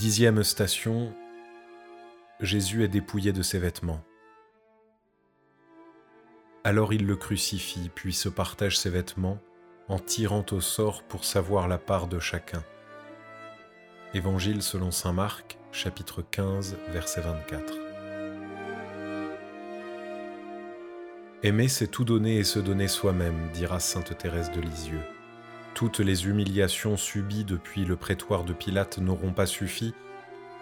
Dixième 0.03 0.43
station, 0.43 1.15
Jésus 2.41 2.83
est 2.83 2.89
dépouillé 2.89 3.33
de 3.33 3.41
ses 3.41 3.61
vêtements. 3.61 4.03
Alors 6.65 6.93
il 6.93 7.07
le 7.07 7.15
crucifie, 7.15 7.89
puis 7.95 8.13
se 8.13 8.29
partage 8.29 8.77
ses 8.77 8.91
vêtements 8.91 9.39
en 9.87 10.01
tirant 10.01 10.45
au 10.51 10.61
sort 10.61 11.05
pour 11.05 11.25
savoir 11.25 11.69
la 11.69 11.79
part 11.79 12.09
de 12.09 12.19
chacun. 12.19 12.65
Évangile 14.13 14.61
selon 14.61 14.91
Saint 14.91 15.13
Marc, 15.13 15.57
chapitre 15.71 16.21
15, 16.21 16.79
verset 16.89 17.21
24. 17.21 17.73
Aimer, 21.45 21.69
c'est 21.69 21.87
tout 21.87 22.05
donner 22.05 22.39
et 22.39 22.45
se 22.45 22.59
donner 22.59 22.89
soi-même, 22.89 23.51
dira 23.53 23.79
sainte 23.79 24.19
Thérèse 24.19 24.51
de 24.51 24.61
Lisieux. 24.61 25.22
Toutes 25.75 26.01
les 26.01 26.27
humiliations 26.27 26.97
subies 26.97 27.45
depuis 27.45 27.85
le 27.85 27.97
prétoire 27.97 28.45
de 28.45 28.53
Pilate 28.53 28.99
n'auront 28.99 29.33
pas 29.33 29.47
suffi. 29.47 29.95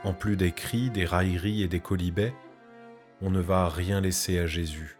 En 0.05 0.15
plus 0.15 0.37
des 0.37 0.53
cris, 0.53 0.89
des 0.91 1.05
railleries 1.05 1.63
et 1.63 1.69
des 1.69 1.81
colibets, 1.81 2.35
on 3.21 3.31
ne 3.31 3.41
va 3.41 3.69
rien 3.69 4.01
laisser 4.01 4.39
à 4.39 4.47
Jésus. 4.47 4.97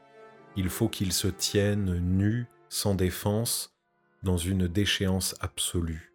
Il 0.57 0.69
faut 0.69 0.89
qu'il 0.89 1.13
se 1.13 1.29
tienne 1.29 1.99
nu, 1.99 2.47
sans 2.69 2.95
défense, 2.95 3.75
dans 4.23 4.37
une 4.37 4.69
déchéance 4.69 5.35
absolue. 5.41 6.13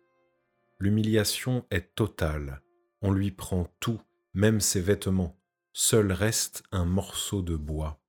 L'humiliation 0.80 1.66
est 1.72 1.96
totale. 1.96 2.62
On 3.02 3.12
lui 3.12 3.32
prend 3.32 3.68
tout, 3.80 4.02
même 4.34 4.60
ses 4.60 4.82
vêtements. 4.82 5.40
Seul 5.74 6.12
reste 6.12 6.64
un 6.72 6.86
morceau 6.86 7.42
de 7.42 7.56
bois. 7.56 8.00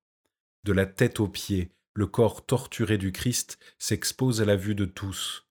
De 0.64 0.72
la 0.72 0.84
tête 0.84 1.20
aux 1.20 1.28
pieds, 1.28 1.72
le 1.95 2.07
corps 2.07 2.45
torturé 2.45 2.99
du 2.99 3.12
Christ 3.12 3.59
s'expose 3.78 4.43
à 4.43 4.45
la 4.45 4.57
vue 4.57 4.74
de 4.74 4.84
tous. 4.84 5.46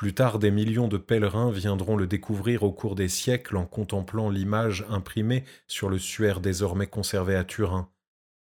Plus 0.00 0.14
tard, 0.14 0.38
des 0.38 0.50
millions 0.50 0.88
de 0.88 0.96
pèlerins 0.96 1.50
viendront 1.50 1.94
le 1.94 2.06
découvrir 2.06 2.62
au 2.62 2.72
cours 2.72 2.94
des 2.94 3.10
siècles 3.10 3.58
en 3.58 3.66
contemplant 3.66 4.30
l'image 4.30 4.86
imprimée 4.88 5.44
sur 5.66 5.90
le 5.90 5.98
suaire 5.98 6.40
désormais 6.40 6.86
conservé 6.86 7.36
à 7.36 7.44
Turin. 7.44 7.90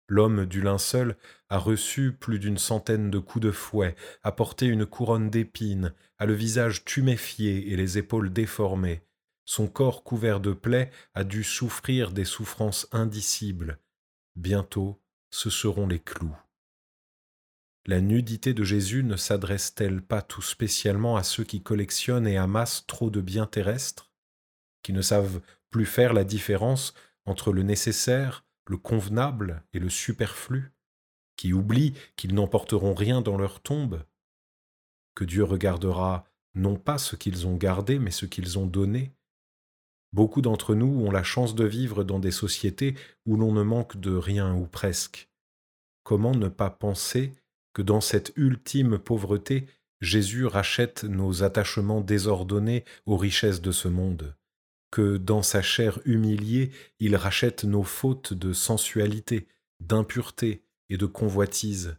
L'homme 0.07 0.45
du 0.45 0.62
linceul 0.62 1.18
a 1.49 1.57
reçu 1.57 2.14
plus 2.14 2.39
d'une 2.39 2.57
centaine 2.57 3.12
de 3.12 3.20
coups 3.20 3.43
de 3.43 3.51
fouet, 3.51 3.97
a 4.24 4.32
porté 4.32 4.68
une 4.68 4.86
couronne 4.86 5.30
d'épines, 5.30 5.93
a 6.18 6.26
le 6.26 6.34
visage 6.34 6.86
tuméfié 6.86 7.74
et 7.74 7.76
les 7.76 7.97
épaules 7.97 8.32
déformées. 8.32 9.01
Son 9.43 9.68
corps 9.68 10.05
couvert 10.05 10.39
de 10.39 10.53
plaies 10.53 10.91
a 11.14 11.26
dû 11.26 11.43
souffrir 11.43 12.12
des 12.12 12.24
souffrances 12.24 12.88
indicibles. 12.93 13.80
Bientôt, 14.38 15.01
ce 15.30 15.49
seront 15.49 15.88
les 15.88 15.99
clous. 15.99 16.38
La 17.90 18.02
nudité 18.02 18.54
de 18.54 18.64
Jésus 18.64 19.04
ne 19.04 19.16
s'adresse-t-elle 19.16 20.04
pas 20.04 20.22
tout 20.22 20.44
spécialement 20.44 21.18
à 21.18 21.24
ceux 21.24 21.44
qui 21.44 21.64
collectionnent 21.64 22.28
et 22.28 22.38
amassent 22.38 22.86
trop 22.86 23.10
de 23.10 23.20
biens 23.20 23.48
terrestres, 23.48 24.12
qui 24.84 24.94
ne 24.94 25.02
savent 25.02 25.42
plus 25.72 25.88
faire 25.88 26.14
la 26.14 26.24
différence 26.24 26.94
entre 27.26 27.52
le 27.52 27.64
nécessaire, 27.64 28.46
le 28.68 28.78
convenable 28.78 29.64
et 29.74 29.80
le 29.80 29.90
superflu, 29.90 30.72
qui 31.36 31.52
oublient 31.52 31.96
qu'ils 32.16 32.36
n'emporteront 32.36 32.94
rien 32.94 33.22
dans 33.22 33.38
leur 33.38 33.60
tombe, 33.60 34.04
que 35.16 35.24
Dieu 35.24 35.44
regardera 35.44 36.26
non 36.54 36.76
pas 36.76 37.00
ce 37.00 37.16
qu'ils 37.16 37.48
ont 37.48 37.56
gardé, 37.56 37.98
mais 37.98 38.12
ce 38.12 38.28
qu'ils 38.28 38.60
ont 38.60 38.68
donné. 38.68 39.16
Beaucoup 40.14 40.44
d'entre 40.44 40.76
nous 40.76 41.08
ont 41.08 41.10
la 41.10 41.24
chance 41.24 41.56
de 41.56 41.66
vivre 41.66 42.04
dans 42.04 42.20
des 42.20 42.30
sociétés 42.30 42.94
où 43.26 43.36
l'on 43.36 43.52
ne 43.52 43.64
manque 43.64 43.98
de 44.00 44.14
rien 44.14 44.54
ou 44.54 44.68
presque. 44.68 45.28
Comment 46.04 46.36
ne 46.36 46.50
pas 46.50 46.70
penser 46.70 47.34
que 47.74 47.82
dans 47.82 48.01
cette 48.01 48.34
ultime 48.36 48.97
pauvreté, 48.97 49.67
Jésus 50.01 50.45
rachète 50.45 51.03
nos 51.03 51.43
attachements 51.43 52.01
désordonnés 52.01 52.86
aux 53.05 53.17
richesses 53.17 53.61
de 53.61 53.72
ce 53.72 53.88
monde, 53.88 54.36
que 54.91 55.17
dans 55.17 55.43
sa 55.43 55.61
chair 55.61 55.99
humiliée, 56.05 56.72
il 56.99 57.15
rachète 57.15 57.65
nos 57.65 57.84
fautes 57.84 58.34
de 58.34 58.53
sensualité, 58.53 59.47
d'impureté 59.80 60.63
et 60.89 60.97
de 60.97 61.05
convoitise. 61.05 61.97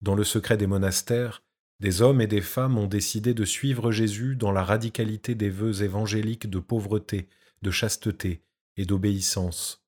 Dans 0.00 0.14
le 0.14 0.24
secret 0.24 0.56
des 0.56 0.66
monastères, 0.66 1.42
des 1.80 2.00
hommes 2.00 2.20
et 2.20 2.26
des 2.26 2.40
femmes 2.40 2.78
ont 2.78 2.86
décidé 2.86 3.34
de 3.34 3.44
suivre 3.44 3.92
Jésus 3.92 4.36
dans 4.36 4.52
la 4.52 4.64
radicalité 4.64 5.34
des 5.34 5.50
vœux 5.50 5.82
évangéliques 5.82 6.48
de 6.48 6.60
pauvreté, 6.60 7.28
de 7.62 7.70
chasteté 7.70 8.42
et 8.76 8.86
d'obéissance. 8.86 9.81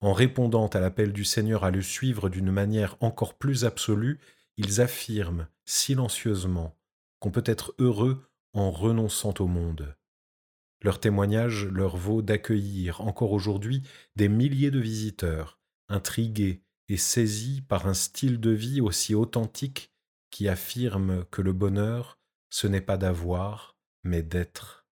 En 0.00 0.12
répondant 0.12 0.66
à 0.68 0.80
l'appel 0.80 1.12
du 1.12 1.24
Seigneur 1.24 1.64
à 1.64 1.70
le 1.70 1.82
suivre 1.82 2.28
d'une 2.28 2.50
manière 2.50 2.96
encore 3.00 3.34
plus 3.34 3.64
absolue, 3.64 4.20
ils 4.56 4.80
affirment 4.80 5.48
silencieusement 5.64 6.76
qu'on 7.18 7.30
peut 7.30 7.44
être 7.46 7.74
heureux 7.78 8.22
en 8.52 8.70
renonçant 8.70 9.34
au 9.38 9.46
monde. 9.46 9.96
Leur 10.82 11.00
témoignage 11.00 11.66
leur 11.66 11.96
vaut 11.96 12.22
d'accueillir 12.22 13.00
encore 13.00 13.32
aujourd'hui 13.32 13.82
des 14.14 14.28
milliers 14.28 14.70
de 14.70 14.78
visiteurs, 14.78 15.58
intrigués 15.88 16.62
et 16.88 16.96
saisis 16.96 17.62
par 17.62 17.86
un 17.86 17.94
style 17.94 18.38
de 18.40 18.50
vie 18.50 18.80
aussi 18.80 19.14
authentique 19.14 19.92
qui 20.30 20.48
affirme 20.48 21.24
que 21.30 21.42
le 21.42 21.52
bonheur, 21.52 22.18
ce 22.50 22.66
n'est 22.66 22.80
pas 22.80 22.96
d'avoir, 22.96 23.76
mais 24.04 24.22
d'être. 24.22 24.85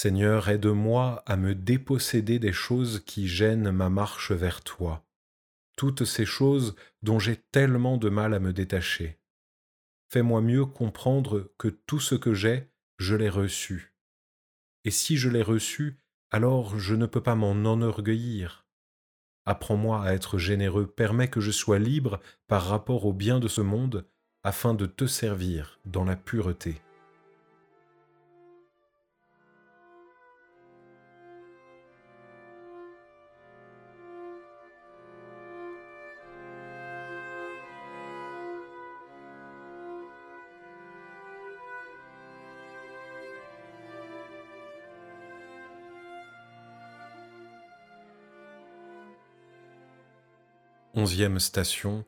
Seigneur, 0.00 0.48
aide-moi 0.48 1.24
à 1.26 1.36
me 1.36 1.56
déposséder 1.56 2.38
des 2.38 2.52
choses 2.52 3.02
qui 3.04 3.26
gênent 3.26 3.72
ma 3.72 3.88
marche 3.88 4.30
vers 4.30 4.62
toi, 4.62 5.04
toutes 5.76 6.04
ces 6.04 6.24
choses 6.24 6.76
dont 7.02 7.18
j'ai 7.18 7.34
tellement 7.34 7.96
de 7.96 8.08
mal 8.08 8.32
à 8.32 8.38
me 8.38 8.52
détacher. 8.52 9.18
Fais-moi 10.08 10.40
mieux 10.40 10.66
comprendre 10.66 11.52
que 11.58 11.66
tout 11.66 11.98
ce 11.98 12.14
que 12.14 12.32
j'ai, 12.32 12.70
je 12.98 13.16
l'ai 13.16 13.28
reçu. 13.28 13.92
Et 14.84 14.92
si 14.92 15.16
je 15.16 15.28
l'ai 15.28 15.42
reçu, 15.42 15.98
alors 16.30 16.78
je 16.78 16.94
ne 16.94 17.06
peux 17.06 17.24
pas 17.24 17.34
m'en 17.34 17.50
enorgueillir. 17.50 18.68
Apprends-moi 19.46 20.04
à 20.04 20.12
être 20.12 20.38
généreux, 20.38 20.86
permets 20.86 21.28
que 21.28 21.40
je 21.40 21.50
sois 21.50 21.80
libre 21.80 22.20
par 22.46 22.66
rapport 22.66 23.04
au 23.04 23.12
bien 23.12 23.40
de 23.40 23.48
ce 23.48 23.62
monde, 23.62 24.06
afin 24.44 24.74
de 24.74 24.86
te 24.86 25.08
servir 25.08 25.80
dans 25.84 26.04
la 26.04 26.14
pureté. 26.14 26.80
Onzième 51.00 51.38
station, 51.38 52.04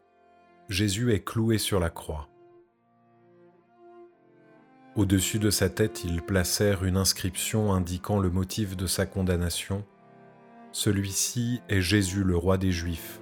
Jésus 0.68 1.14
est 1.14 1.22
cloué 1.22 1.58
sur 1.58 1.78
la 1.78 1.90
croix. 1.90 2.28
Au-dessus 4.96 5.38
de 5.38 5.48
sa 5.50 5.68
tête, 5.68 6.02
ils 6.02 6.20
placèrent 6.22 6.82
une 6.82 6.96
inscription 6.96 7.72
indiquant 7.72 8.18
le 8.18 8.30
motif 8.30 8.76
de 8.76 8.88
sa 8.88 9.06
condamnation. 9.06 9.84
Celui-ci 10.72 11.60
est 11.68 11.80
Jésus, 11.80 12.24
le 12.24 12.36
roi 12.36 12.58
des 12.58 12.72
Juifs. 12.72 13.20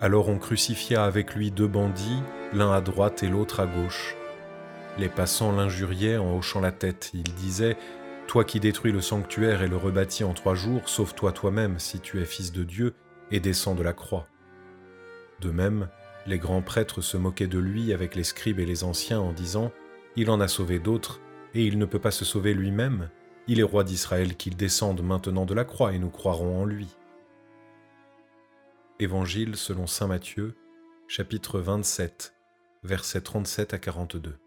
Alors 0.00 0.28
on 0.28 0.38
crucifia 0.38 1.04
avec 1.04 1.34
lui 1.34 1.50
deux 1.50 1.66
bandits, 1.66 2.22
l'un 2.52 2.70
à 2.70 2.80
droite 2.80 3.24
et 3.24 3.28
l'autre 3.28 3.58
à 3.58 3.66
gauche. 3.66 4.14
Les 4.98 5.08
passants 5.08 5.50
l'injuriaient 5.50 6.16
en 6.16 6.36
hochant 6.36 6.60
la 6.60 6.70
tête. 6.70 7.10
Ils 7.12 7.34
disaient 7.34 7.76
Toi 8.28 8.44
qui 8.44 8.60
détruis 8.60 8.92
le 8.92 9.00
sanctuaire 9.00 9.62
et 9.62 9.68
le 9.68 9.76
rebâtis 9.76 10.22
en 10.22 10.32
trois 10.32 10.54
jours, 10.54 10.88
sauve-toi 10.88 11.32
toi-même 11.32 11.80
si 11.80 11.98
tu 11.98 12.20
es 12.20 12.24
fils 12.24 12.52
de 12.52 12.62
Dieu 12.62 12.94
et 13.32 13.40
descend 13.40 13.76
de 13.76 13.82
la 13.82 13.92
croix. 13.92 14.28
De 15.40 15.50
même, 15.50 15.88
les 16.26 16.38
grands 16.38 16.62
prêtres 16.62 17.00
se 17.00 17.16
moquaient 17.16 17.48
de 17.48 17.58
lui 17.58 17.92
avec 17.92 18.14
les 18.14 18.22
scribes 18.22 18.60
et 18.60 18.66
les 18.66 18.84
anciens 18.84 19.18
en 19.18 19.32
disant 19.32 19.72
Il 20.14 20.30
en 20.30 20.40
a 20.40 20.46
sauvé 20.46 20.78
d'autres, 20.78 21.20
et 21.54 21.66
il 21.66 21.78
ne 21.78 21.84
peut 21.86 21.98
pas 21.98 22.12
se 22.12 22.24
sauver 22.24 22.54
lui-même. 22.54 23.10
Il 23.48 23.58
est 23.58 23.64
roi 23.64 23.82
d'Israël 23.82 24.36
qu'il 24.36 24.56
descende 24.56 25.02
maintenant 25.02 25.46
de 25.46 25.54
la 25.54 25.64
croix, 25.64 25.92
et 25.92 25.98
nous 25.98 26.10
croirons 26.10 26.62
en 26.62 26.64
lui. 26.64 26.88
Évangile 29.00 29.56
selon 29.56 29.88
Saint 29.88 30.06
Matthieu, 30.06 30.54
chapitre 31.08 31.58
27, 31.58 32.34
versets 32.84 33.20
37 33.20 33.74
à 33.74 33.78
42. 33.78 34.41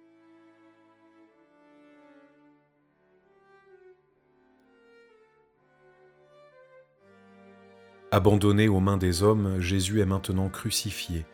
Abandonné 8.16 8.70
aux 8.70 8.80
mains 8.80 8.96
des 8.96 9.24
hommes, 9.24 9.60
Jésus 9.60 10.00
est 10.00 10.06
maintenant 10.06 10.48
crucifié. 10.48 11.26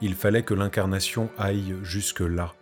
Il 0.00 0.16
fallait 0.16 0.42
que 0.42 0.54
l'incarnation 0.54 1.30
aille 1.38 1.76
jusque-là. 1.84 2.52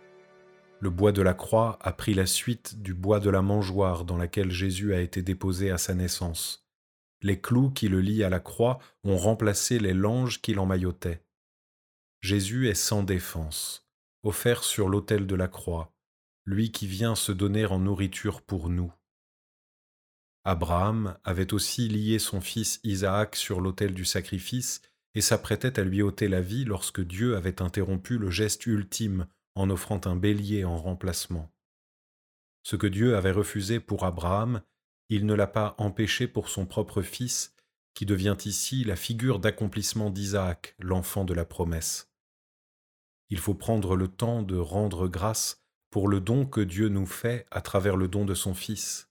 Le 0.79 0.91
bois 0.91 1.11
de 1.11 1.23
la 1.23 1.33
croix 1.33 1.79
a 1.81 1.91
pris 1.91 2.13
la 2.13 2.27
suite 2.27 2.79
du 2.79 2.93
bois 2.93 3.19
de 3.19 3.31
la 3.31 3.41
mangeoire 3.41 4.05
dans 4.05 4.17
laquelle 4.17 4.51
Jésus 4.51 4.93
a 4.93 5.01
été 5.01 5.23
déposé 5.23 5.71
à 5.71 5.79
sa 5.79 5.95
naissance. 5.95 6.69
Les 7.23 7.41
clous 7.41 7.71
qui 7.71 7.89
le 7.89 8.01
lient 8.01 8.23
à 8.23 8.29
la 8.29 8.39
croix 8.39 8.77
ont 9.03 9.17
remplacé 9.17 9.79
les 9.79 9.95
langes 9.95 10.43
qui 10.43 10.53
l'emmaillotaient. 10.53 11.23
Jésus 12.21 12.69
est 12.69 12.75
sans 12.75 13.01
défense, 13.01 13.89
offert 14.21 14.63
sur 14.63 14.89
l'autel 14.89 15.25
de 15.25 15.35
la 15.35 15.47
croix, 15.47 15.91
lui 16.45 16.71
qui 16.71 16.85
vient 16.85 17.15
se 17.15 17.31
donner 17.31 17.65
en 17.65 17.79
nourriture 17.79 18.43
pour 18.43 18.69
nous. 18.69 18.93
Abraham 20.49 21.15
avait 21.23 21.53
aussi 21.53 21.87
lié 21.87 22.17
son 22.17 22.41
fils 22.41 22.79
Isaac 22.83 23.35
sur 23.35 23.61
l'autel 23.61 23.93
du 23.93 24.03
sacrifice 24.03 24.81
et 25.13 25.21
s'apprêtait 25.21 25.79
à 25.79 25.83
lui 25.83 26.01
ôter 26.01 26.27
la 26.27 26.41
vie 26.41 26.65
lorsque 26.65 27.01
Dieu 27.01 27.35
avait 27.35 27.61
interrompu 27.61 28.17
le 28.17 28.31
geste 28.31 28.65
ultime 28.65 29.27
en 29.53 29.69
offrant 29.69 30.01
un 30.05 30.15
bélier 30.15 30.63
en 30.65 30.75
remplacement. 30.75 31.51
Ce 32.63 32.75
que 32.75 32.87
Dieu 32.87 33.15
avait 33.15 33.29
refusé 33.29 33.79
pour 33.79 34.05
Abraham, 34.05 34.63
il 35.09 35.27
ne 35.27 35.35
l'a 35.35 35.45
pas 35.45 35.75
empêché 35.77 36.27
pour 36.27 36.49
son 36.49 36.65
propre 36.65 37.03
fils, 37.03 37.53
qui 37.93 38.07
devient 38.07 38.37
ici 38.43 38.83
la 38.83 38.95
figure 38.95 39.37
d'accomplissement 39.37 40.09
d'Isaac, 40.09 40.73
l'enfant 40.79 41.25
de 41.25 41.35
la 41.35 41.45
promesse. 41.45 42.11
Il 43.29 43.37
faut 43.37 43.53
prendre 43.53 43.95
le 43.95 44.07
temps 44.07 44.41
de 44.41 44.57
rendre 44.57 45.07
grâce 45.07 45.63
pour 45.91 46.07
le 46.07 46.19
don 46.19 46.47
que 46.47 46.61
Dieu 46.61 46.89
nous 46.89 47.05
fait 47.05 47.45
à 47.51 47.61
travers 47.61 47.95
le 47.95 48.07
don 48.07 48.25
de 48.25 48.33
son 48.33 48.55
Fils. 48.55 49.08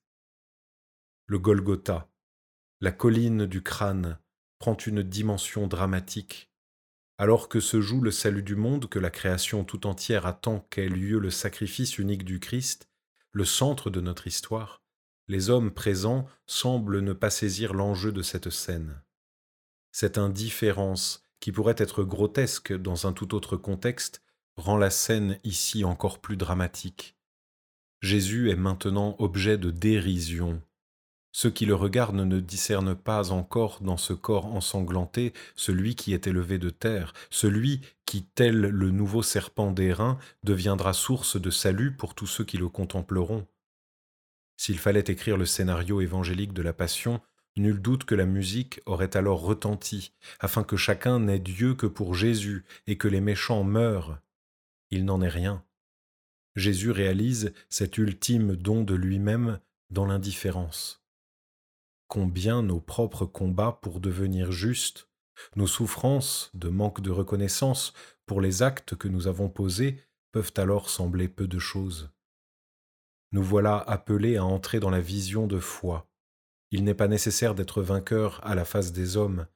Le 1.31 1.39
Golgotha, 1.39 2.11
la 2.81 2.91
colline 2.91 3.45
du 3.45 3.63
crâne, 3.63 4.19
prend 4.59 4.79
une 4.79 5.03
dimension 5.03 5.67
dramatique. 5.67 6.51
Alors 7.19 7.51
que 7.51 7.61
se 7.61 7.83
joue 7.83 8.01
le 8.01 8.11
salut 8.11 8.43
du 8.43 8.57
monde, 8.57 8.89
que 8.89 8.99
la 8.99 9.11
création 9.11 9.63
tout 9.63 9.87
entière 9.87 10.25
attend 10.25 10.61
qu'ait 10.71 10.89
lieu 10.89 11.19
le 11.19 11.29
sacrifice 11.29 11.99
unique 11.99 12.25
du 12.25 12.41
Christ, 12.41 12.89
le 13.33 13.45
centre 13.45 13.91
de 13.91 14.01
notre 14.01 14.27
histoire, 14.27 14.81
les 15.27 15.51
hommes 15.51 15.71
présents 15.71 16.27
semblent 16.47 17.01
ne 17.01 17.13
pas 17.13 17.29
saisir 17.29 17.75
l'enjeu 17.75 18.11
de 18.11 18.23
cette 18.23 18.49
scène. 18.49 19.03
Cette 19.93 20.17
indifférence, 20.17 21.29
qui 21.41 21.53
pourrait 21.53 21.75
être 21.77 22.05
grotesque 22.05 22.73
dans 22.73 23.07
un 23.07 23.13
tout 23.13 23.35
autre 23.35 23.59
contexte, 23.59 24.23
rend 24.57 24.79
la 24.79 24.89
scène 24.89 25.39
ici 25.45 25.85
encore 25.85 26.23
plus 26.23 26.39
dramatique. 26.39 27.19
Jésus 28.01 28.51
est 28.51 28.57
maintenant 28.57 29.15
objet 29.19 29.59
de 29.59 29.71
dérision. 29.71 30.63
Ceux 31.41 31.51
qui 31.51 31.67
le 31.67 31.77
regardent 31.77 32.17
ne 32.17 32.41
discernent 32.41 32.97
pas 32.97 33.31
encore 33.31 33.79
dans 33.81 33.97
ce 33.97 34.13
corps 34.13 34.47
ensanglanté 34.47 35.33
celui 35.55 35.95
qui 35.95 36.13
est 36.13 36.27
élevé 36.27 36.59
de 36.59 36.69
terre, 36.69 37.13
celui 37.31 37.81
qui, 38.07 38.25
tel 38.25 38.59
le 38.59 38.91
nouveau 38.91 39.23
serpent 39.23 39.71
d'airain, 39.71 40.19
deviendra 40.43 40.93
source 40.93 41.41
de 41.41 41.51
salut 41.51 41.95
pour 41.95 42.17
tous 42.17 42.27
ceux 42.27 42.43
qui 42.43 42.57
le 42.57 42.69
contempleront. 42.69 43.47
S'il 44.57 44.81
fallait 44.81 45.05
écrire 45.07 45.37
le 45.37 45.47
scénario 45.47 46.01
évangélique 46.01 46.53
de 46.53 46.63
la 46.63 46.73
Passion, 46.73 47.21
nul 47.57 47.81
doute 47.81 48.03
que 48.03 48.17
la 48.17 48.27
musique 48.27 48.81
aurait 48.85 49.17
alors 49.17 49.43
retenti, 49.43 50.11
afin 50.41 50.65
que 50.65 50.77
chacun 50.77 51.21
n'ait 51.21 51.39
Dieu 51.39 51.77
que 51.77 51.87
pour 51.87 52.17
Jésus 52.17 52.65
et 52.89 52.99
que 52.99 53.07
les 53.07 53.21
méchants 53.21 53.63
meurent. 53.63 54.19
Il 54.91 55.05
n'en 55.05 55.21
est 55.21 55.29
rien. 55.29 55.65
Jésus 56.57 56.91
réalise 56.91 57.53
cet 57.69 57.97
ultime 57.97 58.57
don 58.57 58.83
de 58.83 58.97
lui-même 58.97 59.61
dans 59.91 60.05
l'indifférence. 60.05 60.98
Combien 62.09 62.63
nos 62.63 62.81
propres 62.81 63.27
combats 63.27 63.79
pour 63.83 64.01
devenir 64.01 64.51
justes, 64.51 65.09
nos 65.57 65.67
souffrances 65.67 66.51
de 66.55 66.69
manque 66.69 67.01
de 67.03 67.11
reconnaissance 67.11 67.93
pour 68.27 68.41
les 68.41 68.63
actes 68.63 68.97
que 68.97 69.09
nous 69.09 69.27
avons 69.27 69.49
posés 69.49 70.01
peuvent 70.33 70.53
alors 70.57 70.89
sembler 70.89 71.29
peu 71.29 71.47
de 71.47 71.59
choses. 71.59 72.11
Nous 73.33 73.43
voilà 73.43 73.79
appelés 73.79 74.37
à 74.37 74.45
entrer 74.45 74.81
dans 74.81 74.91
la 74.91 75.01
vision 75.01 75.47
de 75.47 75.59
foi. 75.59 76.11
Il 76.71 76.85
n'est 76.85 76.95
pas 76.95 77.09
nécessaire 77.09 77.55
d'être 77.55 77.83
vainqueur 77.83 78.45
à 78.45 78.55
la 78.55 78.65
face 78.65 78.93
des 78.93 79.17
hommes, 79.17 79.47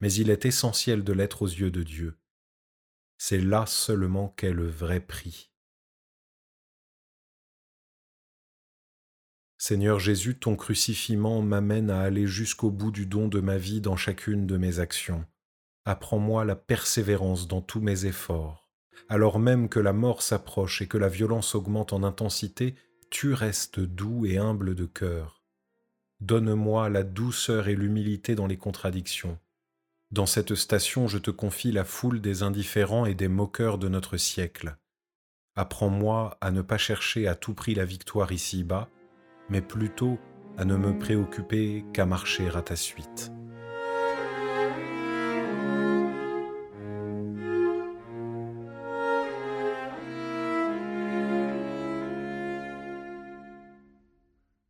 mais 0.00 0.12
il 0.12 0.30
est 0.30 0.44
essentiel 0.44 1.02
de 1.04 1.12
l'être 1.12 1.42
aux 1.42 1.48
yeux 1.48 1.70
de 1.70 1.82
Dieu. 1.82 2.18
C'est 3.18 3.40
là 3.40 3.66
seulement 3.66 4.28
qu'est 4.36 4.52
le 4.52 4.68
vrai 4.68 5.00
prix. 5.00 5.50
Seigneur 9.58 9.98
Jésus, 9.98 10.38
ton 10.38 10.54
crucifiement 10.54 11.40
m'amène 11.40 11.90
à 11.90 12.00
aller 12.00 12.26
jusqu'au 12.26 12.70
bout 12.70 12.90
du 12.90 13.06
don 13.06 13.28
de 13.28 13.40
ma 13.40 13.56
vie 13.56 13.80
dans 13.80 13.96
chacune 13.96 14.46
de 14.46 14.58
mes 14.58 14.80
actions. 14.80 15.24
Apprends-moi 15.86 16.44
la 16.44 16.56
persévérance 16.56 17.48
dans 17.48 17.62
tous 17.62 17.80
mes 17.80 18.04
efforts. 18.04 18.68
Alors 19.08 19.38
même 19.38 19.68
que 19.68 19.80
la 19.80 19.92
mort 19.92 20.20
s'approche 20.20 20.82
et 20.82 20.88
que 20.88 20.98
la 20.98 21.08
violence 21.08 21.54
augmente 21.54 21.92
en 21.92 22.02
intensité, 22.02 22.74
tu 23.10 23.32
restes 23.32 23.80
doux 23.80 24.26
et 24.26 24.36
humble 24.36 24.74
de 24.74 24.84
cœur. 24.84 25.42
Donne-moi 26.20 26.88
la 26.90 27.02
douceur 27.02 27.68
et 27.68 27.76
l'humilité 27.76 28.34
dans 28.34 28.46
les 28.46 28.56
contradictions. 28.56 29.38
Dans 30.10 30.26
cette 30.26 30.54
station, 30.54 31.08
je 31.08 31.18
te 31.18 31.30
confie 31.30 31.72
la 31.72 31.84
foule 31.84 32.20
des 32.20 32.42
indifférents 32.42 33.06
et 33.06 33.14
des 33.14 33.28
moqueurs 33.28 33.78
de 33.78 33.88
notre 33.88 34.16
siècle. 34.16 34.76
Apprends-moi 35.54 36.36
à 36.40 36.50
ne 36.50 36.62
pas 36.62 36.78
chercher 36.78 37.26
à 37.26 37.34
tout 37.34 37.54
prix 37.54 37.74
la 37.74 37.84
victoire 37.84 38.32
ici-bas, 38.32 38.88
mais 39.48 39.62
plutôt 39.62 40.18
à 40.56 40.64
ne 40.64 40.76
me 40.76 40.98
préoccuper 40.98 41.84
qu'à 41.92 42.06
marcher 42.06 42.48
à 42.48 42.62
ta 42.62 42.76
suite. 42.76 43.30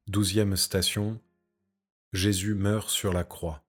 Douzième 0.09 0.57
station 0.57 1.21
Jésus 2.13 2.55
meurt 2.55 2.89
sur 2.89 3.13
la 3.13 3.23
croix. 3.23 3.63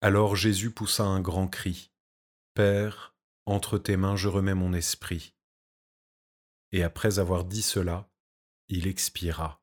Alors 0.00 0.34
Jésus 0.34 0.70
poussa 0.70 1.04
un 1.04 1.20
grand 1.20 1.46
cri. 1.46 1.92
Père, 2.54 3.14
entre 3.44 3.78
tes 3.78 3.96
mains 3.96 4.16
je 4.16 4.28
remets 4.28 4.54
mon 4.54 4.72
esprit. 4.72 5.34
Et 6.72 6.82
après 6.82 7.18
avoir 7.18 7.44
dit 7.44 7.60
cela, 7.60 8.08
il 8.74 8.86
expira. 8.86 9.62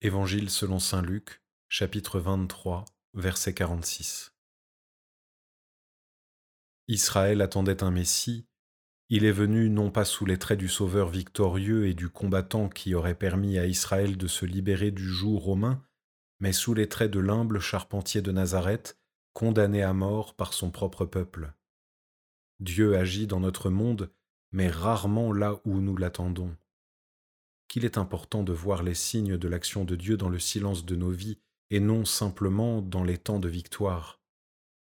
Évangile 0.00 0.48
selon 0.48 0.78
Saint 0.78 1.02
Luc, 1.02 1.42
chapitre 1.68 2.20
23, 2.20 2.84
verset 3.14 3.52
46. 3.52 4.32
Israël 6.86 7.42
attendait 7.42 7.82
un 7.82 7.90
Messie 7.90 8.46
il 9.10 9.24
est 9.24 9.32
venu 9.32 9.70
non 9.70 9.90
pas 9.90 10.04
sous 10.04 10.24
les 10.24 10.38
traits 10.38 10.58
du 10.58 10.68
Sauveur 10.68 11.08
victorieux 11.08 11.88
et 11.88 11.94
du 11.94 12.08
combattant 12.08 12.68
qui 12.68 12.94
aurait 12.94 13.16
permis 13.16 13.58
à 13.58 13.66
Israël 13.66 14.16
de 14.16 14.26
se 14.28 14.46
libérer 14.46 14.92
du 14.92 15.06
joug 15.06 15.36
romain, 15.36 15.84
mais 16.38 16.52
sous 16.52 16.74
les 16.74 16.88
traits 16.88 17.10
de 17.10 17.20
l'humble 17.20 17.58
charpentier 17.58 18.22
de 18.22 18.30
Nazareth, 18.30 18.98
condamné 19.32 19.82
à 19.82 19.92
mort 19.92 20.34
par 20.34 20.54
son 20.54 20.70
propre 20.70 21.04
peuple. 21.04 21.52
Dieu 22.60 22.96
agit 22.96 23.26
dans 23.26 23.40
notre 23.40 23.68
monde, 23.68 24.10
mais 24.52 24.68
rarement 24.68 25.32
là 25.32 25.60
où 25.64 25.80
nous 25.80 25.96
l'attendons. 25.96 26.56
Qu'il 27.68 27.84
est 27.84 27.98
important 27.98 28.42
de 28.42 28.52
voir 28.52 28.82
les 28.82 28.94
signes 28.94 29.36
de 29.36 29.48
l'action 29.48 29.84
de 29.84 29.96
Dieu 29.96 30.16
dans 30.16 30.28
le 30.28 30.38
silence 30.38 30.84
de 30.84 30.96
nos 30.96 31.10
vies 31.10 31.38
et 31.70 31.80
non 31.80 32.04
simplement 32.04 32.82
dans 32.82 33.04
les 33.04 33.18
temps 33.18 33.40
de 33.40 33.48
victoire. 33.48 34.20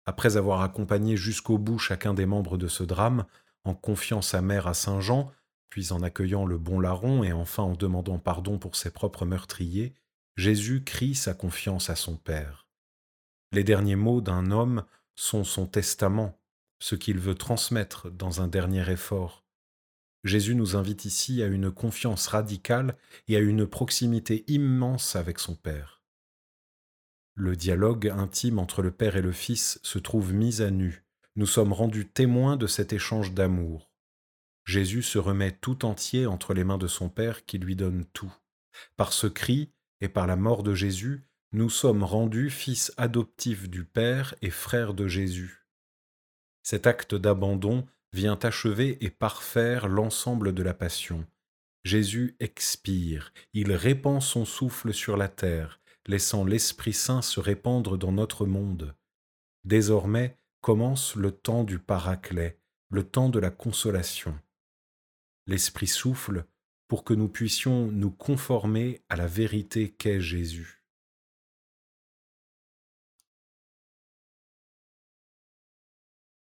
Après 0.04 0.36
avoir 0.36 0.60
accompagné 0.60 1.16
jusqu'au 1.16 1.58
bout 1.58 1.78
chacun 1.78 2.14
des 2.14 2.26
membres 2.26 2.58
de 2.58 2.68
ce 2.68 2.84
drame, 2.84 3.24
en 3.64 3.74
confiant 3.74 4.22
sa 4.22 4.40
mère 4.42 4.66
à 4.66 4.74
Saint 4.74 5.00
Jean, 5.00 5.32
puis 5.68 5.92
en 5.92 6.02
accueillant 6.02 6.44
le 6.44 6.58
bon 6.58 6.78
larron 6.78 7.24
et 7.24 7.32
enfin 7.32 7.64
en 7.64 7.72
demandant 7.72 8.18
pardon 8.18 8.58
pour 8.58 8.76
ses 8.76 8.90
propres 8.90 9.26
meurtriers, 9.26 9.94
Jésus 10.36 10.84
crie 10.84 11.14
sa 11.14 11.34
confiance 11.34 11.90
à 11.90 11.96
son 11.96 12.16
Père. 12.16 12.68
Les 13.52 13.64
derniers 13.64 13.96
mots 13.96 14.20
d'un 14.20 14.50
homme 14.50 14.84
sont 15.14 15.44
son 15.44 15.66
testament, 15.66 16.38
ce 16.78 16.94
qu'il 16.94 17.18
veut 17.18 17.34
transmettre 17.34 18.10
dans 18.10 18.42
un 18.42 18.48
dernier 18.48 18.90
effort. 18.90 19.45
Jésus 20.26 20.54
nous 20.54 20.76
invite 20.76 21.04
ici 21.04 21.42
à 21.42 21.46
une 21.46 21.70
confiance 21.70 22.26
radicale 22.26 22.96
et 23.28 23.36
à 23.36 23.40
une 23.40 23.66
proximité 23.66 24.44
immense 24.48 25.16
avec 25.16 25.38
son 25.38 25.54
Père. 25.54 26.02
Le 27.34 27.56
dialogue 27.56 28.08
intime 28.08 28.58
entre 28.58 28.82
le 28.82 28.90
Père 28.90 29.16
et 29.16 29.22
le 29.22 29.32
Fils 29.32 29.78
se 29.82 29.98
trouve 29.98 30.32
mis 30.32 30.62
à 30.62 30.70
nu 30.70 31.06
nous 31.36 31.46
sommes 31.46 31.74
rendus 31.74 32.08
témoins 32.08 32.56
de 32.56 32.66
cet 32.66 32.94
échange 32.94 33.34
d'amour. 33.34 33.92
Jésus 34.64 35.02
se 35.02 35.18
remet 35.18 35.52
tout 35.52 35.84
entier 35.84 36.24
entre 36.24 36.54
les 36.54 36.64
mains 36.64 36.78
de 36.78 36.86
son 36.86 37.10
Père 37.10 37.44
qui 37.44 37.58
lui 37.58 37.76
donne 37.76 38.06
tout. 38.14 38.34
Par 38.96 39.12
ce 39.12 39.26
cri 39.26 39.70
et 40.00 40.08
par 40.08 40.26
la 40.26 40.36
mort 40.36 40.62
de 40.62 40.74
Jésus, 40.74 41.26
nous 41.52 41.68
sommes 41.68 42.02
rendus 42.02 42.48
fils 42.48 42.92
adoptifs 42.96 43.68
du 43.68 43.84
Père 43.84 44.34
et 44.40 44.50
frères 44.50 44.94
de 44.94 45.06
Jésus. 45.06 45.66
Cet 46.62 46.86
acte 46.86 47.14
d'abandon 47.14 47.86
vient 48.16 48.38
achever 48.42 48.96
et 49.04 49.10
parfaire 49.10 49.88
l'ensemble 49.88 50.54
de 50.54 50.62
la 50.62 50.72
passion. 50.72 51.26
Jésus 51.84 52.34
expire, 52.40 53.30
il 53.52 53.72
répand 53.74 54.22
son 54.22 54.46
souffle 54.46 54.94
sur 54.94 55.18
la 55.18 55.28
terre, 55.28 55.82
laissant 56.06 56.42
l'Esprit 56.42 56.94
Saint 56.94 57.20
se 57.20 57.40
répandre 57.40 57.98
dans 57.98 58.12
notre 58.12 58.46
monde. 58.46 58.96
Désormais, 59.64 60.38
commence 60.62 61.14
le 61.14 61.30
temps 61.30 61.62
du 61.62 61.78
paraclet, 61.78 62.58
le 62.88 63.04
temps 63.04 63.28
de 63.28 63.38
la 63.38 63.50
consolation. 63.50 64.34
L'Esprit 65.46 65.86
souffle 65.86 66.46
pour 66.88 67.04
que 67.04 67.12
nous 67.12 67.28
puissions 67.28 67.92
nous 67.92 68.10
conformer 68.10 69.02
à 69.10 69.16
la 69.16 69.26
vérité 69.26 69.90
qu'est 69.90 70.22
Jésus. 70.22 70.85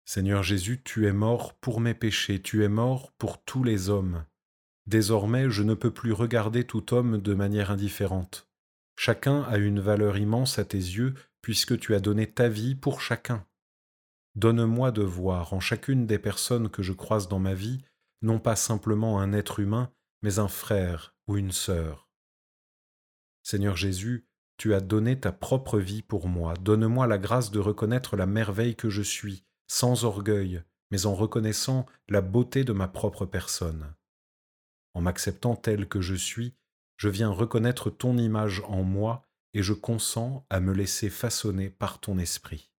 Seigneur 0.09 0.43
Jésus, 0.43 0.81
tu 0.85 1.07
es 1.07 1.13
mort 1.13 1.53
pour 1.55 1.81
mes 1.81 1.93
péchés, 1.93 2.41
tu 2.41 2.65
es 2.65 2.69
mort 2.69 3.13
pour 3.19 3.43
tous 3.43 3.65
les 3.65 3.91
hommes. 3.91 4.25
Désormais, 4.87 5.51
je 5.51 5.65
ne 5.65 5.75
peux 5.75 5.91
plus 5.91 6.13
regarder 6.13 6.65
tout 6.65 6.95
homme 6.95 7.19
de 7.19 7.35
manière 7.35 7.73
indifférente. 7.73 8.49
Chacun 8.95 9.43
a 9.43 9.59
une 9.59 9.81
valeur 9.81 10.17
immense 10.17 10.61
à 10.61 10.65
tes 10.65 10.79
yeux, 10.79 11.15
puisque 11.43 11.79
tu 11.79 11.93
as 11.93 12.01
donné 12.01 12.33
ta 12.33 12.49
vie 12.49 12.77
pour 12.77 13.01
chacun. 13.01 13.45
Donne-moi 14.37 14.93
de 14.93 15.03
voir 15.03 15.53
en 15.53 15.61
chacune 15.61 16.07
des 16.07 16.21
personnes 16.21 16.71
que 16.71 16.83
je 16.83 16.93
croise 16.93 17.29
dans 17.29 17.41
ma 17.41 17.55
vie 17.55 17.83
non 18.23 18.39
pas 18.39 18.57
simplement 18.57 19.21
un 19.21 19.33
être 19.33 19.61
humain, 19.61 19.93
mais 20.23 20.39
un 20.39 20.49
frère 20.49 21.15
ou 21.27 21.37
une 21.37 21.53
sœur. 21.53 22.09
Seigneur 23.43 23.77
Jésus, 23.77 24.27
tu 24.57 24.75
as 24.75 24.81
donné 24.81 25.21
ta 25.21 25.33
propre 25.33 25.79
vie 25.79 26.03
pour 26.03 26.29
moi. 26.29 26.55
Donne-moi 26.55 27.07
la 27.07 27.19
grâce 27.19 27.51
de 27.51 27.59
reconnaître 27.59 28.17
la 28.17 28.27
merveille 28.27 28.75
que 28.75 28.89
je 28.89 29.03
suis, 29.03 29.46
sans 29.67 30.05
orgueil, 30.05 30.63
mais 30.91 31.07
en 31.07 31.15
reconnaissant 31.15 31.87
la 32.09 32.21
beauté 32.21 32.65
de 32.65 32.73
ma 32.73 32.89
propre 32.89 33.27
personne. 33.27 33.95
En 34.95 35.01
m'acceptant 35.01 35.57
tel 35.57 35.89
que 35.89 36.01
je 36.01 36.15
suis, 36.15 36.55
je 36.97 37.09
viens 37.09 37.31
reconnaître 37.31 37.91
ton 37.91 38.17
image 38.17 38.63
en 38.67 38.83
moi 38.83 39.23
et 39.55 39.63
je 39.63 39.73
consens 39.73 40.45
à 40.51 40.61
me 40.61 40.73
laisser 40.73 41.11
façonner 41.11 41.71
par 41.71 42.01
ton 42.01 42.19
esprit. 42.19 42.71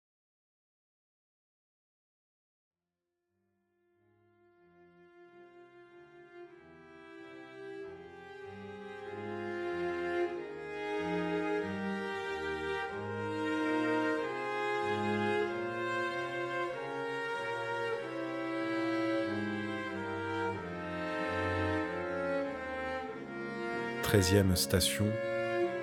Treizième 24.07 24.55
station, 24.55 25.05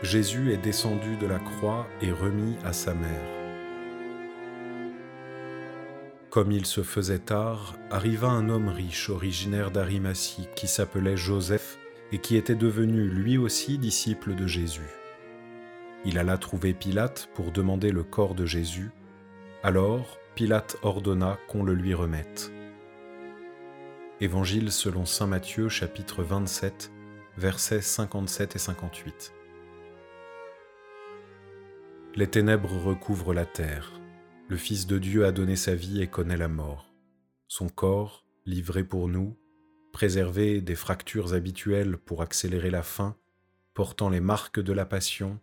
Jésus 0.02 0.50
est 0.50 0.56
descendu 0.56 1.16
de 1.16 1.26
la 1.26 1.38
croix 1.38 1.86
et 2.00 2.10
remis 2.10 2.56
à 2.64 2.72
sa 2.72 2.94
mère. 2.94 3.28
Comme 6.30 6.50
il 6.50 6.64
se 6.64 6.82
faisait 6.82 7.18
tard, 7.18 7.76
arriva 7.90 8.28
un 8.28 8.48
homme 8.48 8.70
riche 8.70 9.10
originaire 9.10 9.70
d'Arimatie 9.70 10.48
qui 10.56 10.68
s'appelait 10.68 11.18
Joseph 11.18 11.76
et 12.12 12.18
qui 12.18 12.38
était 12.38 12.54
devenu 12.54 13.10
lui 13.10 13.36
aussi 13.36 13.76
disciple 13.76 14.34
de 14.34 14.46
Jésus. 14.46 14.88
Il 16.06 16.18
alla 16.18 16.38
trouver 16.38 16.72
Pilate 16.72 17.28
pour 17.34 17.52
demander 17.52 17.92
le 17.92 18.04
corps 18.04 18.34
de 18.34 18.46
Jésus. 18.46 18.90
Alors 19.62 20.16
Pilate 20.34 20.78
ordonna 20.80 21.36
qu'on 21.46 21.62
le 21.62 21.74
lui 21.74 21.92
remette. 21.92 22.50
Évangile 24.22 24.72
selon 24.72 25.04
Saint 25.04 25.26
Matthieu 25.26 25.68
chapitre 25.68 26.22
27 26.22 26.90
versets 27.37 27.80
57 27.80 28.55
et 28.55 28.59
58. 28.59 29.32
Les 32.14 32.28
ténèbres 32.28 32.76
recouvrent 32.76 33.35
la 33.35 33.45
terre. 33.45 33.93
Le 34.49 34.57
Fils 34.57 34.87
de 34.87 34.99
Dieu 34.99 35.26
a 35.26 35.32
donné 35.32 35.57
sa 35.57 35.74
vie 35.74 36.01
et 36.01 36.07
connaît 36.07 36.37
la 36.37 36.49
mort. 36.49 36.93
Son 37.49 37.68
corps, 37.68 38.24
livré 38.47 38.85
pour 38.85 39.09
nous, 39.09 39.37
préservé 39.93 40.61
des 40.61 40.76
fractures 40.76 41.35
habituelles 41.35 41.97
pour 41.97 42.22
accélérer 42.22 42.70
la 42.70 42.82
faim, 42.82 43.16
portant 43.74 44.11
les 44.11 44.20
marques 44.20 44.61
de 44.61 44.72
la 44.72 44.87
passion, 44.87 45.41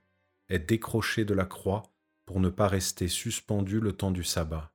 est 0.47 0.59
décroché 0.59 1.25
de 1.25 1.33
la 1.33 1.45
croix 1.45 1.83
pour 2.25 2.39
ne 2.39 2.49
pas 2.49 2.67
rester 2.67 3.09
suspendu 3.09 3.81
le 3.81 3.91
temps 3.91 4.11
du 4.11 4.23
sabbat. 4.23 4.71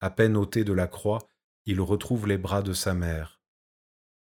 À 0.00 0.10
peine 0.10 0.36
ôté 0.36 0.64
de 0.64 0.72
la 0.72 0.88
croix, 0.88 1.28
il 1.66 1.80
retrouve 1.80 2.26
les 2.26 2.38
bras 2.38 2.62
de 2.62 2.72
sa 2.72 2.94
mère, 2.94 3.37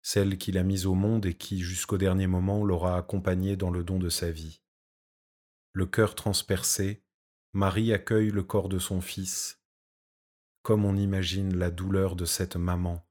celle 0.06 0.38
qu'il 0.38 0.56
a 0.56 0.62
mise 0.62 0.86
au 0.86 0.94
monde 0.94 1.26
et 1.26 1.34
qui, 1.34 1.58
jusqu'au 1.58 1.98
dernier 1.98 2.28
moment, 2.28 2.64
l'aura 2.64 2.96
accompagné 2.96 3.56
dans 3.56 3.72
le 3.72 3.82
don 3.82 3.98
de 3.98 4.08
sa 4.08 4.30
vie. 4.30 4.62
Le 5.72 5.84
cœur 5.84 6.14
transpercé, 6.14 7.02
Marie 7.52 7.92
accueille 7.92 8.30
le 8.30 8.44
corps 8.44 8.68
de 8.68 8.78
son 8.78 9.00
fils, 9.00 9.60
comme 10.62 10.84
on 10.84 10.94
imagine 10.94 11.56
la 11.56 11.72
douleur 11.72 12.14
de 12.14 12.24
cette 12.24 12.54
maman. 12.54 13.04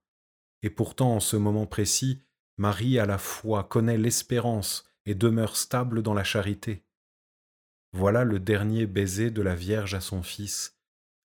Et 0.62 0.70
pourtant, 0.70 1.14
en 1.16 1.20
ce 1.20 1.36
moment 1.36 1.66
précis, 1.66 2.24
Marie 2.56 2.98
à 2.98 3.06
la 3.06 3.18
foi 3.18 3.66
connaît 3.66 3.98
l'espérance 3.98 4.90
et 5.06 5.16
demeure 5.16 5.58
stable 5.58 6.02
dans 6.02 6.14
la 6.14 6.24
charité. 6.24 6.86
Voilà 7.92 8.24
le 8.24 8.40
dernier 8.40 8.86
baiser 8.86 9.32
de 9.32 9.42
la 9.42 9.56
Vierge 9.56 9.96
à 9.96 10.00
son 10.00 10.24
Fils, 10.24 10.80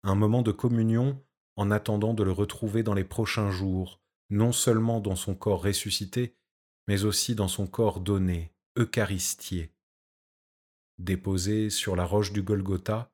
un 0.02 0.14
moment 0.14 0.40
de 0.40 0.50
communion 0.50 1.22
en 1.56 1.70
attendant 1.70 2.14
de 2.14 2.22
le 2.22 2.32
retrouver 2.32 2.82
dans 2.82 2.94
les 2.94 3.04
prochains 3.04 3.50
jours, 3.50 4.00
non 4.30 4.52
seulement 4.52 5.00
dans 5.00 5.16
son 5.16 5.34
corps 5.34 5.62
ressuscité, 5.62 6.36
mais 6.86 7.04
aussi 7.04 7.34
dans 7.34 7.48
son 7.48 7.66
corps 7.66 8.00
donné, 8.00 8.52
eucharistié. 8.78 9.72
Déposé 10.98 11.70
sur 11.70 11.96
la 11.96 12.04
roche 12.04 12.32
du 12.32 12.42
Golgotha, 12.42 13.12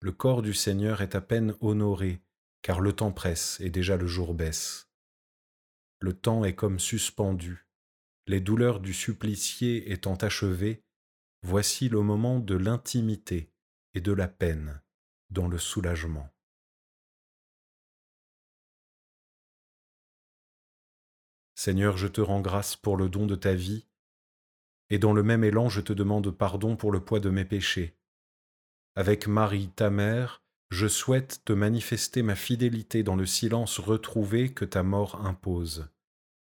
le 0.00 0.12
corps 0.12 0.42
du 0.42 0.54
Seigneur 0.54 1.00
est 1.00 1.14
à 1.14 1.20
peine 1.20 1.54
honoré, 1.60 2.20
car 2.62 2.80
le 2.80 2.92
temps 2.92 3.12
presse 3.12 3.58
et 3.60 3.70
déjà 3.70 3.96
le 3.96 4.06
jour 4.06 4.34
baisse. 4.34 4.90
Le 6.00 6.12
temps 6.12 6.44
est 6.44 6.54
comme 6.54 6.78
suspendu, 6.78 7.66
les 8.26 8.40
douleurs 8.40 8.80
du 8.80 8.92
supplicié 8.92 9.92
étant 9.92 10.16
achevées, 10.16 10.82
voici 11.42 11.88
le 11.88 12.00
moment 12.00 12.40
de 12.40 12.56
l'intimité 12.56 13.52
et 13.94 14.00
de 14.00 14.12
la 14.12 14.28
peine 14.28 14.82
dans 15.30 15.48
le 15.48 15.58
soulagement. 15.58 16.28
Seigneur, 21.58 21.96
je 21.96 22.06
te 22.06 22.20
rends 22.20 22.42
grâce 22.42 22.76
pour 22.76 22.98
le 22.98 23.08
don 23.08 23.24
de 23.24 23.34
ta 23.34 23.54
vie, 23.54 23.86
et 24.90 24.98
dans 24.98 25.14
le 25.14 25.22
même 25.22 25.42
élan 25.42 25.70
je 25.70 25.80
te 25.80 25.94
demande 25.94 26.30
pardon 26.30 26.76
pour 26.76 26.92
le 26.92 27.00
poids 27.00 27.18
de 27.18 27.30
mes 27.30 27.46
péchés. 27.46 27.96
Avec 28.94 29.26
Marie, 29.26 29.70
ta 29.70 29.88
mère, 29.88 30.42
je 30.68 30.86
souhaite 30.86 31.40
te 31.46 31.54
manifester 31.54 32.22
ma 32.22 32.34
fidélité 32.34 33.02
dans 33.02 33.16
le 33.16 33.24
silence 33.24 33.78
retrouvé 33.78 34.52
que 34.52 34.66
ta 34.66 34.82
mort 34.82 35.24
impose. 35.24 35.88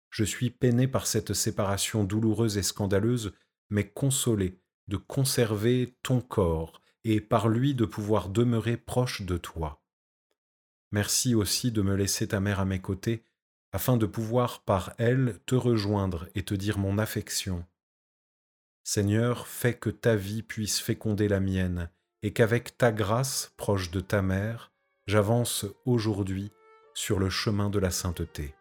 Je 0.08 0.24
suis 0.24 0.48
peiné 0.48 0.88
par 0.88 1.06
cette 1.06 1.34
séparation 1.34 2.04
douloureuse 2.04 2.56
et 2.56 2.62
scandaleuse, 2.62 3.34
mais 3.68 3.86
consolé 3.86 4.58
de 4.88 4.96
conserver 4.96 5.98
ton 6.02 6.22
corps 6.22 6.80
et 7.04 7.20
par 7.20 7.48
lui 7.48 7.74
de 7.74 7.84
pouvoir 7.84 8.30
demeurer 8.30 8.78
proche 8.78 9.20
de 9.20 9.36
toi. 9.36 9.82
Merci 10.92 11.34
aussi 11.34 11.72
de 11.72 11.82
me 11.82 11.94
laisser 11.94 12.28
ta 12.28 12.40
mère 12.40 12.60
à 12.60 12.64
mes 12.64 12.80
côtés 12.80 13.22
afin 13.74 13.96
de 13.96 14.06
pouvoir 14.06 14.60
par 14.60 14.94
elle 14.98 15.40
te 15.46 15.56
rejoindre 15.56 16.28
et 16.36 16.44
te 16.44 16.54
dire 16.54 16.78
mon 16.78 16.96
affection. 16.96 17.66
Seigneur, 18.84 19.48
fais 19.48 19.74
que 19.74 19.90
ta 19.90 20.14
vie 20.14 20.44
puisse 20.44 20.78
féconder 20.78 21.26
la 21.26 21.40
mienne, 21.40 21.90
et 22.22 22.32
qu'avec 22.32 22.78
ta 22.78 22.92
grâce, 22.92 23.52
proche 23.56 23.90
de 23.90 23.98
ta 23.98 24.22
mère, 24.22 24.70
j'avance 25.08 25.66
aujourd'hui 25.86 26.52
sur 26.94 27.18
le 27.18 27.28
chemin 27.30 27.68
de 27.68 27.80
la 27.80 27.90
sainteté. 27.90 28.54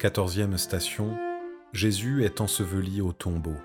Quatorzième 0.00 0.56
station, 0.56 1.14
Jésus 1.74 2.24
est 2.24 2.40
enseveli 2.40 3.02
au 3.02 3.12
tombeau. 3.12 3.56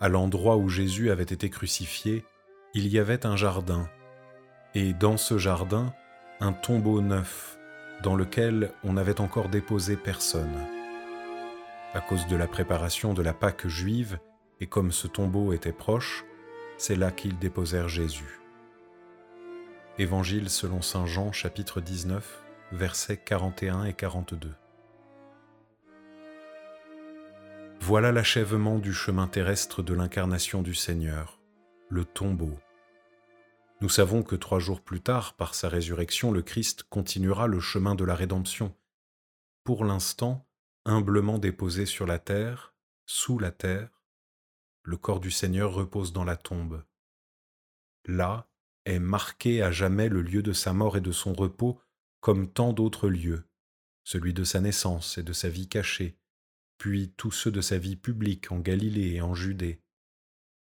À 0.00 0.08
l'endroit 0.08 0.56
où 0.56 0.68
Jésus 0.68 1.12
avait 1.12 1.22
été 1.22 1.48
crucifié, 1.50 2.24
il 2.74 2.88
y 2.88 2.98
avait 2.98 3.26
un 3.26 3.36
jardin, 3.36 3.88
et 4.74 4.92
dans 4.92 5.16
ce 5.16 5.38
jardin, 5.38 5.94
un 6.40 6.52
tombeau 6.52 7.00
neuf, 7.00 7.56
dans 8.02 8.16
lequel 8.16 8.72
on 8.82 8.94
n'avait 8.94 9.20
encore 9.20 9.48
déposé 9.48 9.94
personne. 9.94 10.66
À 11.94 12.00
cause 12.00 12.26
de 12.26 12.34
la 12.34 12.48
préparation 12.48 13.14
de 13.14 13.22
la 13.22 13.34
Pâque 13.34 13.68
juive, 13.68 14.18
et 14.58 14.66
comme 14.66 14.90
ce 14.90 15.06
tombeau 15.06 15.52
était 15.52 15.70
proche, 15.70 16.24
c'est 16.76 16.96
là 16.96 17.12
qu'ils 17.12 17.38
déposèrent 17.38 17.88
Jésus. 17.88 18.40
Évangile 19.96 20.50
selon 20.50 20.82
Saint 20.82 21.06
Jean 21.06 21.30
chapitre 21.30 21.80
19 21.80 22.42
versets 22.72 23.18
41 23.18 23.84
et 23.84 23.92
42. 23.92 24.54
Voilà 27.80 28.12
l'achèvement 28.12 28.78
du 28.78 28.94
chemin 28.94 29.28
terrestre 29.28 29.82
de 29.82 29.92
l'incarnation 29.92 30.62
du 30.62 30.74
Seigneur, 30.74 31.38
le 31.90 32.06
tombeau. 32.06 32.58
Nous 33.82 33.90
savons 33.90 34.22
que 34.22 34.36
trois 34.36 34.58
jours 34.58 34.80
plus 34.80 35.02
tard, 35.02 35.34
par 35.34 35.54
sa 35.54 35.68
résurrection, 35.68 36.32
le 36.32 36.40
Christ 36.40 36.84
continuera 36.84 37.46
le 37.46 37.60
chemin 37.60 37.94
de 37.94 38.04
la 38.04 38.14
rédemption. 38.14 38.74
Pour 39.64 39.84
l'instant, 39.84 40.46
humblement 40.86 41.38
déposé 41.38 41.84
sur 41.84 42.06
la 42.06 42.18
terre, 42.18 42.74
sous 43.04 43.38
la 43.38 43.50
terre, 43.50 44.02
le 44.82 44.96
corps 44.96 45.20
du 45.20 45.30
Seigneur 45.30 45.74
repose 45.74 46.14
dans 46.14 46.24
la 46.24 46.36
tombe. 46.36 46.82
Là 48.06 48.48
est 48.86 48.98
marqué 48.98 49.62
à 49.62 49.70
jamais 49.70 50.08
le 50.08 50.22
lieu 50.22 50.42
de 50.42 50.54
sa 50.54 50.72
mort 50.72 50.96
et 50.96 51.02
de 51.02 51.12
son 51.12 51.34
repos 51.34 51.78
comme 52.22 52.50
tant 52.50 52.72
d'autres 52.72 53.08
lieux, 53.08 53.44
celui 54.04 54.32
de 54.32 54.44
sa 54.44 54.60
naissance 54.60 55.18
et 55.18 55.24
de 55.24 55.32
sa 55.32 55.48
vie 55.48 55.68
cachée, 55.68 56.16
puis 56.78 57.12
tous 57.16 57.32
ceux 57.32 57.50
de 57.50 57.60
sa 57.60 57.78
vie 57.78 57.96
publique 57.96 58.50
en 58.52 58.60
Galilée 58.60 59.16
et 59.16 59.20
en 59.20 59.34
Judée. 59.34 59.82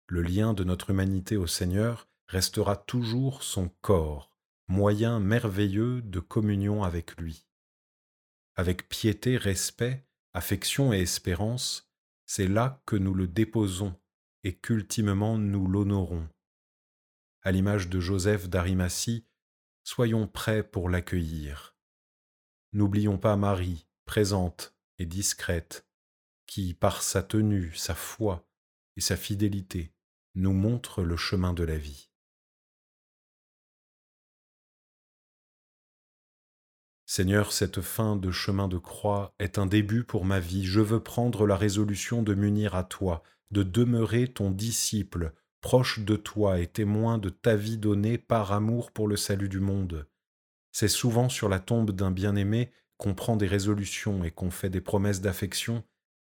Le 0.07 0.23
lien 0.23 0.53
de 0.53 0.65
notre 0.65 0.91
humanité 0.91 1.37
au 1.37 1.47
Seigneur 1.47 2.09
restera 2.29 2.77
toujours 2.77 3.43
son 3.43 3.71
corps, 3.81 4.31
moyen 4.69 5.19
merveilleux 5.19 6.03
de 6.03 6.21
communion 6.21 6.85
avec 6.85 7.19
lui. 7.19 7.47
Avec 8.55 8.89
piété, 8.89 9.39
respect, 9.39 10.07
affection 10.35 10.93
et 10.93 11.01
espérance, 11.01 11.91
c'est 12.27 12.49
là 12.49 12.83
que 12.85 12.97
nous 12.97 13.15
le 13.15 13.27
déposons 13.27 13.99
et 14.45 14.55
qu'ultimement 14.55 15.39
nous 15.39 15.67
l'honorons. 15.67 16.29
À 17.41 17.51
l'image 17.51 17.89
de 17.89 17.99
Joseph 17.99 18.51
d'Arimatie, 18.51 19.25
soyons 19.87 20.27
prêts 20.27 20.65
pour 20.65 20.91
l'accueillir. 20.91 21.77
N'oublions 22.73 23.19
pas 23.19 23.37
Marie, 23.37 23.87
présente 24.05 24.75
et 24.99 25.07
discrète, 25.07 25.87
qui, 26.47 26.75
par 26.75 27.03
sa 27.03 27.23
tenue, 27.23 27.73
sa 27.77 27.95
foi 27.95 28.49
et 28.97 29.01
sa 29.01 29.17
fidélité, 29.17 29.93
nous 30.35 30.53
montre 30.53 31.03
le 31.03 31.17
chemin 31.17 31.53
de 31.53 31.63
la 31.63 31.79
vie. 31.79 32.11
Seigneur, 37.07 37.53
cette 37.53 37.81
fin 37.81 38.17
de 38.17 38.33
chemin 38.33 38.67
de 38.67 38.79
croix 38.79 39.37
est 39.39 39.57
un 39.57 39.67
début 39.67 40.03
pour 40.03 40.25
ma 40.25 40.41
vie. 40.41 40.65
Je 40.65 40.81
veux 40.81 41.01
prendre 41.01 41.47
la 41.47 41.57
résolution 41.57 42.25
de 42.25 42.35
m'unir 42.35 42.75
à 42.75 42.83
toi, 42.83 43.23
de 43.53 43.63
demeurer 43.63 44.27
ton 44.27 44.51
disciple, 44.51 45.33
proche 45.67 45.99
de 45.99 46.15
toi 46.15 46.61
et 46.61 46.69
témoin 46.69 47.19
de 47.19 47.29
ta 47.29 47.57
vie 47.57 47.77
donnée 47.77 48.19
par 48.19 48.53
amour 48.53 48.93
pour 48.93 49.09
le 49.09 49.17
salut 49.17 49.49
du 49.49 49.59
monde. 49.59 50.07
C'est 50.71 50.87
souvent 50.87 51.29
sur 51.29 51.49
la 51.49 51.59
tombe 51.59 51.91
d'un 51.91 52.13
bien-aimé 52.13 52.71
qu'on 52.99 53.15
prend 53.17 53.35
des 53.35 53.49
résolutions 53.49 54.23
et 54.23 54.31
qu'on 54.31 54.53
fait 54.53 54.71
des 54.71 54.81
promesses 54.81 55.21
d'affection. 55.21 55.83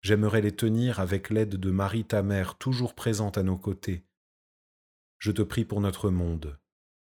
J'aimerais 0.02 0.42
les 0.42 0.56
tenir 0.56 1.00
avec 1.00 1.30
l'aide 1.30 1.58
de 1.58 1.70
Marie 1.70 2.06
ta 2.06 2.24
mère, 2.24 2.58
toujours 2.58 2.96
présente 2.96 3.38
à 3.38 3.44
nos 3.44 3.56
côtés. 3.56 4.04
Je 5.20 5.32
te 5.32 5.44
prie 5.44 5.64
pour 5.64 5.80
notre 5.80 6.10
monde. 6.10 6.58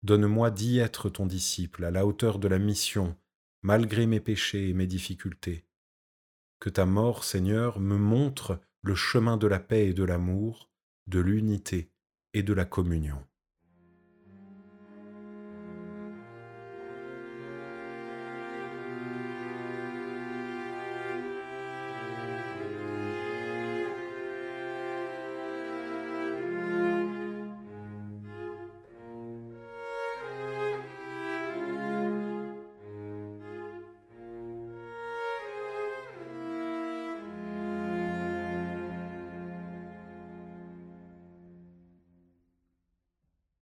Donne-moi 0.01 0.51
d'y 0.51 0.79
être 0.79 1.09
ton 1.09 1.25
disciple, 1.25 1.83
à 1.83 1.91
la 1.91 2.05
hauteur 2.05 2.39
de 2.39 2.47
la 2.47 2.59
mission, 2.59 3.17
malgré 3.61 4.05
mes 4.05 4.21
péchés 4.21 4.69
et 4.69 4.73
mes 4.73 4.87
difficultés. 4.87 5.65
Que 6.61 6.69
ta 6.69 6.85
mort, 6.85 7.25
Seigneur, 7.25 7.81
me 7.81 7.97
montre 7.97 8.61
le 8.83 8.95
chemin 8.95 9.35
de 9.35 9.47
la 9.47 9.59
paix 9.59 9.87
et 9.87 9.93
de 9.93 10.05
l'amour, 10.05 10.71
de 11.07 11.19
l'unité 11.19 11.91
et 12.35 12.43
de 12.43 12.53
la 12.53 12.65
communion. 12.65 13.17